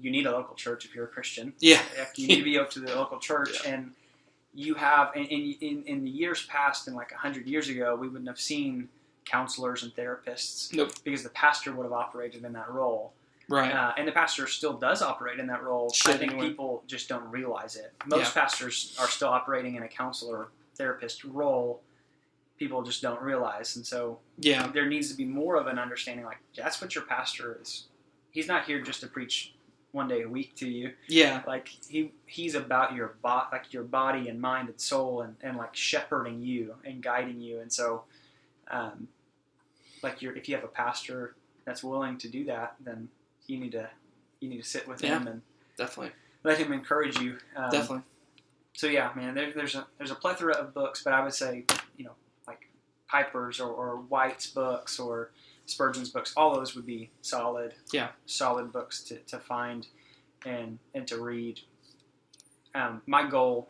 you 0.00 0.10
need 0.10 0.26
a 0.26 0.30
local 0.30 0.54
church 0.54 0.84
if 0.84 0.94
you're 0.94 1.06
a 1.06 1.08
Christian. 1.08 1.52
yeah, 1.58 1.80
You 2.14 2.28
need 2.28 2.36
to 2.36 2.44
be 2.44 2.58
up 2.58 2.70
to 2.70 2.80
the 2.80 2.94
local 2.94 3.18
church 3.18 3.60
Yeah. 3.64 3.74
and 3.74 3.92
you 4.54 4.74
have 4.74 5.12
in, 5.14 5.24
in, 5.24 5.82
in, 5.84 6.04
the 6.04 6.10
years 6.10 6.46
past 6.46 6.86
and 6.88 6.96
like 6.96 7.10
100 7.10 7.46
years 7.46 7.68
ago 7.68 7.96
we 7.96 8.08
wouldn't 8.08 8.28
have 8.28 8.40
seen 8.40 8.88
counselors 9.24 9.82
and 9.82 9.94
therapists 9.94 10.72
Nope. 10.72 10.92
because 11.04 11.22
the 11.22 11.28
pastor 11.30 11.72
would 11.72 11.84
have 11.84 11.92
operated 11.92 12.44
in 12.44 12.52
that 12.52 12.70
role 12.70 13.12
right. 13.48 13.72
uh, 13.72 13.92
and 13.96 14.08
the 14.08 14.12
pastor 14.12 14.46
still 14.46 14.72
does 14.72 15.02
operate 15.02 15.38
in 15.38 15.46
that 15.48 15.62
role. 15.62 15.90
Should 15.92 16.14
I 16.14 16.18
think 16.18 16.32
anyway. 16.32 16.48
people 16.48 16.82
just 16.86 17.08
don't 17.08 17.30
realize 17.30 17.76
it. 17.76 17.92
Most 18.06 18.34
pastors 18.34 18.96
are 18.98 19.08
still 19.08 19.28
operating 19.28 19.76
in 19.76 19.82
a 19.82 19.88
counselor 19.88 20.48
therapist 20.76 21.24
role. 21.24 21.82
People 22.60 22.82
just 22.82 23.00
don't 23.00 23.20
realize, 23.22 23.74
and 23.76 23.86
so 23.86 24.18
yeah, 24.38 24.70
there 24.72 24.86
needs 24.86 25.10
to 25.10 25.16
be 25.16 25.24
more 25.24 25.56
of 25.56 25.66
an 25.66 25.78
understanding. 25.78 26.26
Like 26.26 26.36
that's 26.54 26.78
what 26.80 26.94
your 26.94 27.04
pastor 27.04 27.58
is. 27.60 27.86
He's 28.32 28.46
not 28.46 28.66
here 28.66 28.82
just 28.82 29.00
to 29.00 29.06
preach 29.06 29.54
one 29.92 30.06
day 30.06 30.20
a 30.22 30.28
week 30.28 30.54
to 30.56 30.68
you. 30.68 30.92
yeah, 31.08 31.42
Like 31.46 31.68
he 31.88 32.12
he's 32.26 32.54
about 32.54 32.94
your 32.94 33.14
bo- 33.22 33.46
like 33.50 33.72
your 33.72 33.82
body 33.82 34.28
and 34.28 34.38
mind 34.38 34.68
and 34.68 34.78
soul, 34.80 35.22
and, 35.22 35.36
and 35.40 35.56
like 35.56 35.74
shepherding 35.74 36.42
you 36.42 36.74
and 36.84 37.02
guiding 37.02 37.40
you. 37.40 37.60
And 37.60 37.72
so, 37.72 38.04
um, 38.70 39.08
like 40.02 40.20
you're, 40.20 40.36
if 40.36 40.46
you 40.46 40.54
have 40.54 40.62
a 40.64 40.68
pastor 40.68 41.34
that's 41.64 41.82
willing 41.82 42.18
to 42.18 42.28
do 42.28 42.44
that, 42.44 42.74
then 42.84 43.08
you 43.46 43.56
need 43.58 43.72
to 43.72 43.88
you 44.40 44.50
need 44.50 44.62
to 44.62 44.68
sit 44.68 44.86
with 44.86 45.00
him 45.00 45.26
and 45.26 45.40
definitely, 45.78 46.12
let 46.44 46.58
him 46.58 46.74
encourage 46.74 47.18
you. 47.18 47.38
Um, 47.56 47.70
definitely. 47.70 48.02
So 48.74 48.86
yeah, 48.86 49.10
man, 49.16 49.34
there, 49.34 49.50
there's 49.54 49.74
a 49.74 49.86
there's 49.96 50.10
a 50.10 50.14
plethora 50.14 50.52
of 50.54 50.74
books, 50.74 51.02
but 51.02 51.14
I 51.14 51.22
would 51.24 51.32
say 51.34 51.56
you 51.58 51.64
Piper's 53.10 53.60
or, 53.60 53.70
or 53.70 53.96
White's 53.96 54.46
books 54.46 54.98
or 54.98 55.30
Spurgeon's 55.66 56.10
books, 56.10 56.32
all 56.36 56.54
those 56.54 56.74
would 56.74 56.86
be 56.86 57.10
solid. 57.22 57.74
Yeah. 57.92 58.08
solid 58.26 58.72
books 58.72 59.02
to, 59.04 59.16
to 59.16 59.38
find 59.38 59.86
and 60.46 60.78
and 60.94 61.06
to 61.08 61.22
read. 61.22 61.60
Um, 62.74 63.02
my 63.06 63.28
goal, 63.28 63.68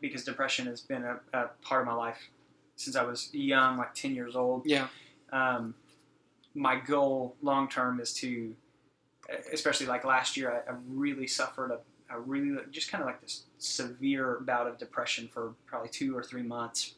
because 0.00 0.24
depression 0.24 0.66
has 0.66 0.80
been 0.80 1.04
a, 1.04 1.20
a 1.32 1.50
part 1.62 1.82
of 1.82 1.86
my 1.86 1.94
life 1.94 2.30
since 2.76 2.96
I 2.96 3.04
was 3.04 3.28
young, 3.32 3.78
like 3.78 3.94
ten 3.94 4.14
years 4.14 4.34
old. 4.34 4.62
Yeah, 4.66 4.88
Um, 5.32 5.74
my 6.54 6.76
goal 6.76 7.36
long 7.40 7.68
term 7.68 8.00
is 8.00 8.12
to, 8.14 8.54
especially 9.52 9.86
like 9.86 10.04
last 10.04 10.36
year, 10.36 10.50
I, 10.50 10.72
I 10.72 10.74
really 10.88 11.26
suffered 11.26 11.70
a, 11.70 11.78
a 12.14 12.20
really 12.20 12.58
just 12.70 12.90
kind 12.90 13.02
of 13.02 13.06
like 13.06 13.20
this 13.20 13.44
severe 13.58 14.40
bout 14.44 14.66
of 14.66 14.76
depression 14.78 15.28
for 15.32 15.54
probably 15.66 15.88
two 15.88 16.16
or 16.16 16.22
three 16.22 16.42
months, 16.42 16.94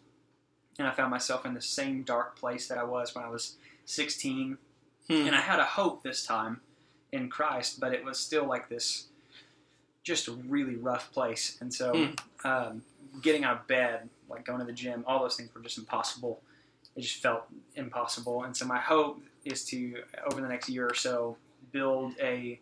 and 0.78 0.88
I 0.88 0.92
found 0.92 1.10
myself 1.10 1.44
in 1.46 1.54
the 1.54 1.60
same 1.60 2.02
dark 2.02 2.36
place 2.36 2.66
that 2.68 2.78
I 2.78 2.84
was 2.84 3.14
when 3.14 3.24
I 3.24 3.28
was 3.28 3.56
16, 3.84 4.58
Hmm. 5.08 5.12
and 5.26 5.34
I 5.36 5.40
had 5.40 5.58
a 5.58 5.64
hope 5.64 6.02
this 6.02 6.24
time 6.24 6.62
in 7.12 7.28
Christ, 7.28 7.78
but 7.78 7.92
it 7.92 8.04
was 8.04 8.18
still 8.18 8.44
like 8.46 8.68
this, 8.70 9.08
just 10.02 10.28
a 10.28 10.32
really 10.32 10.76
rough 10.76 11.12
place, 11.12 11.58
and 11.60 11.72
so 11.72 11.92
Hmm. 12.42 12.48
um, 12.48 12.82
getting 13.22 13.44
out 13.44 13.60
of 13.60 13.66
bed, 13.66 14.08
like 14.28 14.44
going 14.44 14.60
to 14.60 14.64
the 14.64 14.72
gym, 14.72 15.04
all 15.06 15.20
those 15.20 15.36
things 15.36 15.54
were 15.54 15.60
just 15.60 15.78
impossible 15.78 16.42
it 16.96 17.00
just 17.00 17.20
felt 17.20 17.46
impossible. 17.74 18.44
And 18.44 18.56
so 18.56 18.66
my 18.66 18.78
hope 18.78 19.20
is 19.44 19.64
to 19.66 20.04
over 20.30 20.40
the 20.40 20.46
next 20.46 20.68
year 20.68 20.86
or 20.86 20.94
so 20.94 21.36
build 21.72 22.14
a 22.20 22.60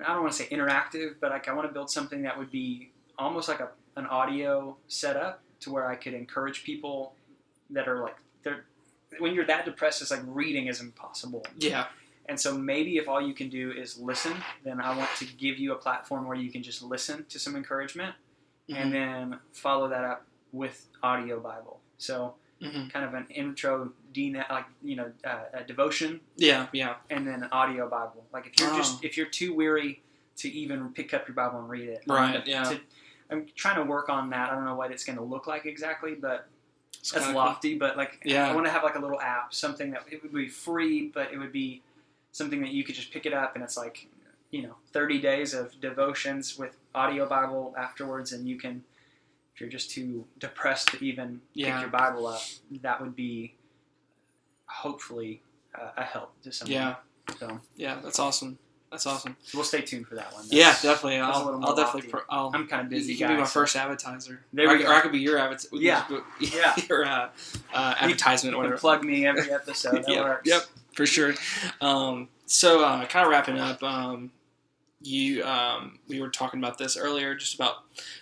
I 0.00 0.12
don't 0.12 0.22
want 0.22 0.32
to 0.32 0.42
say 0.44 0.48
interactive, 0.48 1.16
but 1.20 1.32
like 1.32 1.48
I 1.48 1.52
want 1.54 1.66
to 1.68 1.72
build 1.72 1.90
something 1.90 2.22
that 2.22 2.38
would 2.38 2.52
be 2.52 2.92
almost 3.18 3.48
like 3.48 3.58
a, 3.58 3.70
an 3.96 4.06
audio 4.06 4.76
setup 4.86 5.40
to 5.60 5.72
where 5.72 5.88
I 5.88 5.96
could 5.96 6.14
encourage 6.14 6.62
people 6.62 7.14
that 7.70 7.88
are 7.88 8.00
like 8.00 8.16
they're 8.42 8.64
when 9.18 9.34
you're 9.34 9.46
that 9.46 9.64
depressed, 9.64 10.02
it's 10.02 10.10
like 10.10 10.20
reading 10.26 10.66
is 10.66 10.80
impossible. 10.80 11.44
Yeah. 11.56 11.86
And 12.28 12.38
so 12.38 12.56
maybe 12.56 12.98
if 12.98 13.08
all 13.08 13.22
you 13.22 13.32
can 13.32 13.48
do 13.48 13.72
is 13.72 13.98
listen, 13.98 14.34
then 14.62 14.80
I 14.82 14.94
want 14.96 15.08
to 15.16 15.24
give 15.24 15.58
you 15.58 15.72
a 15.72 15.76
platform 15.76 16.26
where 16.26 16.36
you 16.36 16.50
can 16.52 16.62
just 16.62 16.82
listen 16.82 17.24
to 17.28 17.38
some 17.38 17.56
encouragement 17.56 18.14
Mm-hmm. 18.70 18.82
and 18.82 18.92
then 18.92 19.38
follow 19.52 19.88
that 19.88 20.04
up 20.04 20.26
with 20.52 20.88
audio 21.02 21.40
Bible. 21.40 21.80
So 21.96 22.34
Mhm. 22.60 22.92
kind 22.92 23.02
of 23.06 23.14
an 23.14 23.26
intro, 23.30 23.92
like 24.14 24.66
you 24.82 24.94
know, 24.96 25.10
uh, 25.24 25.44
a 25.54 25.64
devotion, 25.64 26.20
Yeah. 26.36 26.66
Yeah. 26.74 26.96
and 27.08 27.26
then 27.26 27.42
an 27.44 27.48
audio 27.50 27.88
Bible. 27.88 28.26
Like 28.30 28.46
if 28.46 28.60
you're 28.60 28.70
Oh. 28.70 28.76
just 28.76 29.02
if 29.02 29.16
you're 29.16 29.26
too 29.26 29.54
weary 29.54 30.02
to 30.36 30.50
even 30.50 30.92
pick 30.92 31.14
up 31.14 31.26
your 31.26 31.34
Bible 31.34 31.60
and 31.60 31.68
read 31.70 31.88
it, 31.88 32.02
Right, 32.06 32.36
um, 32.36 32.42
yeah. 32.44 32.64
to- 32.64 32.80
I'm 33.30 33.46
trying 33.56 33.76
to 33.76 33.84
work 33.84 34.10
on 34.10 34.28
that. 34.30 34.50
I 34.52 34.54
don't 34.54 34.66
know 34.66 34.74
what 34.74 34.90
it's 34.92 35.04
going 35.04 35.16
to 35.16 35.24
look 35.24 35.46
like 35.46 35.64
exactly, 35.64 36.14
but 36.14 36.46
that's 37.10 37.28
lofty. 37.34 37.76
But 37.78 37.96
like, 37.96 38.20
Yeah. 38.24 38.48
I 38.50 38.54
want 38.54 38.66
to 38.66 38.72
have 38.72 38.82
like 38.82 38.94
a 38.96 38.98
little 39.00 39.20
app, 39.20 39.52
something 39.54 39.90
that 39.92 40.04
it 40.10 40.22
would 40.22 40.32
be 40.32 40.48
free, 40.48 41.08
but 41.12 41.32
it 41.32 41.38
would 41.38 41.52
be 41.52 41.82
something 42.32 42.60
that 42.60 42.70
you 42.70 42.84
could 42.84 42.94
just 42.94 43.10
pick 43.12 43.26
it 43.26 43.32
up, 43.32 43.54
and 43.54 43.64
it's 43.64 43.76
like, 43.76 44.06
you 44.50 44.62
know, 44.62 44.76
30 44.92 45.20
days 45.20 45.54
of 45.54 45.78
devotions 45.80 46.56
with 46.58 46.76
audio 46.94 47.28
Bible 47.28 47.74
afterwards, 47.76 48.32
and 48.32 48.48
you 48.48 48.56
can, 48.58 48.84
if 49.54 49.60
you're 49.60 49.70
just 49.70 49.90
too 49.90 50.24
depressed 50.38 50.88
to 50.88 51.04
even 51.04 51.40
Yeah. 51.54 51.72
pick 51.74 51.80
your 51.82 51.90
Bible 51.90 52.26
up, 52.26 52.42
that 52.82 53.00
would 53.00 53.16
be 53.16 53.54
hopefully 54.66 55.42
uh, 55.74 55.90
a 55.96 56.02
help 56.04 56.40
to 56.42 56.52
someone. 56.52 56.72
Yeah. 56.72 56.94
So 57.38 57.60
Yeah. 57.76 58.00
That's 58.02 58.18
awesome. 58.18 58.58
That's 58.90 59.04
awesome. 59.06 59.36
we'll 59.54 59.64
stay 59.64 59.82
tuned 59.82 60.06
for 60.06 60.14
that 60.14 60.32
one. 60.32 60.44
Yeah, 60.48 60.72
definitely. 60.82 61.18
that's 61.18 61.36
I'll, 61.36 61.62
I'll 61.64 61.74
definitely. 61.76 62.10
Pro- 62.10 62.22
I'll, 62.30 62.50
I'm 62.54 62.66
kind 62.66 62.82
of 62.82 62.88
busy, 62.88 63.12
you 63.12 63.18
can 63.18 63.28
be 63.28 63.34
my 63.34 63.40
guys. 63.40 63.52
first 63.52 63.76
advertiser. 63.76 64.40
There 64.52 64.66
or, 64.66 64.70
I- 64.78 64.82
or 64.82 64.94
I 64.94 65.00
could 65.00 65.12
be 65.12 65.18
your 65.18 65.38
advertiser. 65.38 65.68
Yeah. 65.76 66.04
yeah. 66.40 66.74
your 66.88 67.04
uh, 67.04 67.28
uh, 67.74 67.94
advertisement 68.00 68.56
or 68.56 68.64
You 68.64 68.70
can 68.70 68.78
plug 68.78 69.04
me 69.04 69.26
every 69.26 69.52
episode. 69.52 70.04
That 70.04 70.08
Yep, 70.08 70.24
works. 70.24 70.48
yep. 70.48 70.62
for 70.94 71.04
sure. 71.06 71.34
Um, 71.82 72.28
so, 72.46 72.82
uh, 72.82 73.04
kind 73.06 73.26
of 73.26 73.30
wrapping 73.30 73.58
up, 73.58 73.82
um, 73.82 74.30
you 75.02 75.44
um, 75.44 75.98
we 76.08 76.20
were 76.20 76.30
talking 76.30 76.58
about 76.58 76.78
this 76.78 76.96
earlier, 76.96 77.34
just 77.34 77.54
about 77.54 77.74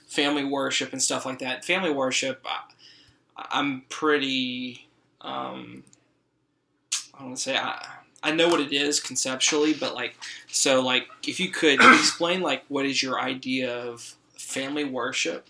family 0.08 0.42
worship 0.44 0.92
and 0.92 1.00
stuff 1.00 1.24
like 1.24 1.38
that. 1.38 1.64
Family 1.64 1.90
worship, 1.90 2.44
I, 2.44 3.46
I'm 3.50 3.82
pretty. 3.88 4.88
Um, 5.20 5.84
I 7.18 7.22
want 7.22 7.36
to 7.36 7.42
say 7.42 7.56
I. 7.56 7.86
I 8.26 8.32
know 8.32 8.48
what 8.48 8.60
it 8.60 8.72
is 8.72 9.00
conceptually, 9.00 9.72
but 9.74 9.94
like, 9.94 10.16
so 10.48 10.82
like, 10.82 11.06
if 11.26 11.38
you 11.40 11.50
could 11.50 11.78
explain 11.94 12.40
like 12.40 12.64
what 12.68 12.84
is 12.86 13.02
your 13.02 13.20
idea 13.20 13.72
of 13.74 14.16
family 14.36 14.84
worship, 14.84 15.48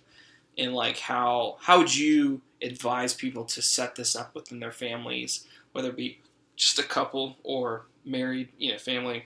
and 0.58 0.74
like 0.74 0.98
how 0.98 1.56
how 1.60 1.78
would 1.78 1.94
you 1.96 2.40
advise 2.62 3.14
people 3.14 3.44
to 3.44 3.60
set 3.62 3.94
this 3.96 4.14
up 4.16 4.34
within 4.34 4.60
their 4.60 4.72
families, 4.72 5.46
whether 5.72 5.88
it 5.88 5.96
be 5.96 6.18
just 6.56 6.78
a 6.78 6.82
couple 6.82 7.36
or 7.42 7.86
married, 8.04 8.48
you 8.58 8.72
know, 8.72 8.78
family 8.78 9.24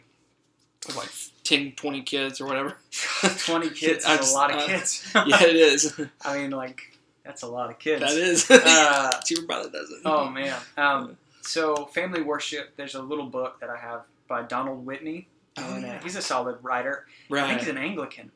with 0.86 0.96
like 0.96 1.10
10, 1.44 1.72
20 1.76 2.02
kids 2.02 2.40
or 2.40 2.46
whatever. 2.46 2.76
20 3.22 3.70
kids 3.70 4.04
is 4.04 4.04
just- 4.04 4.32
a 4.32 4.36
lot 4.36 4.50
of 4.50 4.58
uh, 4.58 4.66
kids. 4.66 5.10
yeah, 5.26 5.42
it 5.44 5.56
is. 5.56 6.00
I 6.24 6.38
mean, 6.38 6.50
like, 6.50 6.98
that's 7.24 7.42
a 7.42 7.46
lot 7.46 7.70
of 7.70 7.78
kids. 7.78 8.00
that 8.00 8.12
is. 8.16 8.50
Uh, 8.50 9.20
your 9.28 9.46
brother 9.46 9.70
does 9.70 9.90
it. 9.90 9.98
oh, 10.04 10.28
man. 10.28 10.56
Um, 10.76 11.16
so, 11.42 11.86
family 11.86 12.22
worship, 12.22 12.76
there's 12.76 12.94
a 12.94 13.02
little 13.02 13.26
book 13.26 13.60
that 13.60 13.70
I 13.70 13.76
have 13.76 14.02
by 14.28 14.42
Donald 14.42 14.84
Whitney. 14.86 15.28
Oh, 15.56 15.74
and 15.74 15.84
uh, 15.84 15.88
yeah. 15.88 16.02
he's 16.02 16.16
a 16.16 16.22
solid 16.22 16.58
writer. 16.62 17.06
I 17.06 17.34
think 17.34 17.48
right. 17.48 17.58
he's 17.58 17.68
an 17.68 17.78
Anglican. 17.78 18.30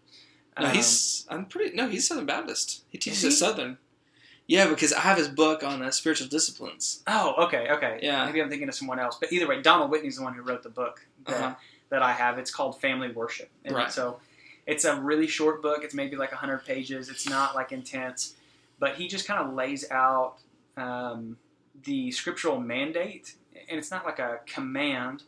No, 0.59 0.66
Um, 0.66 0.72
he's. 0.74 1.26
I'm 1.30 1.46
pretty. 1.46 1.76
No, 1.76 1.88
he's 1.88 2.07
Southern 2.07 2.26
Baptist. 2.26 2.84
He 2.88 2.98
teaches 2.98 3.22
he? 3.22 3.28
at 3.28 3.34
Southern. 3.34 3.78
Yeah, 4.46 4.68
because 4.68 4.92
I 4.92 5.00
have 5.00 5.16
his 5.16 5.28
book 5.28 5.62
on 5.64 5.80
uh, 5.82 5.90
spiritual 5.90 6.28
disciplines. 6.28 7.02
Oh, 7.07 7.44
okay, 7.46 7.68
okay. 7.70 7.98
Yeah. 8.02 8.26
Maybe 8.26 8.42
I'm 8.42 8.50
thinking 8.50 8.68
of 8.68 8.74
someone 8.74 8.98
else. 8.98 9.16
But 9.18 9.32
either 9.32 9.46
way, 9.48 9.62
Donald 9.62 9.90
Whitney's 9.90 10.16
the 10.16 10.22
one 10.22 10.34
who 10.34 10.42
wrote 10.42 10.62
the 10.62 10.68
book 10.68 11.07
that, 11.26 11.34
Uh-huh. 11.40 11.55
that 11.88 12.02
I 12.02 12.12
have. 12.12 12.38
It's 12.38 12.50
called 12.50 12.78
Family 12.80 13.11
Worship. 13.11 13.48
And 13.64 13.74
Right. 13.74 13.90
so 13.90 14.20
it's 14.66 14.84
a 14.84 15.00
really 15.00 15.26
short 15.28 15.62
book. 15.62 15.82
It's 15.82 15.94
maybe 15.94 16.16
like 16.16 16.30
100 16.32 16.66
pages. 16.66 17.09
It's 17.09 17.26
not 17.28 17.55
like 17.55 17.72
intense. 17.72 18.34
But 18.78 18.96
he 18.96 19.09
just 19.09 19.26
kind 19.26 19.40
of 19.40 19.55
lays 19.55 19.90
out 19.90 20.34
um, 20.76 21.38
the 21.85 22.11
scriptural 22.11 22.61
mandate. 22.61 23.35
And 23.68 23.78
it's 23.78 23.91
not 23.91 24.05
like 24.05 24.18
a 24.18 24.41
command. 24.47 25.22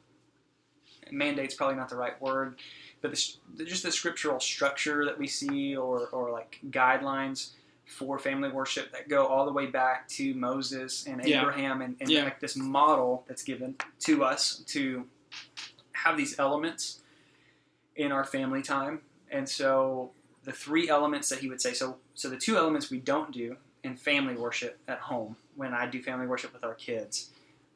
Mandate's 1.11 1.55
probably 1.55 1.77
not 1.77 1.89
the 1.89 1.97
right 1.97 2.21
word. 2.21 2.59
But 3.01 3.13
the, 3.57 3.65
just 3.65 3.83
the 3.83 3.93
scriptural 3.93 4.41
structure 4.41 5.05
that 5.05 5.19
we 5.19 5.27
see 5.27 5.77
or, 5.77 6.09
or 6.09 6.31
like 6.31 6.59
guidelines 6.71 7.51
for 7.87 8.19
family 8.19 8.49
worship 8.51 8.91
that 8.93 9.09
go 9.09 9.27
all 9.27 9.47
the 9.47 9.53
way 9.53 9.67
back 9.67 10.09
to 10.09 10.35
Moses 10.35 11.07
and 11.07 11.25
Yeah. 11.25 11.41
Abraham 11.43 11.83
and, 11.83 11.97
and 12.01 12.11
Yeah. 12.11 12.25
like 12.25 12.41
this 12.41 12.57
model 12.57 13.25
that's 13.29 13.45
given 13.45 13.77
to 14.01 14.25
us 14.25 14.59
to 14.69 15.07
have 15.93 16.17
these 16.17 16.39
elements 16.39 17.01
in 17.95 18.11
our 18.11 18.25
family 18.25 18.63
time. 18.63 19.03
And 19.31 19.49
so 19.49 20.11
the 20.43 20.53
three 20.53 20.89
elements 20.89 21.29
that 21.29 21.41
he 21.41 21.49
would 21.49 21.61
say 21.61 21.73
so 21.75 21.97
so 22.15 22.29
the 22.29 22.37
two 22.37 22.57
elements 22.57 22.91
we 22.91 22.99
don't 22.99 23.33
do 23.33 23.57
in 23.83 23.97
family 23.97 24.35
worship 24.35 24.79
at 24.89 24.99
home 24.99 25.37
when 25.57 25.73
I 25.75 25.87
do 25.87 26.03
family 26.03 26.27
worship 26.27 26.53
with 26.53 26.65
our 26.65 26.75
kids. 26.75 27.31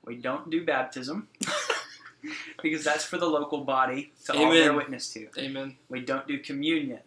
We 0.05 0.16
don't 0.16 0.49
do 0.51 0.64
baptism 0.64 1.28
because 2.62 2.85
that's 2.85 3.05
for 3.05 3.18
the 3.18 3.26
local 3.26 3.64
body 3.64 4.12
to 4.26 4.37
all 4.37 4.51
bear 4.51 4.72
witness 4.72 5.12
to. 5.14 5.28
Amen. 5.39 5.76
We 5.89 6.01
don't 6.01 6.26
do 6.26 6.39
communion 6.39 7.01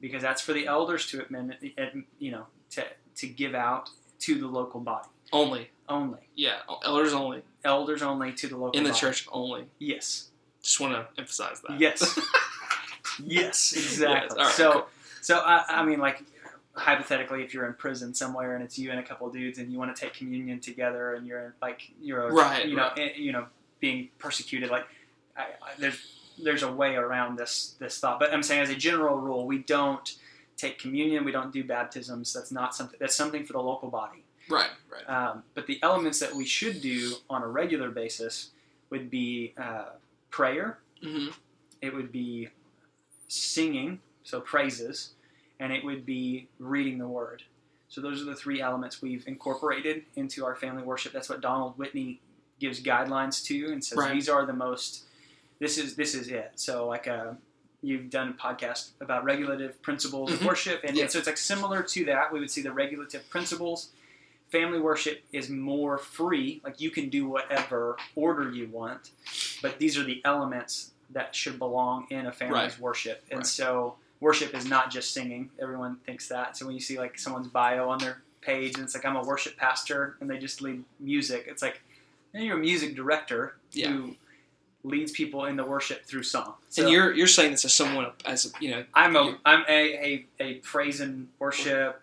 because 0.00 0.22
that's 0.22 0.42
for 0.42 0.52
the 0.52 0.66
elders 0.66 1.06
to 1.08 1.18
admin, 1.18 2.04
you 2.18 2.30
know 2.30 2.46
to 2.70 2.84
to 3.16 3.26
give 3.26 3.54
out 3.54 3.88
to 4.20 4.38
the 4.38 4.46
local 4.46 4.80
body 4.80 5.08
Only. 5.32 5.70
only. 5.88 6.20
Yeah, 6.34 6.58
elders 6.84 7.12
only 7.12 7.42
Elders 7.64 8.02
only 8.02 8.32
to 8.34 8.48
the 8.48 8.56
local 8.56 8.76
in 8.78 8.84
the 8.84 8.90
body. 8.90 9.00
church 9.00 9.26
only. 9.32 9.64
Yes. 9.78 10.28
Just 10.62 10.80
want 10.80 10.94
to 10.94 11.06
emphasize 11.20 11.60
that. 11.66 11.78
Yes. 11.80 12.18
yes, 13.24 13.72
exactly. 13.72 14.36
Yes, 14.38 14.46
right, 14.46 14.54
so 14.54 14.72
cool. 14.72 14.86
so 15.20 15.38
I, 15.38 15.64
I 15.68 15.84
mean 15.84 15.98
like 15.98 16.22
hypothetically 16.76 17.42
if 17.42 17.54
you're 17.54 17.66
in 17.66 17.74
prison 17.74 18.12
somewhere 18.12 18.54
and 18.56 18.64
it's 18.64 18.78
you 18.78 18.90
and 18.90 18.98
a 18.98 19.02
couple 19.02 19.28
dudes 19.30 19.58
and 19.58 19.70
you 19.72 19.78
want 19.78 19.94
to 19.94 20.00
take 20.04 20.12
communion 20.14 20.58
together 20.60 21.14
and 21.14 21.26
you're 21.26 21.54
like 21.62 21.90
you're 22.00 22.32
Right, 22.32 22.66
you 22.66 22.76
know 22.76 22.88
right. 22.96 22.98
eh, 22.98 23.12
you 23.16 23.30
know 23.32 23.46
being 23.80 24.08
persecuted 24.18 24.70
like 24.70 24.84
I, 25.36 25.42
I, 25.42 25.70
there's 25.78 25.98
there's 26.42 26.64
a 26.64 26.72
way 26.72 26.96
around 26.96 27.38
this 27.38 27.76
this 27.78 27.98
thought 28.00 28.18
but 28.18 28.32
I'm 28.32 28.42
saying 28.42 28.62
as 28.62 28.70
a 28.70 28.74
general 28.74 29.16
rule 29.18 29.46
we 29.46 29.58
don't 29.58 30.16
take 30.56 30.78
communion 30.80 31.24
we 31.24 31.30
don't 31.32 31.52
do 31.52 31.62
baptisms 31.62 32.32
that's 32.32 32.50
not 32.50 32.74
something 32.74 32.98
that's 33.00 33.14
something 33.14 33.44
for 33.44 33.52
the 33.52 33.60
local 33.62 33.88
body 33.88 34.24
Right. 34.48 34.70
Right. 34.92 35.08
um, 35.08 35.42
but 35.54 35.66
the 35.66 35.78
elements 35.82 36.18
that 36.20 36.34
we 36.34 36.44
should 36.44 36.80
do 36.82 37.14
on 37.30 37.42
a 37.42 37.46
regular 37.48 37.90
basis 37.90 38.50
would 38.90 39.10
be 39.10 39.54
uh, 39.56 39.90
prayer 40.30 40.78
hmm 41.02 41.28
it 41.82 41.92
would 41.94 42.10
be 42.10 42.48
singing, 43.28 44.00
so 44.22 44.40
praises, 44.40 45.10
and 45.64 45.72
it 45.72 45.82
would 45.82 46.04
be 46.04 46.46
reading 46.58 46.98
the 46.98 47.08
word. 47.08 47.42
So 47.88 48.02
those 48.02 48.20
are 48.20 48.26
the 48.26 48.34
three 48.34 48.60
elements 48.60 49.00
we've 49.00 49.26
incorporated 49.26 50.04
into 50.14 50.44
our 50.44 50.54
family 50.54 50.82
worship. 50.82 51.12
That's 51.12 51.30
what 51.30 51.40
Donald 51.40 51.78
Whitney 51.78 52.20
gives 52.60 52.82
guidelines 52.82 53.42
to 53.46 53.72
and 53.72 53.82
says 53.82 53.96
Right. 53.96 54.12
these 54.12 54.28
are 54.28 54.44
the 54.44 54.52
most. 54.52 55.04
This 55.60 55.78
is 55.78 55.96
this 55.96 56.14
is 56.14 56.28
it. 56.28 56.52
So 56.56 56.86
like 56.86 57.08
uh 57.08 57.32
you've 57.80 58.10
done 58.10 58.28
a 58.28 58.32
podcast 58.42 58.90
about 59.00 59.24
regulative 59.24 59.80
principles 59.82 60.30
Mhm. 60.30 60.34
of 60.34 60.44
worship, 60.46 60.80
and, 60.84 60.96
Yeah. 60.96 61.04
and 61.04 61.12
so 61.12 61.18
it's 61.18 61.26
like 61.26 61.36
similar 61.38 61.82
to 61.82 62.04
that. 62.06 62.30
We 62.32 62.40
would 62.40 62.50
see 62.50 62.62
the 62.62 62.72
regulative 62.72 63.28
principles. 63.30 63.90
Family 64.50 64.80
worship 64.80 65.22
is 65.32 65.48
more 65.48 65.96
free. 65.98 66.60
Like 66.62 66.80
you 66.80 66.90
can 66.90 67.08
do 67.08 67.26
whatever 67.26 67.96
order 68.14 68.50
you 68.52 68.68
want, 68.68 69.10
but 69.62 69.78
these 69.78 69.96
are 69.98 70.02
the 70.04 70.20
elements 70.24 70.92
that 71.10 71.34
should 71.34 71.58
belong 71.58 72.06
in 72.10 72.26
a 72.26 72.32
family's 72.32 72.72
Right. 72.74 72.78
worship. 72.80 73.22
And 73.30 73.38
Right. 73.38 73.46
so 73.46 73.96
worship 74.24 74.50
is 74.54 74.66
not 74.66 74.90
just 74.96 75.12
singing. 75.16 75.42
Everyone 75.64 75.96
thinks 76.06 76.28
that. 76.28 76.56
So 76.56 76.66
when 76.66 76.74
you 76.74 76.80
see 76.88 76.98
like 77.04 77.18
someone's 77.18 77.48
bio 77.48 77.88
on 77.92 77.98
their 77.98 78.16
page 78.40 78.74
and 78.76 78.84
it's 78.84 78.94
like 78.96 79.04
I'm 79.08 79.16
a 79.16 79.22
worship 79.32 79.56
pastor 79.56 80.16
and 80.20 80.28
they 80.30 80.38
just 80.38 80.60
lead 80.66 80.78
music, 80.98 81.40
it's 81.46 81.62
like 81.62 81.76
"Eh, 82.34 82.40
you're 82.46 82.56
a 82.56 82.60
music 82.60 82.90
director 82.96 83.56
Yeah. 83.72 83.90
who 83.90 84.16
leads 84.82 85.12
people 85.12 85.46
in 85.46 85.56
the 85.56 85.64
worship 85.64 86.04
through 86.04 86.22
song. 86.24 86.54
So 86.68 86.82
and 86.82 86.92
you're 86.92 87.10
you're 87.18 87.26
saying 87.38 87.52
this 87.52 87.64
as 87.64 87.72
someone 87.74 88.06
as 88.26 88.52
you 88.60 88.70
know. 88.72 88.84
I'm 88.94 89.14
a 89.16 89.24
I'm 89.44 89.62
a, 89.68 89.80
a, 90.08 90.26
a 90.46 90.54
praise 90.72 91.00
and 91.00 91.28
worship. 91.38 92.02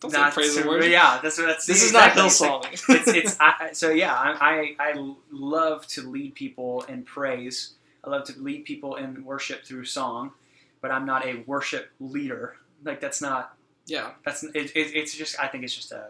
Don't 0.00 0.10
say 0.12 0.18
not 0.18 0.32
praise 0.34 0.56
and 0.56 0.66
worship. 0.68 0.90
Yeah, 0.90 1.18
that's 1.22 1.38
what 1.38 1.46
that's 1.46 1.66
This 1.66 1.82
is 1.82 1.90
exactly. 1.90 2.20
not 2.22 2.26
It's 2.30 2.40
like- 2.40 2.62
Hillsong. 2.62 2.94
it's 2.96 3.08
it's 3.20 3.36
I- 3.40 3.70
so 3.82 3.90
yeah 3.90 4.14
I, 4.14 4.74
I 4.80 4.88
I 4.90 5.14
love 5.30 5.86
to 5.94 6.00
lead 6.16 6.34
people 6.34 6.82
in 6.92 7.02
praise 7.04 7.56
i 8.04 8.10
love 8.10 8.24
to 8.30 8.34
lead 8.38 8.60
people 8.66 8.92
in 8.96 9.24
worship 9.24 9.64
through 9.64 9.86
song 9.86 10.32
but 10.84 10.90
i'm 10.90 11.06
not 11.06 11.24
a 11.24 11.42
worship 11.46 11.84
leader 11.98 12.56
like 12.84 13.00
that's 13.00 13.22
not 13.22 13.56
yeah, 13.86 14.10
that's 14.24 14.42
it, 14.44 14.54
it, 14.54 14.94
it's 15.00 15.14
just 15.14 15.38
i 15.40 15.46
think 15.48 15.64
it's 15.64 15.74
just 15.74 15.90
a 15.92 16.04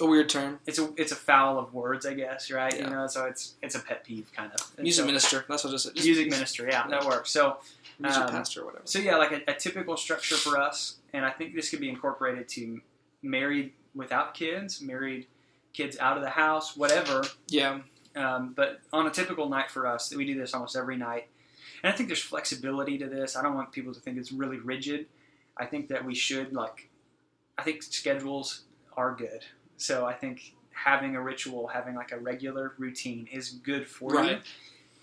a 0.00 0.06
weird 0.06 0.28
term. 0.28 0.58
it's 0.66 0.78
a 0.78 0.88
it's 0.96 1.12
a 1.12 1.16
foul 1.16 1.58
of 1.58 1.72
words 1.74 2.04
i 2.06 2.14
guess 2.14 2.50
right 2.50 2.74
Yeah. 2.74 2.84
you 2.84 2.90
know 2.94 3.06
so 3.06 3.26
it's 3.26 3.54
it's 3.62 3.74
a 3.76 3.80
pet 3.80 4.02
peeve 4.04 4.28
kind 4.34 4.50
of 4.56 4.60
And 4.76 4.82
Music 4.84 5.02
so- 5.02 5.06
minister. 5.06 5.44
That's 5.48 5.62
what 5.64 5.70
I 5.70 5.72
just, 5.74 5.94
just 5.94 6.06
music 6.06 6.30
minister 6.30 6.66
yeah 6.66 6.86
that 6.88 7.04
works 7.04 7.30
so 7.30 7.58
Music 8.00 8.22
um, 8.22 8.28
pastor 8.30 8.62
or 8.62 8.66
whatever. 8.66 8.82
so 8.86 8.98
yeah, 8.98 9.16
like 9.16 9.32
a, 9.32 9.40
a 9.50 9.54
typical 9.54 9.94
structure 9.96 10.36
for 10.36 10.58
us, 10.58 10.96
and 11.12 11.22
I 11.24 11.30
think 11.30 11.54
this 11.54 11.68
could 11.70 11.80
be 11.80 11.90
incorporated 11.90 12.48
to 12.56 12.80
married 13.22 13.72
without 13.94 14.32
kids, 14.32 14.80
married 14.80 15.26
kids 15.74 15.98
out 15.98 16.16
of 16.16 16.22
the 16.22 16.30
house, 16.30 16.74
whatever. 16.76 17.22
Yeah. 17.48 17.80
Um, 18.16 18.54
but 18.56 18.80
on 18.90 19.06
a 19.06 19.10
typical 19.10 19.50
night 19.50 19.70
for 19.70 19.86
us, 19.86 20.14
we 20.16 20.24
do 20.24 20.34
this 20.38 20.54
almost 20.54 20.76
every 20.76 20.96
night. 20.96 21.28
And 21.82 21.92
I 21.92 21.96
think 21.96 22.08
there's 22.08 22.22
flexibility 22.22 22.98
to 22.98 23.06
this. 23.06 23.36
I 23.36 23.42
don't 23.42 23.54
want 23.54 23.72
people 23.72 23.94
to 23.94 24.00
think 24.00 24.18
it's 24.18 24.32
really 24.32 24.58
rigid. 24.58 25.06
I 25.56 25.66
think 25.66 25.88
that 25.88 26.04
we 26.04 26.14
should 26.14 26.52
like. 26.52 26.88
I 27.58 27.62
think 27.62 27.82
schedules 27.82 28.62
are 28.96 29.14
good. 29.14 29.44
So 29.76 30.06
I 30.06 30.12
think 30.14 30.54
having 30.72 31.16
a 31.16 31.20
ritual, 31.22 31.68
having 31.68 31.94
like 31.94 32.12
a 32.12 32.18
regular 32.18 32.74
routine, 32.78 33.28
is 33.32 33.50
good 33.50 33.86
for 33.86 34.14
you. 34.32 34.38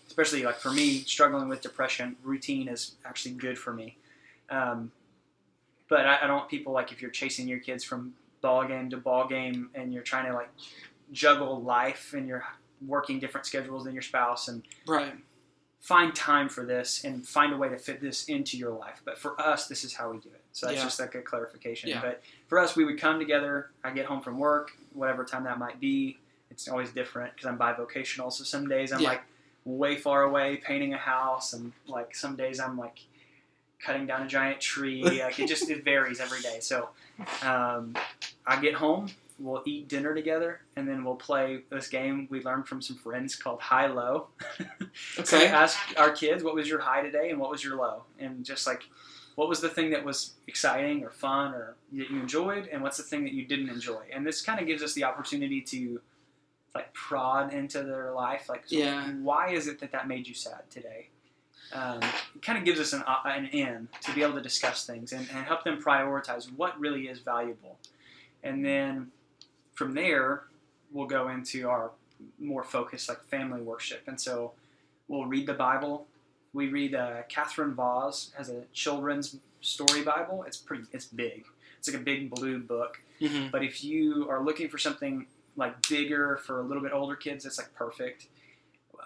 Especially 0.08 0.44
like 0.44 0.58
for 0.60 0.72
me, 0.72 1.00
struggling 1.02 1.50
with 1.50 1.62
depression, 1.62 2.16
routine 2.24 2.68
is 2.68 2.96
actually 3.06 3.36
good 3.36 3.58
for 3.58 3.74
me. 3.74 3.98
Um, 4.50 4.92
but 5.90 6.06
I, 6.06 6.20
I 6.24 6.28
don't 6.28 6.38
want 6.38 6.50
people 6.50 6.74
like 6.74 6.92
if 6.92 7.02
you're 7.02 7.12
chasing 7.12 7.48
your 7.48 7.60
kids 7.60 7.84
from 7.84 8.14
ball 8.42 8.66
game 8.68 8.90
to 8.90 8.98
ball 8.98 9.28
game 9.28 9.70
and 9.76 9.94
you're 9.94 10.04
trying 10.04 10.26
to 10.28 10.34
like 10.34 10.50
juggle 11.12 11.62
life 11.62 12.14
and 12.16 12.28
you're 12.28 12.46
working 12.86 13.20
different 13.20 13.46
schedules 13.46 13.84
than 13.86 13.94
your 13.94 14.02
spouse 14.02 14.48
and 14.48 14.64
Right. 14.88 15.14
Find 15.88 16.14
time 16.14 16.50
for 16.50 16.66
this 16.66 17.06
and 17.06 17.26
find 17.26 17.54
a 17.54 17.58
way 17.58 17.70
to 17.70 17.78
fit 17.78 18.02
this 18.02 18.26
into 18.26 18.58
your 18.58 18.72
life. 18.72 19.02
But 19.06 19.18
for 19.18 19.40
us, 19.40 19.70
this 19.70 19.86
is 19.86 19.94
how 19.94 20.12
we 20.12 20.18
do 20.18 20.28
it. 20.28 20.42
So 20.52 20.66
that's 20.66 20.80
Yeah. 20.80 20.84
just 20.84 21.00
like 21.00 21.16
a 21.16 21.22
clarification. 21.22 21.90
Yeah. 21.90 22.02
But 22.02 22.22
for 22.48 22.60
us, 22.60 22.76
we 22.76 22.84
would 22.84 23.00
come 23.00 23.20
together. 23.20 23.72
I 23.86 23.92
get 23.92 24.06
home 24.06 24.20
from 24.22 24.38
work, 24.38 24.72
whatever 24.92 25.24
time 25.24 25.46
that 25.46 25.58
might 25.58 25.80
be. 25.80 26.18
It's 26.52 26.68
always 26.68 26.90
different 26.92 27.34
because 27.36 27.48
I'm 27.48 27.58
bivocational. 27.58 28.34
So 28.34 28.44
some 28.44 28.68
days 28.68 28.92
I'm 28.92 29.00
Yeah. 29.00 29.12
like 29.12 29.22
way 29.64 29.96
far 29.96 30.24
away 30.24 30.58
painting 30.58 30.94
a 30.94 30.98
house, 30.98 31.54
and 31.54 31.72
like 31.88 32.14
some 32.16 32.36
days 32.36 32.60
I'm 32.60 32.78
like 32.78 33.00
cutting 33.80 34.06
down 34.08 34.24
a 34.24 34.28
giant 34.28 34.60
tree. 34.60 35.02
like 35.24 35.40
it 35.40 35.48
just 35.48 35.70
it 35.70 35.86
varies 35.86 36.20
every 36.20 36.42
day. 36.42 36.60
So 36.60 36.90
um, 37.44 37.96
I 38.46 38.60
get 38.60 38.74
home. 38.74 39.08
We'll 39.40 39.62
eat 39.66 39.88
dinner 39.88 40.16
together, 40.16 40.62
and 40.76 40.88
then 40.88 41.04
we'll 41.04 41.16
play 41.16 41.60
this 41.70 41.88
game 41.88 42.28
we 42.32 42.42
learned 42.42 42.68
from 42.68 42.82
some 42.82 42.96
friends 42.98 43.36
called 43.36 43.62
High 43.62 43.88
Low. 43.88 44.28
So 45.24 45.38
Okay. 45.38 45.48
ask 45.48 45.78
our 45.98 46.12
kids, 46.12 46.44
what 46.44 46.56
was 46.56 46.68
your 46.68 46.80
high 46.80 47.02
today 47.04 47.30
and 47.30 47.40
what 47.40 47.52
was 47.52 47.64
your 47.64 47.76
low? 47.76 48.04
And 48.18 48.44
just 48.44 48.66
like, 48.66 48.82
what 49.36 49.48
was 49.48 49.62
the 49.62 49.70
thing 49.70 49.92
that 49.92 50.04
was 50.04 50.34
exciting 50.48 51.04
or 51.04 51.12
fun 51.12 51.54
or 51.54 51.76
that 51.94 52.10
you 52.10 52.20
enjoyed? 52.20 52.68
And 52.68 52.82
what's 52.82 52.98
the 52.98 53.04
thing 53.04 53.24
that 53.26 53.34
you 53.34 53.46
didn't 53.46 53.70
enjoy? 53.70 54.06
And 54.12 54.26
this 54.26 54.42
kind 54.42 54.60
of 54.60 54.66
gives 54.66 54.82
us 54.82 54.94
the 54.94 55.04
opportunity 55.04 55.62
to 55.62 56.02
like 56.74 56.92
prod 56.94 57.54
into 57.54 57.84
their 57.84 58.12
life. 58.12 58.50
Like, 58.50 58.64
so 58.68 58.76
Yeah. 58.78 59.12
why 59.14 59.52
is 59.52 59.68
it 59.68 59.80
that 59.82 59.92
that 59.92 60.08
made 60.08 60.28
you 60.28 60.34
sad 60.34 60.70
today? 60.72 61.10
Um, 61.74 62.00
it 62.36 62.42
kind 62.42 62.58
of 62.58 62.66
gives 62.66 62.80
us 62.80 62.94
an, 62.94 63.04
uh, 63.06 63.18
an 63.26 63.46
in 63.48 63.90
to 64.02 64.14
be 64.14 64.24
able 64.24 64.34
to 64.34 64.42
discuss 64.42 64.86
things 64.86 65.12
and, 65.14 65.28
and 65.30 65.46
help 65.46 65.64
them 65.64 65.80
prioritize 65.82 66.52
what 66.56 66.80
really 66.80 67.08
is 67.08 67.20
valuable. 67.20 67.78
And 68.44 68.64
then 68.66 69.12
from 69.78 69.94
there, 69.94 70.44
we'll 70.92 71.06
go 71.06 71.30
into 71.30 71.70
our 71.70 71.92
more 72.40 72.64
focused 72.64 73.08
like 73.10 73.24
family 73.26 73.62
worship. 73.62 74.02
And 74.08 74.20
so 74.20 74.54
we'll 75.08 75.26
read 75.26 75.46
the 75.46 75.54
Bible. 75.54 76.08
We 76.52 76.70
read 76.70 76.96
uh, 76.96 77.22
Catherine 77.30 77.76
Vos 77.76 78.32
has 78.36 78.50
a 78.50 78.64
children's 78.74 79.38
story 79.62 80.02
Bible. 80.02 80.44
It's 80.48 80.58
pretty. 80.58 80.86
It's 80.92 81.06
big. 81.06 81.46
It's 81.78 81.88
like 81.88 82.02
a 82.02 82.04
big 82.04 82.32
blue 82.32 82.58
book. 82.60 83.00
hmm 83.20 83.48
But 83.52 83.64
if 83.64 83.84
you 83.84 84.28
are 84.32 84.44
looking 84.44 84.68
for 84.68 84.80
something 84.80 85.28
like 85.56 85.74
bigger 85.88 86.38
for 86.38 86.60
a 86.60 86.64
little 86.64 86.82
bit 86.82 86.92
older 86.92 87.16
kids, 87.16 87.46
it's 87.46 87.60
like 87.60 87.72
perfect. 87.76 88.28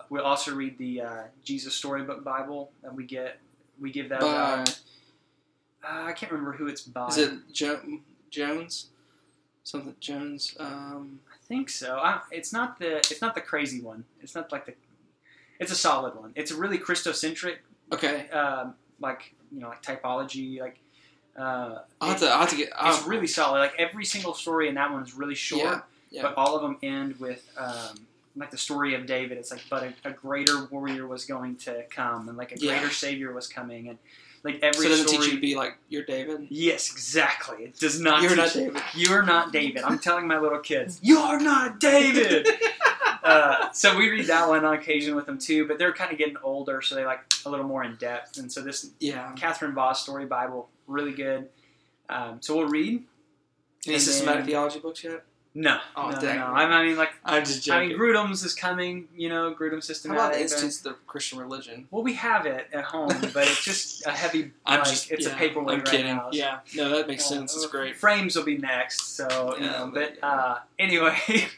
We'll 0.09 0.23
also 0.23 0.55
read 0.55 0.77
the 0.77 1.01
uh, 1.01 1.23
Jesus 1.43 1.73
Storybook 1.75 2.23
Bible 2.23 2.71
that 2.81 2.93
we 2.95 3.05
get. 3.05 3.39
We 3.79 3.91
give 3.91 4.07
that. 4.09 4.21
By, 4.21 4.27
out. 4.27 4.69
Uh, 5.83 6.03
I 6.09 6.11
can't 6.13 6.31
remember 6.31 6.53
who 6.53 6.67
it's 6.67 6.81
by. 6.83 7.07
is 7.07 7.17
it 7.17 7.33
jo- 7.51 7.81
Jones? 8.29 8.87
Something 9.63 9.95
Jones. 9.99 10.55
Um, 10.59 11.19
I 11.31 11.37
think 11.47 11.69
so. 11.69 11.97
I, 11.97 12.21
it's 12.31 12.51
not 12.51 12.79
the. 12.79 12.97
It's 12.97 13.21
not 13.21 13.35
the 13.35 13.41
crazy 13.41 13.81
one. 13.81 14.05
It's 14.21 14.33
not 14.35 14.51
like 14.51 14.65
the. 14.65 14.73
It's 15.59 15.71
a 15.71 15.75
solid 15.75 16.15
one. 16.15 16.31
It's 16.35 16.49
a 16.51 16.55
really 16.55 16.79
Christocentric 16.79 17.57
okay. 17.93 18.27
um, 18.29 18.73
like 18.99 19.35
you 19.51 19.59
know 19.59 19.69
like 19.69 19.83
typology 19.83 20.59
like 20.59 20.79
uh, 21.37 21.79
I'll 22.01 22.09
have 22.09 22.19
to. 22.19 22.27
I'll 22.27 22.39
have 22.39 22.49
to 22.49 22.55
get. 22.55 22.69
it's 22.69 22.73
I'll, 22.77 23.07
really 23.07 23.27
solid 23.27 23.59
like 23.59 23.73
every 23.77 24.05
single 24.05 24.33
story 24.33 24.67
in 24.69 24.75
that 24.75 24.91
one 24.91 25.03
is 25.03 25.13
really 25.13 25.35
short 25.35 25.63
Yeah, 25.63 25.81
yeah. 26.09 26.21
but 26.23 26.35
all 26.35 26.55
of 26.55 26.61
them 26.61 26.77
end 26.81 27.19
with 27.19 27.47
um, 27.57 27.95
like 28.35 28.49
the 28.49 28.57
story 28.57 28.95
of 28.95 29.05
david 29.05 29.37
it's 29.37 29.51
like 29.51 29.61
but 29.69 29.83
a, 29.83 29.93
a 30.09 30.11
greater 30.11 30.65
warrior 30.65 31.05
was 31.05 31.25
going 31.25 31.55
to 31.57 31.83
come 31.89 32.29
and 32.29 32.37
like 32.37 32.51
a 32.53 32.57
Yeah. 32.57 32.71
greater 32.79 32.93
savior 32.93 33.33
was 33.33 33.47
coming 33.47 33.89
and 33.89 33.97
like 34.43 34.59
every 34.63 34.83
So 34.83 34.89
doesn't 34.89 35.07
story 35.07 35.23
teach 35.23 35.29
you 35.33 35.35
to 35.35 35.41
be 35.41 35.55
like 35.55 35.77
you're 35.89 36.03
David. 36.03 36.47
yes 36.49 36.91
exactly 36.91 37.65
it 37.65 37.79
does 37.79 37.99
not 37.99 38.21
You're 38.23 38.35
not 38.35 38.53
David. 38.53 38.81
you 38.95 39.11
are 39.13 39.21
not 39.23 39.51
david 39.51 39.83
i'm 39.83 39.99
telling 39.99 40.27
my 40.27 40.39
little 40.39 40.59
kids 40.59 40.99
you 41.03 41.19
are 41.19 41.39
not 41.39 41.79
david 41.79 42.47
uh, 43.23 43.71
so 43.71 43.95
we 43.97 44.09
read 44.09 44.25
that 44.27 44.47
one 44.49 44.65
on 44.65 44.73
occasion 44.73 45.15
with 45.15 45.25
them 45.27 45.37
too 45.37 45.67
but 45.67 45.77
they're 45.77 45.93
kind 45.93 46.11
of 46.11 46.17
getting 46.17 46.37
older 46.43 46.81
so 46.81 46.95
they 46.95 47.05
like 47.05 47.19
a 47.45 47.49
little 47.49 47.65
more 47.67 47.83
in 47.83 47.95
depth 47.97 48.37
and 48.39 48.51
so 48.51 48.61
this 48.61 48.91
Yeah. 48.99 49.31
Catherine 49.35 49.73
Vos 49.73 50.01
Story 50.03 50.25
Bible, 50.25 50.69
really 50.87 51.11
good. 51.13 51.49
Um, 52.09 52.37
so 52.41 52.57
we'll 52.57 52.67
read. 52.67 53.03
Any 53.87 53.97
systematic 53.99 54.45
theology 54.45 54.79
books 54.79 55.03
yet? 55.03 55.23
No, 55.53 55.79
Oh, 55.97 56.11
no, 56.11 56.21
dang. 56.21 56.37
no. 56.39 56.45
I 56.45 56.63
I 56.63 56.85
mean, 56.85 56.95
like, 56.95 57.11
I'm 57.25 57.43
just 57.43 57.63
joking. 57.63 57.81
I 57.81 57.87
mean, 57.89 57.97
Grudem's 57.99 58.41
is 58.45 58.55
coming. 58.55 59.09
You 59.17 59.27
know, 59.27 59.53
Grudem 59.53 59.73
How 59.73 59.79
systematic. 59.81 60.21
about 60.21 60.33
the 60.35 60.41
Institutes 60.41 60.77
of 60.77 60.83
the 60.83 60.93
Christian 61.07 61.39
Religion? 61.39 61.87
well, 61.91 62.03
we 62.03 62.13
have 62.13 62.45
it 62.45 62.67
at 62.71 62.85
home, 62.85 63.09
but 63.33 63.47
it's 63.47 63.61
just 63.61 64.07
a 64.07 64.11
heavy. 64.11 64.51
I'm 64.65 64.79
like, 64.79 64.87
just. 64.89 65.11
it's 65.11 65.25
yeah, 65.27 65.33
a 65.33 65.35
paperweight 65.35 65.69
I'm 65.79 65.79
right 65.83 65.87
kidding. 65.91 66.15
now. 66.15 66.29
Yeah. 66.31 66.59
No, 66.73 66.89
that 66.95 67.07
makes 67.09 67.25
Uh, 67.25 67.35
sense. 67.35 67.53
It's 67.53 67.65
great. 67.67 67.97
Frame's 67.97 68.37
will 68.37 68.45
be 68.45 68.57
next, 68.59 69.15
so 69.17 69.55
you 69.57 69.65
know. 69.65 69.91
but- 69.93 70.21
But 70.21 70.25
uh, 70.25 70.59
anyway, 70.79 71.17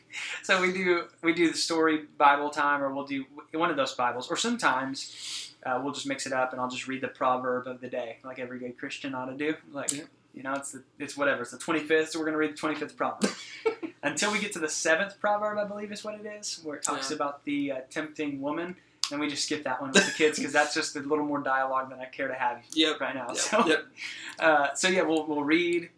so 0.41 0.59
we 0.59 0.73
do 0.73 1.05
we 1.21 1.33
do 1.33 1.51
the 1.51 1.57
story 1.57 2.05
Bible 2.17 2.49
time, 2.49 2.81
or 2.81 2.91
we'll 2.91 3.05
do 3.05 3.25
one 3.53 3.69
of 3.69 3.77
those 3.77 3.93
Bibles, 3.93 4.27
or 4.27 4.37
sometimes 4.37 5.53
uh, 5.67 5.79
we'll 5.83 5.93
just 5.93 6.07
mix 6.07 6.25
it 6.25 6.33
up, 6.33 6.51
and 6.51 6.59
I'll 6.59 6.69
just 6.69 6.87
read 6.87 7.01
the 7.01 7.07
proverb 7.09 7.67
of 7.67 7.79
the 7.79 7.89
day, 7.89 8.17
like 8.23 8.39
every 8.39 8.57
good 8.57 8.75
Christian 8.77 9.13
ought 9.13 9.27
to 9.27 9.35
do. 9.37 9.53
Like 9.71 9.91
Yeah. 9.91 10.03
You 10.33 10.43
know, 10.43 10.53
it's 10.53 10.71
the 10.71 10.83
it's 10.99 11.15
whatever. 11.17 11.41
It's 11.43 11.51
the 11.51 11.57
twenty 11.57 11.81
fifth, 11.81 12.11
so 12.11 12.19
we're 12.19 12.25
gonna 12.25 12.37
read 12.37 12.53
the 12.53 12.57
twenty 12.57 12.75
fifth 12.75 12.95
proverb. 12.97 13.31
Until 14.03 14.31
we 14.33 14.39
get 14.39 14.51
to 14.53 14.59
the 14.59 14.67
seventh 14.69 15.19
proverb, 15.19 15.57
I 15.57 15.63
believe 15.65 15.91
is 15.91 16.03
what 16.03 16.15
it 16.15 16.25
is, 16.25 16.59
where 16.63 16.75
it 16.75 16.83
talks 16.83 17.09
Yeah. 17.09 17.15
about 17.15 17.45
the 17.45 17.71
uh, 17.71 17.77
tempting 17.89 18.41
woman. 18.41 18.75
And 19.11 19.19
we 19.19 19.27
just 19.29 19.43
skip 19.45 19.63
that 19.65 19.81
one 19.81 19.91
with 19.91 20.05
the 20.05 20.11
kids 20.13 20.39
because 20.39 20.53
that's 20.53 20.73
just 20.73 20.95
a 20.95 20.99
little 21.01 21.25
more 21.25 21.39
dialogue 21.39 21.89
than 21.89 21.99
I 21.99 22.05
care 22.05 22.29
to 22.29 22.33
have 22.33 22.61
Yep. 22.73 22.99
right 23.01 23.13
now. 23.13 23.27
Yep. 23.27 23.37
So 23.37 23.67
yep. 23.67 23.85
uh, 24.39 24.73
so 24.75 24.87
yeah, 24.87 25.01
we'll, 25.03 25.25
we'll 25.27 25.43
read, 25.43 25.89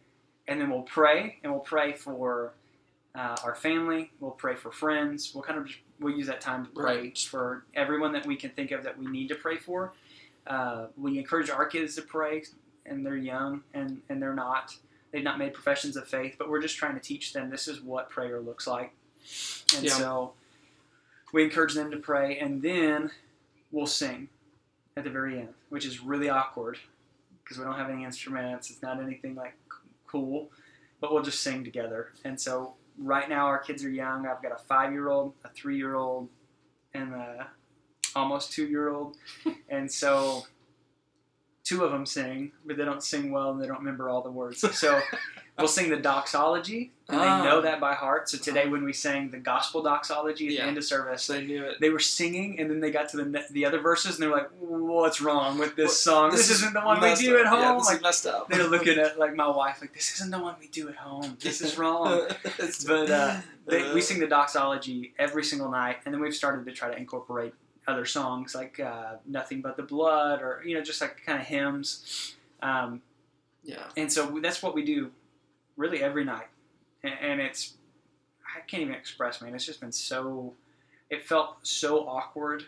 and 0.48 0.60
then 0.60 0.70
we'll 0.72 0.82
pray, 0.82 1.38
and 1.44 1.52
we'll 1.52 1.62
pray 1.62 1.94
for 1.94 2.54
uh, 3.14 3.36
our 3.44 3.56
family. 3.56 4.12
We'll 4.20 4.32
pray 4.32 4.56
for 4.56 4.72
friends. 4.72 5.32
We'll 5.34 5.44
kind 5.44 5.60
of 5.60 5.70
we'll 6.00 6.16
use 6.16 6.28
that 6.28 6.42
time 6.42 6.66
to 6.66 6.72
pray 6.72 6.98
Right. 6.98 7.18
for 7.18 7.64
everyone 7.76 8.12
that 8.14 8.26
we 8.26 8.36
can 8.36 8.50
think 8.50 8.72
of 8.72 8.84
that 8.84 8.98
we 8.98 9.06
need 9.08 9.30
to 9.30 9.36
pray 9.36 9.58
for. 9.58 9.94
Uh, 10.46 10.88
we 10.98 11.18
encourage 11.18 11.50
our 11.50 11.66
kids 11.68 11.96
to 11.96 12.02
pray, 12.02 12.44
and 12.86 13.06
they're 13.06 13.16
young, 13.18 13.62
and 13.74 14.02
and 14.10 14.22
they're 14.22 14.34
not 14.34 14.76
they've 15.12 15.24
not 15.24 15.38
made 15.40 15.54
professions 15.54 15.96
of 15.96 16.08
faith, 16.08 16.36
but 16.38 16.50
we're 16.50 16.62
just 16.62 16.78
trying 16.78 16.94
to 16.96 17.00
teach 17.00 17.34
them 17.34 17.50
this 17.50 17.68
is 17.68 17.82
what 17.82 18.10
prayer 18.10 18.40
looks 18.40 18.68
like, 18.68 18.94
and 19.76 19.84
Yeah. 19.86 19.92
so 19.94 20.34
we 21.34 21.44
encourage 21.44 21.74
them 21.74 21.92
to 21.92 21.98
pray, 21.98 22.38
and 22.38 22.62
then 22.62 23.12
we'll 23.72 23.88
sing 23.88 24.30
at 24.98 25.04
the 25.04 25.10
very 25.10 25.40
end, 25.40 25.54
which 25.70 25.86
is 25.86 26.02
really 26.02 26.30
awkward 26.30 26.78
because 27.44 27.58
we 27.58 27.64
don't 27.64 27.76
have 27.76 27.90
any 27.90 28.04
instruments. 28.04 28.70
It's 28.70 28.82
not 28.82 29.02
anything 29.02 29.36
like 29.36 29.54
cool, 30.08 30.50
but 31.00 31.14
we'll 31.14 31.24
just 31.24 31.42
sing 31.42 31.64
together. 31.64 32.12
And 32.24 32.40
so 32.40 32.76
right 32.98 33.28
now 33.30 33.46
our 33.48 33.60
kids 33.60 33.84
are 33.84 33.90
young. 33.90 34.26
I've 34.26 34.42
got 34.42 34.52
a 34.54 34.64
five 34.64 34.92
year 34.94 35.10
old, 35.10 35.34
a 35.44 35.50
three 35.50 35.78
year 35.78 35.96
old, 35.96 36.30
and 36.94 37.14
a 37.14 37.48
almost 38.16 38.52
two 38.54 38.66
year 38.68 38.90
old. 38.90 39.18
and 39.70 39.92
so 39.92 40.46
two 41.66 41.84
of 41.84 41.92
them 41.92 42.06
sing, 42.06 42.52
but 42.66 42.78
they 42.78 42.86
don't 42.86 43.04
sing 43.04 43.32
well 43.32 43.50
and 43.52 43.62
they 43.62 43.66
don't 43.68 43.80
remember 43.80 44.08
all 44.10 44.22
the 44.22 44.32
words. 44.32 44.64
So 44.78 45.02
we'll 45.58 45.68
sing 45.68 45.90
the 45.90 45.98
doxology, 45.98 46.92
and 47.10 47.20
Ah. 47.20 47.42
they 47.42 47.50
know 47.50 47.62
that 47.62 47.80
by 47.82 47.94
heart. 47.96 48.30
So 48.30 48.38
today 48.38 48.68
when 48.68 48.84
we 48.84 48.94
sang 48.94 49.32
the 49.32 49.38
gospel 49.40 49.82
doxology 49.82 50.46
at 50.48 50.54
Yeah. 50.54 50.62
the 50.62 50.68
end 50.68 50.78
of 50.78 50.84
service, 50.86 51.26
they 51.28 51.44
knew 51.44 51.64
it. 51.66 51.78
they 51.82 51.90
were 51.90 52.00
singing, 52.00 52.60
and 52.60 52.70
then 52.70 52.80
they 52.82 52.92
got 52.92 53.10
to 53.10 53.18
the 53.18 53.46
the 53.52 53.66
other 53.66 53.80
verses, 53.80 54.16
and 54.16 54.24
they 54.24 54.28
were 54.28 54.38
like, 54.38 54.50
"What's 54.60 55.20
wrong 55.22 55.58
with 55.58 55.76
this 55.76 56.00
song? 56.00 56.30
This, 56.32 56.50
is 56.52 56.58
isn't 56.58 56.74
the 56.74 56.82
one 56.82 57.02
we 57.02 57.16
do 57.16 57.36
up. 57.36 57.42
at 57.42 57.48
home." 57.48 57.60
Yeah, 57.62 57.74
this 57.80 57.88
like 57.88 58.02
messed 58.04 58.28
up. 58.28 58.48
they're 58.50 58.68
looking 58.68 59.00
at 59.00 59.18
like 59.18 59.34
my 59.36 59.48
wife, 59.48 59.82
like, 59.82 59.94
"This 59.94 60.14
isn't 60.16 60.30
the 60.32 60.40
one 60.40 60.56
we 60.60 60.68
do 60.68 60.88
at 60.90 60.96
home. 60.96 61.36
This 61.42 61.62
is 61.62 61.78
wrong." 61.80 62.28
But, 62.88 63.10
uh, 63.10 63.38
They, 63.68 63.92
we 63.94 64.02
sing 64.02 64.20
the 64.20 64.28
doxology 64.28 65.16
every 65.18 65.44
single 65.44 65.72
night, 65.72 65.98
and 66.06 66.14
then 66.14 66.22
we've 66.22 66.36
started 66.36 66.66
to 66.68 66.72
try 66.72 66.88
to 66.92 66.96
incorporate 66.96 67.54
other 67.88 68.06
songs 68.06 68.56
like 68.56 68.80
uh, 68.80 69.16
"Nothing 69.26 69.62
But 69.62 69.78
the 69.78 69.84
Blood" 69.84 70.42
or 70.42 70.62
you 70.66 70.76
know 70.76 70.82
just 70.84 71.02
like 71.02 71.24
kind 71.26 71.40
of 71.40 71.46
hymns. 71.48 72.36
Um, 72.62 73.02
Yeah. 73.64 73.84
and 73.98 74.12
so 74.12 74.40
that's 74.42 74.62
what 74.64 74.74
we 74.76 74.84
do, 74.84 75.12
really 75.78 76.02
every 76.02 76.24
night, 76.24 76.48
and, 77.04 77.14
and 77.22 77.42
it's 77.42 77.74
I 78.56 78.62
can't 78.62 78.82
even 78.84 78.96
express, 78.96 79.42
man. 79.42 79.54
It's 79.56 79.66
just 79.66 79.80
been 79.82 79.92
so. 79.92 80.54
It 81.10 81.28
felt 81.28 81.58
so 81.64 82.08
awkward 82.08 82.64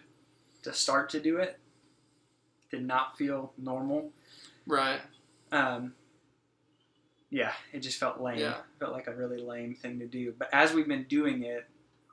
to 0.63 0.74
start 0.74 1.09
to 1.11 1.20
do 1.20 1.38
it. 1.38 1.59
Did 2.70 2.86
not 2.86 3.18
feel 3.18 3.53
normal. 3.57 4.11
Right. 4.68 4.99
Um, 5.51 5.93
yeah, 7.30 7.53
it 7.74 7.80
just 7.80 7.97
felt 7.99 8.22
lame. 8.22 8.39
Yeah. 8.39 8.55
felt 8.80 8.93
like 8.93 9.07
a 9.07 9.13
really 9.13 9.41
lame 9.41 9.74
thing 9.76 9.99
to 9.99 10.05
do. 10.05 10.34
But 10.38 10.49
as 10.53 10.74
we've 10.74 10.88
been 10.88 11.03
doing 11.05 11.43
it, 11.43 11.65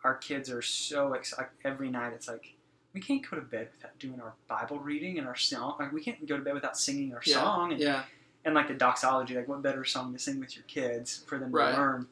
our 0.02 0.14
kids 0.14 0.50
are 0.50 0.62
so 0.62 1.12
excited. 1.12 1.50
Every 1.64 1.90
night, 1.90 2.12
it's 2.14 2.28
like 2.28 2.53
we 2.94 3.00
can't 3.00 3.28
go 3.28 3.36
to 3.36 3.42
bed 3.42 3.68
without 3.76 3.98
doing 3.98 4.20
our 4.20 4.34
Bible 4.48 4.78
reading 4.78 5.18
and 5.18 5.26
our 5.26 5.34
song. 5.36 5.74
Like 5.78 5.92
we 5.92 6.00
can't 6.02 6.24
go 6.26 6.36
to 6.36 6.42
bed 6.42 6.54
without 6.54 6.78
singing 6.78 7.12
our 7.12 7.20
Yeah. 7.26 7.34
song 7.34 7.72
and, 7.72 7.80
Yeah. 7.80 8.04
and 8.44 8.54
like 8.54 8.68
the 8.68 8.74
doxology. 8.74 9.34
Like 9.34 9.48
what 9.48 9.62
better 9.62 9.84
song 9.84 10.12
to 10.12 10.18
sing 10.18 10.38
with 10.40 10.54
your 10.56 10.64
kids 10.66 11.24
for 11.26 11.38
them 11.38 11.50
Right. 11.50 11.72
to 11.74 11.76
learn? 11.80 12.06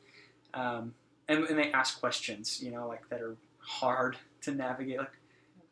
Um, 0.55 0.95
and, 1.29 1.45
and 1.45 1.59
they 1.59 1.71
ask 1.73 1.99
questions, 2.01 2.61
you 2.63 2.71
know, 2.73 2.89
like 2.89 3.09
that 3.11 3.23
are 3.23 3.37
hard 3.59 4.17
to 4.43 4.51
navigate. 4.53 4.99
Like, 4.99 5.17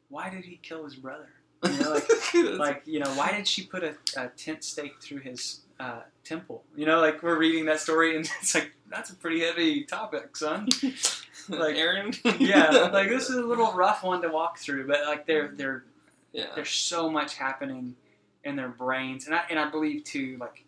why 0.09 0.31
did 0.31 0.45
he 0.45 0.59
kill 0.63 0.85
his 0.85 0.95
brother? 0.95 1.29
You 1.65 1.79
know, 1.79 1.91
like 1.93 2.09
like 2.59 2.83
you 2.87 3.01
know 3.01 3.11
why 3.17 3.33
did 3.33 3.47
she 3.47 3.67
put 3.67 3.83
a, 3.85 3.95
a 4.17 4.29
tent 4.29 4.65
stake 4.65 4.95
through 5.03 5.19
his 5.19 5.61
uh, 5.79 6.01
temple 6.25 6.65
you 6.75 6.87
know 6.87 7.01
like 7.01 7.23
we're 7.23 7.37
reading 7.39 7.67
that 7.67 7.81
story 7.81 8.17
and 8.17 8.25
it's 8.41 8.55
like 8.55 8.73
that's 8.91 9.11
a 9.11 9.15
pretty 9.15 9.41
heavy 9.41 9.85
topic 9.85 10.35
son 10.39 10.67
like- 11.59 11.77
Aaron. 11.77 12.13
yeah 12.39 12.71
like 12.93 13.09
this 13.09 13.29
is 13.31 13.37
a 13.37 13.43
little 13.43 13.73
rough 13.73 14.03
one 14.03 14.23
to 14.23 14.29
walk 14.29 14.59
through 14.59 14.87
but 14.87 15.05
like 15.07 15.27
they're 15.27 15.49
they're 15.55 15.85
yeah. 16.33 16.47
there's 16.55 16.71
so 16.71 17.11
much 17.11 17.35
happening 17.37 17.97
in 18.45 18.57
their 18.57 18.69
brains 18.69 19.27
and 19.27 19.35
I, 19.35 19.43
and 19.51 19.59
I 19.59 19.69
believe 19.71 20.05
too 20.05 20.37
like 20.41 20.65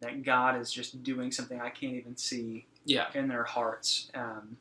that 0.00 0.22
God 0.24 0.60
is 0.60 0.70
just 0.72 1.02
doing 1.02 1.30
something 1.32 1.60
I 1.60 1.70
can't 1.70 1.94
even 1.94 2.16
see 2.16 2.66
Yeah. 2.84 3.06
in 3.14 3.28
their 3.28 3.44
hearts 3.44 4.10
um, 4.14 4.56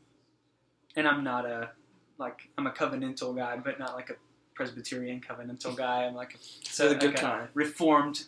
and 0.96 1.08
I'm 1.08 1.24
not 1.24 1.46
a 1.46 1.70
like 2.18 2.50
I'm 2.58 2.68
a 2.68 2.72
covenantal 2.72 3.36
guy 3.36 3.58
but 3.58 3.80
not 3.80 3.96
like 3.96 4.10
a 4.10 4.16
Presbyterian 4.56 5.22
covenantal 5.22 5.76
guy 5.86 6.06
I'm 6.06 6.16
like 6.16 6.36
a 6.36 6.38
So 6.70 6.90
the 6.90 6.96
good 6.96 7.12
like 7.12 7.20
kind. 7.22 7.48
Reformed 7.54 8.24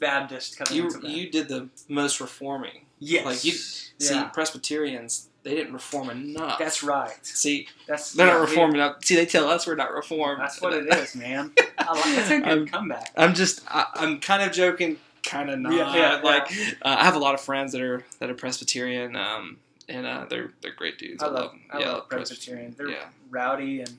Baptist 0.00 0.58
You 0.70 0.84
covenantal 0.86 1.02
guy. 1.02 1.08
you 1.08 1.30
did 1.30 1.48
the 1.48 1.68
most 1.88 2.20
reforming. 2.20 2.86
yes 2.98 3.24
like 3.26 3.44
you- 3.44 3.52
See, 3.52 4.14
yeah 4.14 4.24
Presbyterians 4.24 5.28
they 5.44 5.54
didn't 5.56 5.72
reform 5.72 6.08
enough. 6.10 6.58
that's 6.58 6.82
right 6.82 7.14
See, 7.26 7.66
that's 7.86 8.12
they're 8.12 8.26
yeah, 8.28 8.34
not 8.34 8.40
reformed 8.40 8.74
enough. 8.74 9.04
See, 9.04 9.16
they 9.16 9.26
tell 9.26 9.48
us 9.48 9.66
we're 9.66 9.74
not 9.74 9.92
reformed. 9.92 10.40
that's 10.40 10.60
what 10.60 10.72
it 10.72 10.86
is 10.94 11.14
man 11.16 11.52
I 11.78 11.92
like, 11.94 12.04
that's 12.16 12.30
a 12.30 12.38
good 12.38 12.46
I'm- 12.48 12.66
comeback 12.66 13.12
I'm 13.16 13.34
just, 13.34 13.62
I, 13.68 13.86
I'm 13.94 14.20
kind 14.20 14.42
of 14.42 14.52
joking, 14.52 14.98
kind 15.24 15.50
of 15.50 15.58
not. 15.58 15.72
Yeah, 15.72 15.94
yeah, 15.94 16.20
like, 16.22 16.50
Uh, 16.82 16.96
I 16.98 17.04
have 17.04 17.16
a 17.16 17.18
lot 17.18 17.34
of 17.34 17.40
friends 17.40 17.72
that 17.72 17.80
are 17.82 18.04
that 18.20 18.30
are 18.30 18.34
Presbyterian, 18.34 19.16
um, 19.16 19.58
and 19.88 20.06
uh, 20.06 20.26
they're 20.28 20.52
they're 20.60 20.72
great 20.74 20.98
dudes. 20.98 21.22
I 21.22 21.26
I, 21.26 21.30
love, 21.30 21.50
them. 21.50 21.60
I 21.70 21.78
yeah, 21.80 21.90
love 21.92 22.08
Presby- 22.08 22.34
Presbyterians. 22.36 22.76
They're 22.76 22.96
rowdy 23.30 23.80
and 23.80 23.98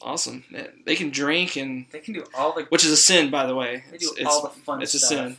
awesome. 0.00 0.44
They 0.84 0.96
can 0.96 1.10
drink, 1.10 1.56
and 1.56 1.86
they 1.90 2.00
can 2.00 2.14
do 2.14 2.24
all 2.34 2.52
the 2.54 2.64
which 2.64 2.84
is 2.84 2.90
a 2.90 2.96
sin, 2.96 3.30
by 3.30 3.46
the 3.46 3.54
way. 3.54 3.84
they 3.90 3.98
do 3.98 4.08
It's, 4.10 4.20
it's, 4.20 4.26
all 4.28 4.42
the 4.42 4.48
fun 4.50 4.82
it's 4.82 4.94
a 4.94 4.98
sin. 4.98 5.36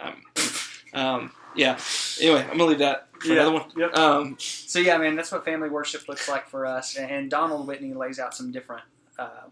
Um, 0.00 0.22
um, 0.94 1.30
yeah. 1.56 1.78
Anyway, 2.20 2.42
I'm 2.42 2.50
gonna 2.58 2.64
leave 2.66 2.78
that 2.78 3.07
for 3.20 3.28
Yeah, 3.28 3.34
another 3.34 3.52
one. 3.52 3.64
Yep. 3.76 3.96
Um, 3.96 4.36
So 4.38 4.78
yeah, 4.78 4.96
man, 4.98 5.16
that's 5.16 5.32
what 5.32 5.44
family 5.44 5.68
worship 5.68 6.08
looks 6.08 6.28
like 6.28 6.48
for 6.48 6.66
us. 6.66 6.96
And 6.96 7.30
Donald 7.30 7.66
Whitney 7.66 7.94
lays 7.94 8.18
out 8.18 8.34
some 8.34 8.50
different 8.52 8.82
uh, 9.18 9.46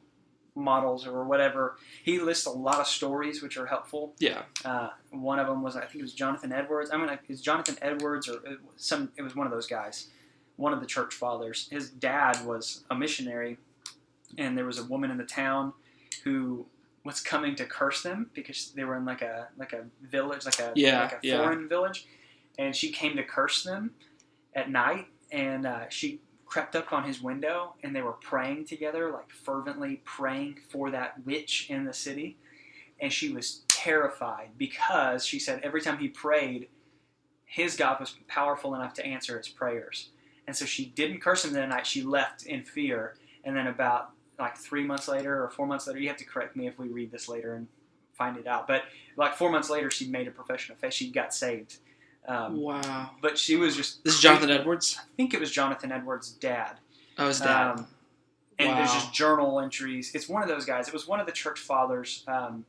models 0.54 1.06
or 1.06 1.24
whatever. 1.24 1.76
He 2.02 2.18
lists 2.18 2.46
a 2.46 2.50
lot 2.50 2.80
of 2.80 2.86
stories 2.86 3.42
which 3.42 3.56
are 3.56 3.66
helpful. 3.66 4.14
yeah, 4.18 4.42
Uh, 4.64 4.88
one 5.10 5.38
of 5.38 5.46
them 5.46 5.62
was 5.62 5.76
I 5.76 5.80
think 5.82 5.96
it 5.96 6.02
was 6.02 6.14
Jonathan 6.14 6.52
Edwards. 6.52 6.90
I 6.92 6.96
mean, 6.96 7.08
it 7.08 7.20
was 7.28 7.40
Jonathan 7.40 7.76
Edwards 7.82 8.28
or 8.28 8.34
it 8.46 8.60
was 8.62 8.74
some. 8.76 9.12
It 9.16 9.22
was 9.22 9.34
one 9.36 9.46
of 9.46 9.52
those 9.52 9.66
guys, 9.66 10.08
one 10.56 10.72
of 10.72 10.80
the 10.80 10.86
church 10.86 11.14
fathers. 11.14 11.68
His 11.70 11.90
dad 11.90 12.44
was 12.46 12.84
a 12.90 12.94
missionary, 12.94 13.58
and 14.38 14.56
there 14.56 14.64
was 14.64 14.78
a 14.78 14.84
woman 14.84 15.10
in 15.10 15.18
the 15.18 15.24
town 15.24 15.72
who 16.24 16.66
was 17.04 17.20
coming 17.20 17.54
to 17.54 17.64
curse 17.66 18.02
them 18.02 18.30
because 18.34 18.72
they 18.72 18.82
were 18.84 18.96
in 18.96 19.04
like 19.04 19.22
a 19.22 19.48
like 19.58 19.72
a 19.74 19.84
village, 20.02 20.44
like 20.46 20.58
a 20.58 20.72
Yeah, 20.74 21.02
like 21.02 21.12
a 21.12 21.18
yeah. 21.22 21.38
foreign 21.42 21.68
village, 21.68 22.06
and 22.58 22.74
she 22.74 22.90
came 22.90 23.16
to 23.16 23.22
curse 23.22 23.62
them 23.62 23.92
at 24.54 24.70
night, 24.70 25.06
and 25.30 25.66
uh, 25.66 25.88
she 25.88 26.20
crept 26.44 26.76
up 26.76 26.92
on 26.92 27.04
his 27.04 27.20
window, 27.20 27.74
and 27.82 27.94
they 27.94 28.02
were 28.02 28.12
praying 28.12 28.64
together, 28.64 29.10
like 29.10 29.30
fervently 29.30 30.00
praying 30.04 30.58
for 30.68 30.90
that 30.90 31.24
witch 31.24 31.66
in 31.68 31.84
the 31.84 31.92
city 31.92 32.38
and 33.00 33.12
she 33.12 33.30
was 33.30 33.62
terrified 33.68 34.50
because 34.56 35.24
she 35.24 35.38
said 35.38 35.60
every 35.62 35.80
time 35.80 35.98
he 35.98 36.08
prayed, 36.08 36.68
his 37.44 37.76
God 37.76 38.00
was 38.00 38.16
powerful 38.26 38.74
enough 38.74 38.94
to 38.94 39.06
answer 39.06 39.36
his 39.36 39.48
prayers. 39.48 40.10
And 40.46 40.56
so 40.56 40.64
she 40.64 40.86
didn't 40.86 41.20
curse 41.20 41.44
him 41.44 41.52
that 41.52 41.68
night. 41.68 41.86
She 41.86 42.02
left 42.02 42.44
in 42.44 42.64
fear. 42.64 43.16
And 43.44 43.56
then 43.56 43.66
about 43.66 44.10
like 44.38 44.56
three 44.56 44.84
months 44.84 45.08
later 45.08 45.42
or 45.42 45.50
four 45.50 45.66
months 45.66 45.86
later, 45.86 45.98
you 45.98 46.08
have 46.08 46.16
to 46.18 46.24
correct 46.24 46.56
me 46.56 46.66
if 46.66 46.78
we 46.78 46.88
read 46.88 47.10
this 47.10 47.28
later 47.28 47.54
and 47.54 47.68
find 48.14 48.36
it 48.36 48.46
out. 48.46 48.66
But 48.66 48.82
like 49.16 49.34
four 49.34 49.50
months 49.50 49.70
later, 49.70 49.90
she 49.90 50.08
made 50.08 50.26
a 50.26 50.30
profession 50.30 50.72
of 50.72 50.78
faith. 50.78 50.94
She 50.94 51.10
got 51.10 51.34
saved. 51.34 51.78
Um, 52.28 52.60
wow. 52.60 53.10
but 53.22 53.38
she 53.38 53.56
was 53.56 53.76
just. 53.76 54.04
This 54.04 54.14
is 54.14 54.20
Jonathan 54.20 54.50
Edwards. 54.50 54.96
I 54.98 55.04
think 55.16 55.34
it 55.34 55.40
was 55.40 55.50
Jonathan 55.50 55.92
Edwards' 55.92 56.30
dad. 56.30 56.78
Oh, 57.18 57.28
his 57.28 57.40
dad. 57.40 57.72
Um, 57.72 57.86
and 58.58 58.78
there's 58.78 58.92
just 58.92 59.12
journal 59.12 59.60
entries. 59.60 60.12
It's 60.14 60.28
one 60.28 60.42
of 60.42 60.48
those 60.48 60.64
guys. 60.64 60.88
It 60.88 60.94
was 60.94 61.06
one 61.06 61.20
of 61.20 61.26
the 61.26 61.32
church 61.32 61.60
fathers. 61.60 62.24
Um, 62.26 62.64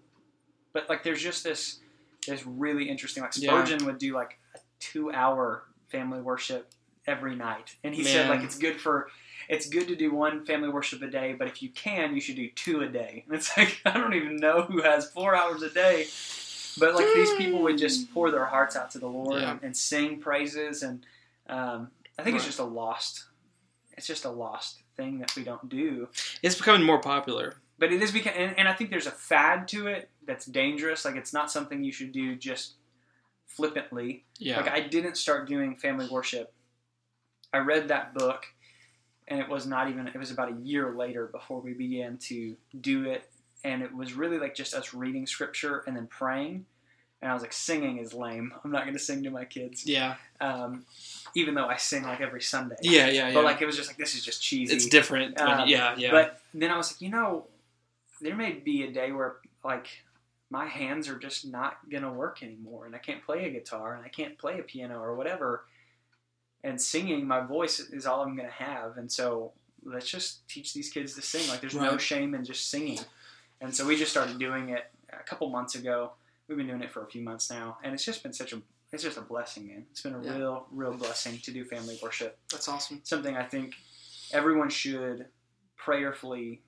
but 0.74 0.90
like, 0.90 1.04
there's 1.04 1.22
just 1.22 1.44
this 1.44 1.80
this 2.28 2.46
really 2.46 2.90
interesting. 2.90 3.24
Like 3.24 3.32
Yeah. 3.38 3.50
Spurgeon 3.52 3.86
would 3.86 3.98
do 3.98 4.14
like 4.14 4.38
a 4.56 4.60
two 4.80 5.12
hour 5.12 5.64
family 5.90 6.22
worship 6.22 6.74
every 7.06 7.36
night, 7.36 7.76
and 7.84 7.96
he 7.96 8.04
said 8.04 8.30
like 8.30 8.42
it's 8.42 8.58
good 8.58 8.80
for. 8.80 9.10
It's 9.50 9.70
good 9.70 9.88
to 9.88 9.96
do 9.96 10.14
one 10.14 10.44
family 10.44 10.68
worship 10.68 11.02
a 11.04 11.08
day, 11.08 11.32
but 11.32 11.48
if 11.48 11.64
you 11.64 11.70
can, 11.70 12.14
you 12.14 12.20
should 12.20 12.36
do 12.36 12.50
two 12.50 12.82
a 12.82 12.88
day. 12.88 13.24
And 13.28 13.36
it's 13.38 13.56
like 13.58 13.80
I 13.86 13.98
don't 13.98 14.14
even 14.14 14.36
know 14.36 14.64
who 14.64 14.82
has 14.82 15.10
four 15.12 15.36
hours 15.36 15.62
a 15.62 15.70
day, 15.70 16.08
but 16.80 16.96
like 16.96 17.08
these 17.16 17.34
people 17.36 17.62
would 17.64 17.78
just 17.78 18.14
pour 18.14 18.32
their 18.32 18.46
hearts 18.46 18.76
out 18.76 18.92
to 18.92 19.00
the 19.00 19.08
Lord 19.08 19.42
Yeah. 19.42 19.52
and, 19.52 19.64
and 19.64 19.78
sing 19.78 20.20
praises, 20.20 20.84
and 20.84 21.06
um, 21.48 21.90
I 22.20 22.24
think 22.24 22.36
it's 22.36 22.46
just 22.46 22.60
a 22.60 22.64
lost. 22.64 23.26
It's 23.98 24.08
just 24.08 24.26
a 24.26 24.30
lost 24.30 24.78
thing 24.96 25.20
that 25.20 25.36
we 25.36 25.44
don't 25.44 25.68
do. 25.70 26.08
it's 26.44 26.56
becoming 26.56 26.84
more 26.86 27.00
popular. 27.00 27.56
But 27.80 27.94
it 27.94 28.02
is 28.02 28.12
because, 28.12 28.34
and, 28.36 28.58
and 28.58 28.68
I 28.68 28.74
think 28.74 28.90
there's 28.90 29.06
a 29.06 29.12
fad 29.12 29.68
to 29.70 29.86
it 29.88 30.10
that's 30.26 30.46
dangerous. 30.48 31.06
Like 31.06 31.16
it's 31.16 31.32
not 31.34 31.52
something 31.52 31.84
you 31.84 31.92
should 31.92 32.12
do 32.12 32.36
just 32.36 32.74
flippantly. 33.46 34.26
Yeah. 34.40 34.58
Like 34.58 34.70
I 34.72 34.82
didn't 34.82 35.16
start 35.18 35.48
doing 35.48 35.76
family 35.76 36.08
worship. 36.10 36.54
I 37.54 37.60
read 37.60 37.88
that 37.90 38.14
book, 38.14 38.46
and 39.28 39.40
it 39.40 39.48
was 39.48 39.66
not 39.66 39.90
even. 39.90 40.08
It 40.08 40.16
was 40.18 40.32
about 40.32 40.52
a 40.52 40.56
year 40.62 40.94
later 40.96 41.28
before 41.28 41.62
we 41.62 41.74
began 41.74 42.18
to 42.30 42.56
do 42.82 43.06
it, 43.06 43.30
and 43.68 43.84
it 43.84 43.94
was 43.94 44.14
really 44.14 44.40
like 44.40 44.56
just 44.56 44.74
us 44.74 44.94
reading 44.94 45.28
scripture 45.28 45.84
and 45.86 45.96
then 45.96 46.08
praying. 46.08 46.66
And 47.22 47.32
I 47.32 47.34
was 47.34 47.42
like, 47.42 47.52
singing 47.54 47.98
is 47.98 48.14
lame. 48.14 48.54
I'm 48.64 48.72
not 48.72 48.84
going 48.84 48.94
to 48.94 49.00
sing 49.00 49.24
to 49.24 49.32
my 49.32 49.44
kids, 49.44 49.86
yeah. 49.88 50.16
um, 50.40 50.86
even 51.36 51.56
though 51.56 51.66
I 51.66 51.76
sing 51.78 52.04
like 52.04 52.22
every 52.22 52.42
Sunday. 52.42 52.76
Yeah. 52.82 53.08
Yeah. 53.08 53.30
Yeah. 53.30 53.34
But 53.34 53.44
like 53.44 53.62
it 53.62 53.66
was 53.66 53.76
just 53.76 53.90
like 53.90 53.98
this 53.98 54.14
is 54.16 54.24
just 54.24 54.42
cheesy. 54.42 54.74
it's 54.76 54.86
different. 54.86 55.40
when- 55.40 55.50
Um, 55.62 55.68
yeah. 55.68 55.96
Yeah. 55.98 56.12
But 56.12 56.42
then 56.54 56.70
I 56.72 56.78
was 56.78 56.92
like, 56.94 57.02
you 57.02 57.10
know, 57.10 57.48
there 58.22 58.36
may 58.36 58.52
be 58.54 58.84
a 58.84 58.92
day 58.92 59.12
where 59.12 59.38
like 59.64 59.88
my 60.50 60.66
hands 60.68 61.10
are 61.10 61.18
just 61.18 61.46
not 61.46 61.78
gonna 61.92 62.14
work 62.14 62.42
anymore, 62.44 62.86
and 62.86 62.96
I 62.96 63.00
can't 63.00 63.24
play 63.26 63.46
a 63.46 63.50
guitar, 63.50 63.96
and 63.96 64.06
I 64.06 64.10
can't 64.10 64.38
play 64.38 64.60
a 64.60 64.64
piano 64.64 65.00
or 65.00 65.16
whatever. 65.16 65.66
And 66.64 66.80
singing, 66.82 67.28
my 67.28 67.42
voice 67.42 67.80
is 67.80 68.06
all 68.06 68.22
I'm 68.22 68.36
gonna 68.38 68.50
have, 68.50 68.98
and 68.98 69.12
so 69.12 69.54
let's 69.84 70.08
just 70.10 70.48
teach 70.48 70.74
these 70.74 70.90
kids 70.90 71.16
to 71.16 71.22
sing. 71.22 71.48
Like 71.50 71.62
there's 71.62 71.76
no 71.76 71.98
shame 71.98 72.34
in 72.36 72.44
just 72.46 72.70
singing. 72.70 73.00
And 73.62 73.76
so 73.76 73.86
we 73.88 73.96
just 73.96 74.12
started 74.12 74.38
doing 74.40 74.70
it 74.70 74.92
a 75.12 75.24
couple 75.24 75.50
months 75.50 75.76
ago. 75.76 76.12
We've 76.48 76.58
been 76.58 76.68
doing 76.68 76.82
it 76.82 76.92
for 76.92 77.04
a 77.04 77.08
few 77.08 77.22
months 77.24 77.50
now, 77.50 77.78
and 77.84 77.94
it's 77.94 78.06
just 78.06 78.24
been 78.24 78.34
such 78.34 78.54
a 78.54 78.62
it's 78.94 79.04
just 79.04 79.18
a 79.18 79.22
blessing, 79.22 79.68
man. 79.68 79.86
It's 79.92 80.00
been 80.02 80.16
a 80.16 80.24
Yeah. 80.24 80.38
real, 80.38 80.68
real 80.72 80.94
blessing 80.94 81.40
to 81.40 81.52
do 81.52 81.66
family 81.66 82.00
worship 82.02 82.40
That's 82.50 82.70
awesome. 82.70 83.02
something 83.04 83.36
I 83.36 83.44
think 83.44 83.76
everyone 84.32 84.70
should 84.70 85.28
prayerfully 85.76 86.62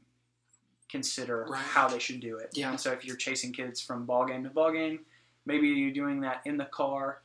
consider 0.90 1.46
Right. 1.50 1.62
how 1.62 1.88
they 1.88 2.00
should 2.00 2.20
do 2.20 2.36
it. 2.38 2.50
Yeah. 2.54 2.72
And 2.72 2.80
so 2.80 2.92
if 2.92 3.06
you're 3.06 3.16
chasing 3.16 3.54
kids 3.54 3.80
from 3.80 4.06
ball 4.06 4.26
game 4.26 4.44
to 4.44 4.50
ball 4.50 4.72
game, 4.74 5.06
maybe 5.46 5.70
you're 5.70 5.94
doing 5.94 6.20
that 6.22 6.42
in 6.46 6.58
the 6.58 6.66
car 6.66 7.22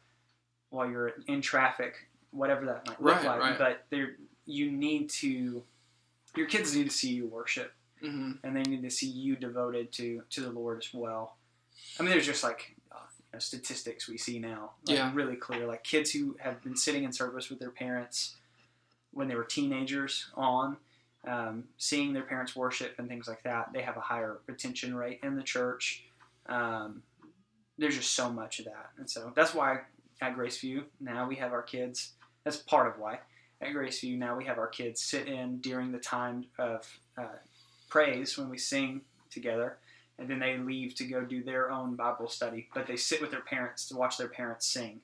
while 0.68 0.88
you're 0.88 1.08
in 1.26 1.40
traffic, 1.42 2.08
whatever 2.30 2.64
that 2.66 2.86
might 2.86 3.02
look 3.02 3.16
Right, 3.16 3.24
like. 3.24 3.40
right. 3.40 3.58
But 3.58 3.86
there, 3.90 4.16
you 4.44 4.70
need 4.70 5.10
to. 5.10 5.64
Your 6.36 6.46
kids 6.46 6.76
need 6.76 6.84
to 6.84 6.90
see 6.90 7.12
you 7.14 7.26
worship, 7.26 7.72
hmm 8.04 8.32
and 8.42 8.54
they 8.56 8.62
need 8.62 8.82
to 8.82 8.90
see 8.90 9.08
you 9.08 9.36
devoted 9.36 9.92
to 9.92 10.22
to 10.30 10.40
the 10.42 10.50
Lord 10.50 10.78
as 10.78 10.92
well. 10.92 11.36
I 11.98 12.02
mean, 12.02 12.10
there's 12.10 12.26
just 12.26 12.44
like 12.44 12.74
uh, 12.92 12.96
you 13.18 13.24
know, 13.34 13.38
statistics 13.38 14.08
we 14.08 14.18
see 14.18 14.38
now, 14.38 14.72
like, 14.86 14.96
Yeah. 14.96 15.10
really 15.14 15.36
clear. 15.36 15.66
Like 15.66 15.84
kids 15.84 16.10
who 16.10 16.36
have 16.40 16.62
been 16.62 16.76
sitting 16.76 17.04
in 17.04 17.12
service 17.12 17.50
with 17.50 17.58
their 17.58 17.70
parents 17.70 18.36
when 19.12 19.28
they 19.28 19.36
were 19.36 19.44
teenagers 19.44 20.26
on, 20.34 20.76
um, 21.26 21.64
seeing 21.78 22.12
their 22.12 22.24
parents 22.24 22.56
worship 22.56 22.96
and 22.98 23.08
things 23.08 23.28
like 23.28 23.42
that, 23.44 23.72
they 23.72 23.82
have 23.82 23.96
a 23.96 24.00
higher 24.00 24.38
retention 24.46 24.94
rate 24.94 25.20
in 25.22 25.36
the 25.36 25.42
church. 25.42 26.04
Um, 26.46 27.02
there's 27.78 27.96
just 27.96 28.12
so 28.12 28.30
much 28.30 28.58
of 28.58 28.66
that, 28.66 28.90
and 28.98 29.08
so 29.08 29.32
that's 29.34 29.54
why 29.54 29.80
at 30.20 30.34
Grace 30.34 30.60
View 30.60 30.84
now 31.00 31.26
we 31.26 31.36
have 31.36 31.52
our 31.52 31.62
kids. 31.62 32.12
That's 32.44 32.58
part 32.58 32.86
of 32.86 32.98
why 32.98 33.20
at 33.60 33.72
Grace 33.72 34.00
View 34.00 34.16
now 34.16 34.36
we 34.36 34.44
have 34.44 34.58
our 34.58 34.66
kids 34.68 35.00
sit 35.00 35.26
in 35.28 35.58
during 35.58 35.90
the 35.90 35.98
time 35.98 36.44
of 36.58 36.86
uh, 37.16 37.38
praise 37.88 38.36
when 38.38 38.48
we 38.50 38.58
sing 38.58 39.02
together, 39.30 39.76
and 40.18 40.28
then 40.28 40.38
they 40.38 40.56
leave 40.58 40.94
to 40.96 41.04
go 41.04 41.22
do 41.22 41.42
their 41.42 41.70
own 41.70 41.94
Bible 41.96 42.28
study. 42.28 42.68
But 42.74 42.86
they 42.86 42.96
sit 42.96 43.20
with 43.20 43.30
their 43.30 43.40
parents 43.40 43.88
to 43.88 43.96
watch 43.96 44.16
their 44.18 44.28
parents 44.28 44.66
sing, 44.66 45.00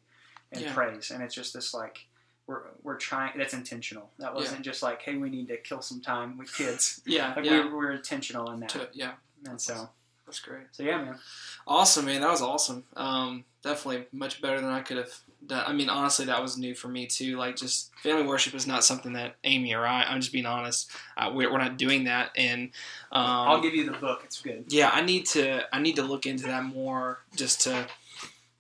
and 0.53 0.63
Yeah. 0.63 0.75
praise, 0.75 1.11
and 1.11 1.23
it's 1.23 1.35
just 1.35 1.53
this 1.55 1.73
like 1.75 2.07
we're 2.47 2.63
we're 2.83 2.97
trying. 2.97 3.37
That's 3.39 3.55
intentional. 3.55 4.11
That 4.19 4.35
wasn't 4.35 4.63
just 4.63 4.83
like 4.83 5.03
hey, 5.03 5.17
we 5.17 5.31
need 5.31 5.49
to 5.49 5.57
kill 5.57 5.83
some 5.83 6.01
time 6.01 6.37
with 6.39 6.53
kids. 6.57 7.01
Yeah, 7.07 7.33
Like 7.35 7.45
yeah, 7.45 7.65
we 7.65 7.73
we're 7.73 7.93
intentional 7.93 8.51
in 8.53 8.61
that, 8.61 8.71
to- 8.71 8.89
yeah. 8.93 9.13
and 9.47 9.61
so 9.61 9.89
That's 10.27 10.41
great. 10.41 10.65
so 10.73 10.83
yeah, 10.83 10.99
man. 11.03 11.19
Awesome, 11.67 12.07
man. 12.07 12.21
That 12.23 12.31
was 12.31 12.43
awesome. 12.43 12.85
Um, 12.97 13.45
definitely 13.63 14.07
much 14.13 14.41
better 14.43 14.61
than 14.61 14.71
I 14.71 14.81
could 14.81 14.97
have 14.97 15.13
done. 15.47 15.65
I 15.67 15.73
mean, 15.73 15.89
honestly, 15.89 16.27
that 16.27 16.43
was 16.43 16.59
new 16.59 16.75
for 16.75 16.89
me 16.89 17.07
too. 17.07 17.37
Like, 17.37 17.57
just 17.57 17.95
family 17.97 18.27
worship 18.27 18.55
is 18.55 18.67
not 18.67 18.85
something 18.85 19.13
that 19.15 19.37
Amy 19.45 19.75
or 19.75 19.87
I. 19.87 20.05
I'm 20.05 20.21
just 20.21 20.33
being 20.33 20.47
honest. 20.47 20.91
Uh, 21.17 21.31
we're, 21.35 21.51
we're 21.53 21.59
not 21.59 21.77
doing 21.77 22.05
that, 22.05 22.31
and 22.37 22.71
um, 23.13 23.25
I'll 23.25 23.61
give 23.61 23.75
you 23.75 23.85
the 23.85 23.99
book. 23.99 24.23
It's 24.25 24.41
good. 24.41 24.65
yeah, 24.69 24.91
I 24.93 25.03
need 25.03 25.27
to. 25.27 25.63
I 25.75 25.81
need 25.81 25.97
to 25.97 26.03
look 26.03 26.27
into 26.27 26.45
that 26.47 26.65
more, 26.65 27.21
just 27.37 27.63
to, 27.63 27.87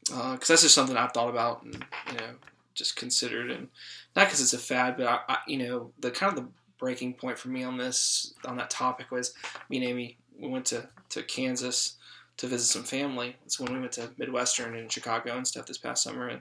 because 0.06 0.48
that's 0.48 0.62
just 0.62 0.74
something 0.74 0.96
I've 0.96 1.12
thought 1.12 1.30
about 1.30 1.62
and 1.62 1.84
you 2.08 2.14
know 2.14 2.30
just 2.74 2.96
considered, 2.96 3.50
and 3.50 3.68
not 4.16 4.26
because 4.26 4.40
it's 4.40 4.54
a 4.54 4.58
fad, 4.58 4.96
but 4.96 5.06
I, 5.06 5.20
I, 5.28 5.38
you 5.46 5.58
know, 5.58 5.92
the 6.00 6.10
kind 6.10 6.36
of 6.36 6.44
the 6.44 6.50
breaking 6.78 7.14
point 7.14 7.38
for 7.38 7.48
me 7.48 7.62
on 7.62 7.76
this 7.76 8.34
on 8.44 8.56
that 8.56 8.70
topic 8.70 9.10
was 9.10 9.34
me 9.68 9.78
and 9.78 9.86
Amy. 9.86 10.16
We 10.38 10.48
went 10.48 10.66
to 10.66 10.88
to 11.10 11.22
Kansas 11.22 11.96
to 12.40 12.46
visit 12.46 12.68
some 12.68 12.84
family. 12.84 13.36
It's 13.44 13.60
when 13.60 13.70
we 13.72 13.80
went 13.80 13.92
to 13.92 14.10
Midwestern 14.16 14.74
and 14.74 14.90
Chicago 14.90 15.36
and 15.36 15.46
stuff 15.46 15.66
this 15.66 15.76
past 15.76 16.02
summer, 16.02 16.28
and 16.28 16.40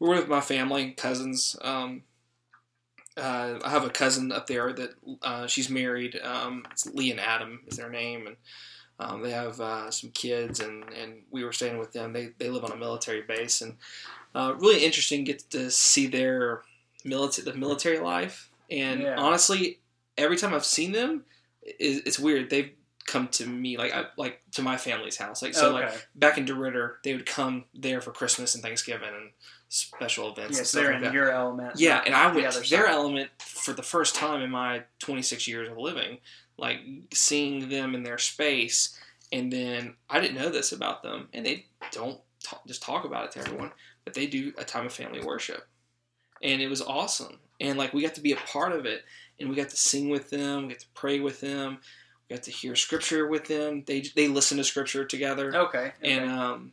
we 0.00 0.08
were 0.08 0.16
with 0.16 0.28
my 0.28 0.40
family, 0.40 0.92
cousins. 0.92 1.56
Um, 1.60 2.02
uh, 3.18 3.58
I 3.62 3.70
have 3.70 3.84
a 3.84 3.90
cousin 3.90 4.32
up 4.32 4.46
there 4.46 4.72
that 4.72 4.90
uh, 5.20 5.46
she's 5.46 5.68
married. 5.68 6.18
Um, 6.22 6.64
it's 6.70 6.86
Lee 6.86 7.10
and 7.10 7.20
Adam 7.20 7.60
is 7.66 7.76
their 7.76 7.90
name, 7.90 8.26
and 8.26 8.36
um, 8.98 9.22
they 9.22 9.30
have 9.30 9.60
uh, 9.60 9.90
some 9.90 10.10
kids, 10.10 10.60
and, 10.60 10.84
and 10.94 11.22
we 11.30 11.44
were 11.44 11.52
staying 11.52 11.76
with 11.76 11.92
them. 11.92 12.14
They, 12.14 12.30
they 12.38 12.48
live 12.48 12.64
on 12.64 12.72
a 12.72 12.76
military 12.76 13.20
base, 13.20 13.60
and 13.60 13.76
uh, 14.34 14.54
really 14.58 14.84
interesting 14.86 15.24
get 15.24 15.50
to 15.50 15.70
see 15.70 16.06
their 16.06 16.62
military 17.04 17.44
the 17.44 17.58
military 17.58 17.98
life. 17.98 18.50
And 18.70 19.02
Yeah. 19.02 19.16
honestly, 19.18 19.80
every 20.16 20.38
time 20.38 20.54
I've 20.54 20.64
seen 20.64 20.92
them, 20.92 21.24
it, 21.62 22.06
it's 22.06 22.18
weird. 22.18 22.48
They've 22.48 22.72
come 23.06 23.28
to 23.28 23.46
me 23.46 23.78
like 23.78 23.94
I, 23.94 24.06
like 24.16 24.42
to 24.52 24.62
my 24.62 24.76
family's 24.76 25.16
house. 25.16 25.42
Like 25.42 25.54
so, 25.54 25.76
okay. 25.76 25.86
like 25.86 26.08
back 26.14 26.38
in 26.38 26.44
DeRidder, 26.44 26.94
they 27.04 27.14
would 27.14 27.26
come 27.26 27.64
there 27.74 28.00
for 28.00 28.10
Christmas 28.10 28.54
and 28.54 28.62
Thanksgiving 28.62 29.08
and 29.08 29.30
special 29.68 30.32
events. 30.32 30.50
and 30.50 30.58
yes, 30.58 30.68
stuff 30.70 30.82
they're 30.82 30.90
like 30.92 30.96
in 30.98 31.04
that. 31.04 31.12
your 31.14 31.30
element. 31.30 31.74
Yeah, 31.76 32.02
and 32.04 32.14
I 32.14 32.30
the 32.30 32.40
went 32.40 32.52
to 32.52 32.68
their 32.68 32.86
element 32.86 33.30
for 33.38 33.72
the 33.72 33.82
first 33.82 34.14
time 34.14 34.42
in 34.42 34.50
my 34.50 34.82
26 34.98 35.46
years 35.46 35.70
of 35.70 35.78
living, 35.78 36.18
like 36.58 36.78
seeing 37.12 37.68
them 37.68 37.94
in 37.94 38.02
their 38.02 38.18
space. 38.18 38.98
And 39.32 39.52
then 39.52 39.94
I 40.08 40.20
didn't 40.20 40.36
know 40.36 40.50
this 40.50 40.72
about 40.72 41.02
them, 41.02 41.28
and 41.32 41.44
they 41.44 41.66
don't 41.90 42.20
talk, 42.42 42.66
just 42.66 42.82
talk 42.82 43.04
about 43.04 43.26
it 43.26 43.30
to 43.32 43.40
everyone, 43.40 43.72
but 44.04 44.14
they 44.14 44.26
do 44.26 44.52
a 44.56 44.64
time 44.64 44.86
of 44.86 44.92
family 44.92 45.20
worship, 45.20 45.66
and 46.42 46.62
it 46.62 46.68
was 46.68 46.82
awesome. 46.82 47.38
And 47.60 47.78
like 47.78 47.92
we 47.92 48.02
got 48.02 48.14
to 48.14 48.20
be 48.20 48.32
a 48.32 48.36
part 48.36 48.72
of 48.72 48.86
it, 48.86 49.02
and 49.40 49.48
we 49.48 49.56
got 49.56 49.70
to 49.70 49.76
sing 49.76 50.10
with 50.10 50.30
them, 50.30 50.62
we 50.62 50.74
got 50.74 50.80
to 50.80 50.86
pray 50.94 51.18
with 51.18 51.40
them, 51.40 51.78
got 52.28 52.42
to 52.44 52.50
hear 52.50 52.74
scripture 52.74 53.26
with 53.26 53.46
them. 53.46 53.84
They 53.86 54.02
they 54.14 54.28
listen 54.28 54.58
to 54.58 54.64
scripture 54.64 55.04
together 55.04 55.54
Okay. 55.54 55.78
okay. 55.78 55.92
and 56.02 56.30
um, 56.30 56.72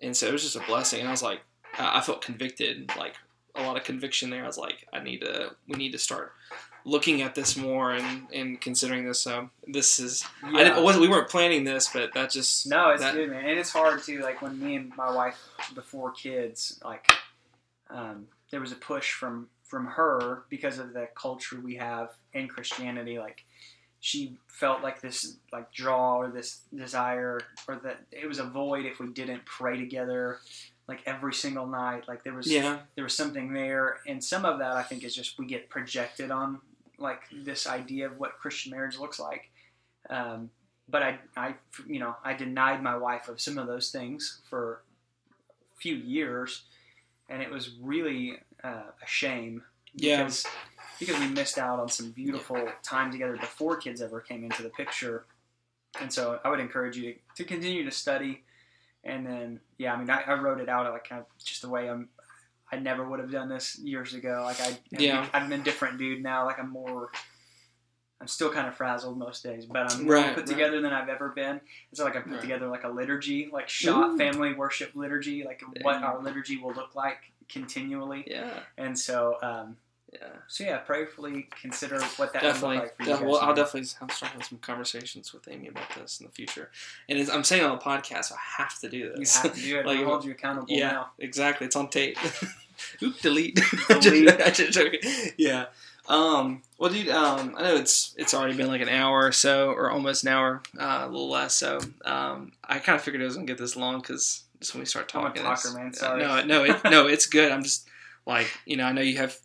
and 0.00 0.16
so 0.16 0.26
it 0.26 0.32
was 0.32 0.42
just 0.42 0.56
a 0.56 0.60
blessing. 0.60 1.00
And 1.00 1.08
I 1.08 1.12
was 1.12 1.22
like, 1.22 1.40
I 1.78 2.00
felt 2.00 2.22
convicted, 2.22 2.90
like 2.96 3.14
a 3.54 3.62
lot 3.62 3.76
of 3.76 3.84
conviction 3.84 4.30
there. 4.30 4.44
I 4.44 4.46
was 4.46 4.58
like, 4.58 4.86
I 4.92 5.00
need 5.02 5.20
to, 5.20 5.50
we 5.68 5.76
need 5.76 5.92
to 5.92 5.98
start 5.98 6.32
looking 6.84 7.22
at 7.22 7.34
this 7.36 7.56
more 7.56 7.92
and 7.92 8.26
and 8.34 8.60
considering 8.60 9.06
this. 9.06 9.20
So 9.20 9.50
this 9.66 10.00
is, 10.00 10.24
I 10.42 10.64
didn't, 10.64 10.82
wasn't, 10.82 11.02
we 11.02 11.08
weren't 11.08 11.28
planning 11.28 11.64
this, 11.64 11.88
but 11.92 12.12
that 12.14 12.30
just 12.30 12.66
No, 12.66 12.90
it's 12.90 13.02
that, 13.02 13.14
good, 13.14 13.30
man, 13.30 13.44
and 13.44 13.58
it's 13.58 13.70
hard 13.70 14.02
too. 14.02 14.20
Like 14.22 14.42
when 14.42 14.58
me 14.58 14.74
and 14.76 14.92
my 14.96 15.10
wife, 15.14 15.38
before 15.74 16.10
kids, 16.12 16.80
like 16.84 17.06
um, 17.88 18.26
there 18.50 18.60
was 18.60 18.72
a 18.72 18.76
push 18.76 19.12
from 19.12 19.48
from 19.62 19.86
her 19.86 20.42
because 20.50 20.78
of 20.78 20.92
the 20.92 21.08
culture 21.14 21.60
we 21.60 21.76
have 21.76 22.10
in 22.32 22.48
Christianity. 22.48 23.18
Like 23.18 23.44
she 24.02 24.36
felt 24.48 24.82
like 24.82 25.00
this 25.00 25.36
like 25.52 25.72
draw 25.72 26.16
or 26.16 26.28
this 26.28 26.62
desire, 26.74 27.40
or 27.68 27.76
that 27.84 28.00
it 28.10 28.26
was 28.26 28.40
a 28.40 28.44
void 28.44 28.84
if 28.84 28.98
we 28.98 29.06
didn't 29.06 29.46
pray 29.46 29.78
together, 29.78 30.40
like 30.88 30.98
every 31.06 31.32
single 31.32 31.68
night. 31.68 32.08
Like 32.08 32.24
there 32.24 32.34
was 32.34 32.50
Yeah, 32.50 32.80
there 32.96 33.04
was 33.04 33.16
something 33.16 33.52
there, 33.52 34.00
and 34.08 34.22
some 34.22 34.44
of 34.44 34.58
that 34.58 34.72
I 34.72 34.82
think 34.82 35.04
is 35.04 35.14
just 35.14 35.38
we 35.38 35.46
get 35.46 35.70
projected 35.70 36.32
on 36.32 36.60
like 36.98 37.20
this 37.32 37.68
idea 37.68 38.06
of 38.06 38.18
what 38.18 38.32
Christian 38.40 38.72
marriage 38.72 38.98
looks 38.98 39.20
like. 39.20 39.50
Um, 40.10 40.50
but 40.88 41.04
I, 41.04 41.18
I, 41.36 41.54
you 41.86 42.00
know, 42.00 42.16
I 42.24 42.34
denied 42.34 42.82
my 42.82 42.96
wife 42.96 43.28
of 43.28 43.40
some 43.40 43.56
of 43.56 43.68
those 43.68 43.90
things 43.90 44.40
for 44.50 44.82
a 45.76 45.80
few 45.80 45.94
years, 45.94 46.62
and 47.28 47.40
it 47.40 47.52
was 47.52 47.70
really 47.80 48.38
uh, 48.64 48.90
a 49.00 49.06
shame 49.06 49.62
Yeah. 49.94 50.28
Because 51.06 51.20
we 51.20 51.28
missed 51.28 51.58
out 51.58 51.78
on 51.80 51.88
some 51.88 52.10
beautiful 52.10 52.68
time 52.82 53.10
together 53.12 53.36
before 53.36 53.76
kids 53.76 54.00
ever 54.00 54.20
came 54.20 54.44
into 54.44 54.62
the 54.62 54.68
picture. 54.70 55.24
And 56.00 56.12
so 56.12 56.40
I 56.44 56.48
would 56.48 56.60
encourage 56.60 56.96
you 56.96 57.12
to, 57.12 57.18
to 57.36 57.44
continue 57.44 57.84
to 57.84 57.90
study. 57.90 58.42
And 59.04 59.26
then, 59.26 59.60
yeah, 59.78 59.92
I 59.94 59.98
mean, 59.98 60.08
I, 60.10 60.22
I 60.22 60.34
wrote 60.34 60.60
it 60.60 60.68
out 60.68 60.90
like 60.92 61.08
kind 61.08 61.20
of 61.20 61.26
just 61.44 61.62
the 61.62 61.68
way 61.68 61.88
I'm. 61.90 62.08
I 62.70 62.76
never 62.78 63.06
would 63.06 63.20
have 63.20 63.30
done 63.30 63.50
this 63.50 63.78
years 63.78 64.14
ago. 64.14 64.42
Like 64.46 64.58
I, 64.60 64.78
Yeah. 64.90 65.28
I'm 65.34 65.52
a 65.52 65.58
different 65.58 65.98
dude 65.98 66.22
now. 66.22 66.46
Like 66.46 66.58
I'm 66.58 66.70
more. 66.70 67.10
I'm 68.20 68.28
still 68.28 68.50
kind 68.50 68.68
of 68.68 68.74
frazzled 68.76 69.18
most 69.18 69.42
days, 69.42 69.66
but 69.66 69.92
I'm 69.92 70.04
more 70.04 70.14
Right, 70.14 70.28
put 70.34 70.38
right. 70.40 70.46
together 70.46 70.80
than 70.80 70.92
I've 70.92 71.08
ever 71.08 71.30
been. 71.30 71.50
And 71.50 71.60
so 71.92 72.04
like 72.04 72.14
I 72.16 72.20
put 72.20 72.32
Right. 72.34 72.40
together 72.40 72.68
like 72.68 72.84
a 72.84 72.88
liturgy, 72.88 73.50
like 73.52 73.68
shot 73.68 74.10
Ooh. 74.12 74.16
family 74.16 74.54
worship 74.54 74.92
liturgy, 74.94 75.42
like 75.44 75.60
There 75.74 75.82
what 75.82 76.02
our 76.02 76.22
liturgy 76.22 76.56
will 76.56 76.72
look 76.72 76.94
like 76.94 77.18
continually. 77.48 78.24
yeah, 78.26 78.60
And 78.78 78.96
so, 78.98 79.36
um, 79.42 79.76
yeah. 80.12 80.28
so 80.46 80.64
yeah, 80.64 80.78
prayerfully 80.78 81.48
consider 81.60 82.00
what 82.16 82.32
that 82.34 82.42
Definitely. 82.42 82.76
would 82.78 82.84
look 82.84 82.98
like 82.98 83.18
for 83.18 83.24
you 83.24 83.30
well, 83.30 83.40
I'll 83.40 83.54
definitely 83.54 83.88
have 84.00 84.12
start 84.12 84.32
having 84.32 84.42
some 84.42 84.58
conversations 84.58 85.32
with 85.32 85.48
Amy 85.48 85.68
about 85.68 85.94
this 85.96 86.20
in 86.20 86.26
the 86.26 86.32
future. 86.32 86.70
And 87.08 87.18
it's, 87.18 87.30
I'm 87.30 87.44
saying 87.44 87.64
on 87.64 87.78
the 87.78 87.82
podcast, 87.82 88.32
I 88.32 88.36
have 88.58 88.78
to 88.80 88.88
do 88.88 89.12
this. 89.16 89.36
You 89.36 89.42
have 89.42 89.54
to 89.56 89.62
do 89.62 89.78
it. 89.78 89.86
Like, 89.86 89.98
I'll 90.00 90.04
hold 90.04 90.24
you 90.24 90.32
accountable 90.32 90.66
Yeah, 90.68 90.92
now. 90.92 91.10
exactly. 91.18 91.66
It's 91.66 91.76
on 91.76 91.88
tape. 91.88 92.18
Oop, 93.02 93.18
delete. 93.20 93.60
Delete. 94.00 95.04
Yeah. 95.36 95.66
Um, 96.08 96.62
well, 96.78 96.90
dude, 96.90 97.08
um, 97.10 97.54
I 97.56 97.62
know 97.62 97.76
it's 97.76 98.14
it's 98.18 98.34
already 98.34 98.56
been 98.56 98.66
like 98.66 98.80
an 98.80 98.88
hour 98.88 99.24
or 99.26 99.32
so, 99.32 99.70
or 99.70 99.90
almost 99.90 100.24
an 100.24 100.30
hour, 100.30 100.62
uh, 100.78 101.02
a 101.04 101.06
little 101.06 101.30
less. 101.30 101.54
So 101.54 101.80
um, 102.04 102.52
I 102.64 102.80
kind 102.80 102.96
of 102.96 103.02
figured 103.02 103.22
it 103.22 103.24
was 103.24 103.36
gonna 103.36 103.46
get 103.46 103.58
this 103.58 103.76
long 103.76 104.00
because 104.00 104.42
just 104.58 104.74
when 104.74 104.80
we 104.80 104.86
start 104.86 105.14
I'm 105.14 105.20
a 105.20 105.24
talking, 105.28 105.42
talker, 105.42 105.72
man. 105.78 105.94
Sorry. 105.94 106.20
No, 106.20 106.42
no, 106.44 106.64
it, 106.64 106.84
no, 106.90 107.06
it's 107.06 107.26
good. 107.26 107.52
I'm 107.52 107.62
just 107.62 107.88
like 108.26 108.48
you 108.66 108.76
know, 108.76 108.84
I 108.84 108.92
know 108.92 109.00
you 109.00 109.18
have 109.18 109.38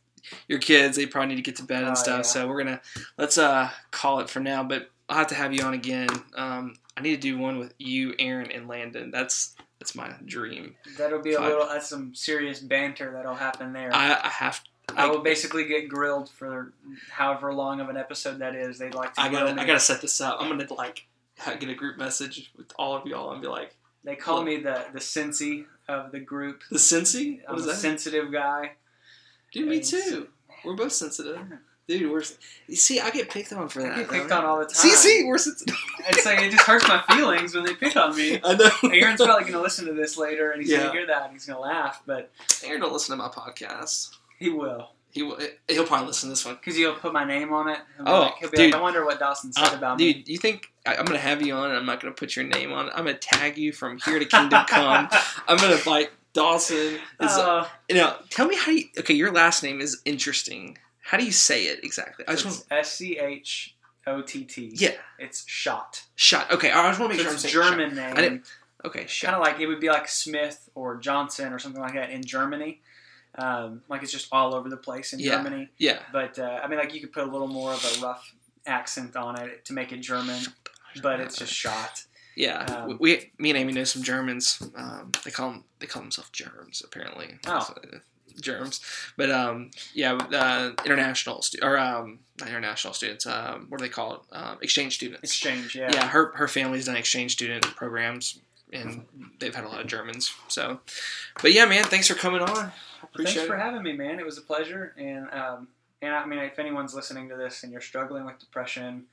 your 0.47 0.59
kids; 0.59 0.97
they 0.97 1.05
probably 1.05 1.30
need 1.30 1.36
to 1.38 1.41
get 1.41 1.55
to 1.57 1.63
bed 1.63 1.84
and 1.84 1.91
Oh, 1.91 1.95
stuff. 1.95 2.17
yeah. 2.19 2.21
So 2.23 2.47
we're 2.47 2.63
gonna 2.63 2.82
let's 3.17 3.38
uh 3.38 3.69
call 3.91 4.19
it 4.19 4.30
for 4.30 4.39
now. 4.39 4.63
But 4.63 4.89
I'll 5.09 5.17
have 5.17 5.28
to 5.28 5.36
have 5.36 5.53
you 5.53 5.63
on 5.63 5.73
again. 5.73 6.09
Um, 6.36 6.75
I 6.95 7.01
need 7.01 7.15
to 7.15 7.21
do 7.21 7.38
one 7.38 7.59
with 7.59 7.73
you, 7.78 8.13
Aaron, 8.19 8.51
and 8.51 8.67
Landon. 8.67 9.11
That's 9.11 9.55
that's 9.80 9.93
my 9.95 10.13
dream. 10.25 10.75
That'll 10.97 11.21
be 11.21 11.34
a 11.34 11.38
Fine. 11.38 11.47
little. 11.49 11.67
That's 11.67 11.88
some 11.88 12.13
serious 12.15 12.59
banter 12.59 13.11
that'll 13.13 13.36
happen 13.36 13.73
there. 13.73 13.93
I, 13.93 14.19
I 14.23 14.28
have. 14.30 14.61
I 14.95 15.05
will 15.07 15.19
basically 15.19 15.65
get 15.67 15.89
grilled 15.89 16.30
for 16.30 16.73
however 17.11 17.53
long 17.53 17.82
of 17.82 17.89
an 17.89 17.97
episode 17.97 18.39
that 18.39 18.55
is. 18.55 18.80
They'd 18.80 18.95
like 18.95 19.13
to. 19.15 19.21
I 19.21 19.30
gotta. 19.30 19.51
I 19.51 19.65
gotta 19.65 19.80
set 19.80 20.01
this 20.01 20.19
up. 20.21 20.38
I'm 20.39 20.49
gonna 20.49 20.65
like 20.73 21.05
get 21.59 21.69
a 21.69 21.75
group 21.75 21.97
message 21.97 22.51
with 22.57 22.71
all 22.80 22.95
of 22.95 23.05
y'all 23.05 23.32
and 23.34 23.41
be 23.41 23.47
like, 23.47 23.75
They 24.03 24.15
call 24.15 24.38
Look. 24.38 24.45
me 24.45 24.57
the 24.61 24.86
the 24.93 24.99
Cincy 24.99 25.65
of 25.88 26.11
the 26.11 26.19
group. 26.19 26.63
the 26.71 26.78
Cincy. 26.80 27.41
I'm 27.47 27.55
a 27.57 27.73
sensitive 27.75 28.32
guy. 28.32 28.71
Dude, 29.51 29.67
me 29.67 29.81
too. 29.81 30.27
We're 30.65 30.75
both 30.75 30.91
sensitive. 30.93 31.39
Dude, 31.87 32.11
we're. 32.11 32.23
You 32.67 32.75
see, 32.75 32.99
I 32.99 33.09
get 33.11 33.29
picked 33.29 33.53
on 33.53 33.69
for 33.69 33.81
that. 33.81 33.93
I 33.93 33.97
get 33.99 34.09
picked 34.09 34.31
on 34.31 34.43
all 34.43 34.59
the 34.59 34.65
time. 34.65 34.73
See, 34.75 34.89
see, 34.89 35.23
we're 35.25 35.37
sensitive. 35.37 35.75
It's 36.09 36.25
like 36.25 36.39
it 36.41 36.51
just 36.51 36.65
hurts 36.65 36.87
my 36.87 37.01
feelings 37.15 37.53
when 37.53 37.63
they 37.65 37.73
pick 37.75 37.95
on 37.97 38.15
me. 38.15 38.39
I 38.43 38.55
know. 38.55 38.69
Aaron's 38.91 39.21
probably 39.21 39.49
gonna 39.49 39.61
listen 39.63 39.85
to 39.87 39.93
this 39.93 40.17
later 40.17 40.51
and 40.51 40.61
he's 40.61 40.71
Yeah. 40.71 40.79
gonna 40.79 40.91
hear 40.93 41.05
that 41.07 41.23
and 41.23 41.33
he's 41.33 41.45
gonna 41.45 41.59
laugh, 41.59 42.01
but 42.05 42.31
Aaron 42.65 42.79
don't 42.81 42.93
listen 42.93 43.17
to 43.17 43.21
my 43.21 43.29
podcast. 43.29 44.15
he 44.39 44.49
will 44.49 44.91
He 45.11 45.23
will. 45.23 45.37
He'll 45.67 45.85
probably 45.85 46.07
listen 46.07 46.27
to 46.29 46.31
this 46.31 46.45
one. 46.45 46.55
because 46.55 46.75
he'll 46.77 46.93
put 46.95 47.11
my 47.11 47.25
name 47.25 47.51
on 47.53 47.67
it. 47.69 47.79
Oh, 48.05 48.21
like, 48.21 48.35
he'll 48.39 48.49
be 48.49 48.57
dude. 48.57 48.71
like, 48.71 48.79
I 48.79 48.81
wonder 48.81 49.03
what 49.05 49.19
Dawson 49.19 49.51
said 49.51 49.73
Uh, 49.73 49.77
about 49.77 49.97
me. 49.97 50.13
dude, 50.13 50.27
you 50.29 50.37
think 50.37 50.71
I, 50.85 50.95
I'm 50.95 51.03
gonna 51.05 51.19
have 51.19 51.41
you 51.41 51.53
on 51.55 51.69
and 51.69 51.77
I'm 51.77 51.85
not 51.85 51.99
gonna 51.99 52.13
put 52.13 52.35
your 52.37 52.45
name 52.45 52.71
on 52.71 52.87
it? 52.87 52.93
I'm 52.95 53.03
gonna 53.05 53.17
tag 53.17 53.57
you 53.57 53.73
from 53.73 53.97
here 54.05 54.17
to 54.19 54.25
Kingdom 54.25 54.65
Come. 54.65 55.09
I'm 55.47 55.57
gonna 55.57 55.79
like 55.85 56.13
Dawson. 56.38 56.99
Is, 57.19 57.31
Uh, 57.38 57.67
you 57.89 57.95
know, 57.95 58.15
tell 58.29 58.47
me 58.47 58.55
how 58.55 58.71
you. 58.71 58.85
Okay, 58.99 59.13
your 59.13 59.31
last 59.31 59.63
name 59.63 59.81
is 59.81 60.01
interesting. 60.05 60.77
How 61.01 61.17
do 61.17 61.25
you 61.25 61.31
say 61.31 61.65
it 61.65 61.83
exactly? 61.83 62.25
I 62.27 62.35
just 62.35 62.65
S 62.71 62.93
C 62.93 63.17
H 63.17 63.75
O 64.05 64.21
T 64.21 64.43
T. 64.45 64.71
Yeah, 64.73 64.91
It's 65.19 65.47
shot. 65.47 66.03
shot. 66.15 66.51
Okay, 66.51 66.71
I 66.71 66.88
just 66.89 66.99
want 66.99 67.13
to 67.13 67.17
So 67.19 67.23
make 67.31 67.38
sure 67.51 67.63
I'm 67.63 67.79
it's 67.79 67.91
German 67.91 67.95
name. 67.95 68.43
Shot. 68.43 68.51
Okay, 68.85 69.07
Kind 69.21 69.35
of 69.35 69.41
like 69.41 69.59
it 69.59 69.67
would 69.67 69.79
be 69.79 69.89
like 69.89 70.07
Smith 70.07 70.69
or 70.75 70.97
Johnson 70.97 71.51
or 71.51 71.59
something 71.59 71.81
like 71.81 71.93
that 71.95 72.09
in 72.11 72.23
Germany. 72.23 72.81
Um, 73.35 73.81
like 73.89 74.03
it's 74.03 74.11
just 74.11 74.27
all 74.31 74.53
over 74.55 74.69
the 74.69 74.77
place 74.77 75.13
in 75.13 75.19
Yeah. 75.19 75.38
Germany. 75.38 75.69
Yeah. 75.77 75.99
But 76.11 76.38
uh, 76.39 76.59
I 76.63 76.67
mean, 76.67 76.79
like 76.79 76.93
you 76.93 77.01
could 77.01 77.11
put 77.11 77.23
a 77.23 77.31
little 77.31 77.47
more 77.47 77.73
of 77.73 77.83
a 77.97 78.01
rough 78.05 78.33
accent 78.65 79.15
on 79.15 79.39
it 79.39 79.65
to 79.65 79.73
make 79.73 79.91
it 79.91 79.97
German, 79.97 80.41
but 81.01 81.19
it's 81.19 81.38
just 81.38 81.53
shot. 81.53 82.03
Yeah, 82.38 82.63
Um, 82.65 82.97
we, 82.99 83.31
me 83.39 83.49
and 83.49 83.57
Amy 83.57 83.73
know 83.73 83.83
some 83.83 84.03
Germans. 84.03 84.61
Um, 84.75 85.11
they 85.25 85.31
call 85.31 85.49
them 85.51 85.63
they 85.79 85.88
call 85.88 86.03
themselves 86.03 86.29
germs 86.29 86.83
apparently. 86.85 87.39
Oh. 87.47 87.59
So, 87.59 87.99
germs, 88.39 88.79
but 89.17 89.31
um, 89.31 89.71
yeah, 89.95 90.13
uh, 90.13 90.71
international 90.85 91.41
stu- 91.41 91.57
or 91.63 91.79
um, 91.79 92.19
not 92.39 92.49
international 92.49 92.93
students. 92.93 93.25
Um, 93.25 93.65
what 93.69 93.79
do 93.79 93.85
they 93.85 93.89
call 93.89 94.13
it? 94.13 94.19
Um, 94.31 94.57
exchange 94.61 94.93
students. 94.93 95.23
Exchange, 95.23 95.75
yeah. 95.75 95.89
yeah, 95.91 96.07
her 96.09 96.31
her 96.35 96.47
family's 96.47 96.85
done 96.85 96.95
exchange 96.95 97.31
student 97.31 97.63
programs, 97.75 98.39
and 98.71 99.05
they've 99.39 99.55
had 99.55 99.63
a 99.63 99.67
lot 99.67 99.81
of 99.81 99.88
Germans. 99.88 100.31
So, 100.47 100.79
but 101.41 101.53
yeah, 101.53 101.65
man, 101.65 101.85
thanks 101.85 102.07
for 102.07 102.13
coming 102.13 102.41
on. 102.41 102.71
Appreciate 103.01 103.33
Thanks 103.33 103.47
for 103.47 103.55
it. 103.55 103.61
having 103.61 103.81
me, 103.81 103.93
man. 103.93 104.19
It 104.19 104.25
was 104.25 104.38
a 104.38 104.41
pleasure. 104.41 104.93
And 104.95 105.27
um, 105.31 105.67
and 106.03 106.13
I 106.13 106.25
mean, 106.27 106.39
if 106.39 106.59
anyone's 106.59 106.93
listening 106.93 107.29
to 107.29 107.35
this 107.35 107.63
and 107.63 107.71
you're 107.71 107.81
struggling 107.81 108.25
with 108.25 108.38
depression 108.38 109.05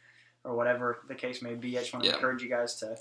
or 0.45 0.55
whatever 0.55 0.99
the 1.09 1.15
case 1.15 1.43
may 1.43 1.55
be, 1.55 1.77
I 1.79 1.81
just 1.81 1.93
want 1.93 2.05
to 2.05 2.11
Yeah. 2.11 2.17
encourage 2.17 2.43
you 2.43 2.49
guys 2.49 2.77
to 2.77 2.97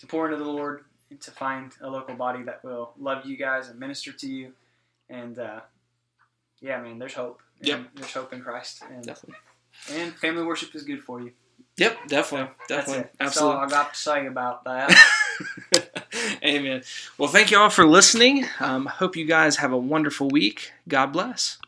to 0.00 0.06
pour 0.06 0.26
into 0.30 0.42
the 0.42 0.50
Lord 0.50 0.84
and 1.10 1.20
to 1.20 1.30
find 1.30 1.72
a 1.80 1.88
local 1.88 2.14
body 2.16 2.42
that 2.44 2.64
will 2.64 2.92
love 2.98 3.24
you 3.26 3.36
guys 3.36 3.68
and 3.68 3.78
minister 3.78 4.12
to 4.12 4.26
you. 4.26 4.52
And 5.08 5.38
uh, 5.38 5.60
yeah, 6.60 6.80
man, 6.80 6.98
there's 6.98 7.14
hope. 7.14 7.42
Yep. 7.60 7.88
There's 7.94 8.12
hope 8.12 8.32
in 8.32 8.40
Christ. 8.40 8.82
And, 8.90 9.04
Definitely. 9.04 9.36
and 9.92 10.14
family 10.16 10.42
worship 10.44 10.74
is 10.74 10.82
good 10.82 11.02
for 11.02 11.20
you. 11.20 11.32
Yep, 11.76 12.06
definitely, 12.08 12.54
That's 12.68 12.86
definitely, 12.86 13.04
it. 13.04 13.14
That's 13.18 13.36
all. 13.38 13.52
I 13.52 13.66
got 13.66 13.94
to 13.94 13.98
say 13.98 14.26
about 14.26 14.64
that. 14.64 14.92
Amen. 16.44 16.82
Well, 17.18 17.28
thank 17.28 17.50
you 17.50 17.58
all 17.58 17.70
for 17.70 17.84
listening. 17.86 18.44
Um, 18.60 18.86
hope 18.86 19.16
you 19.16 19.24
guys 19.24 19.56
have 19.56 19.72
a 19.72 19.78
wonderful 19.78 20.28
week. 20.28 20.72
God 20.88 21.06
bless. 21.06 21.58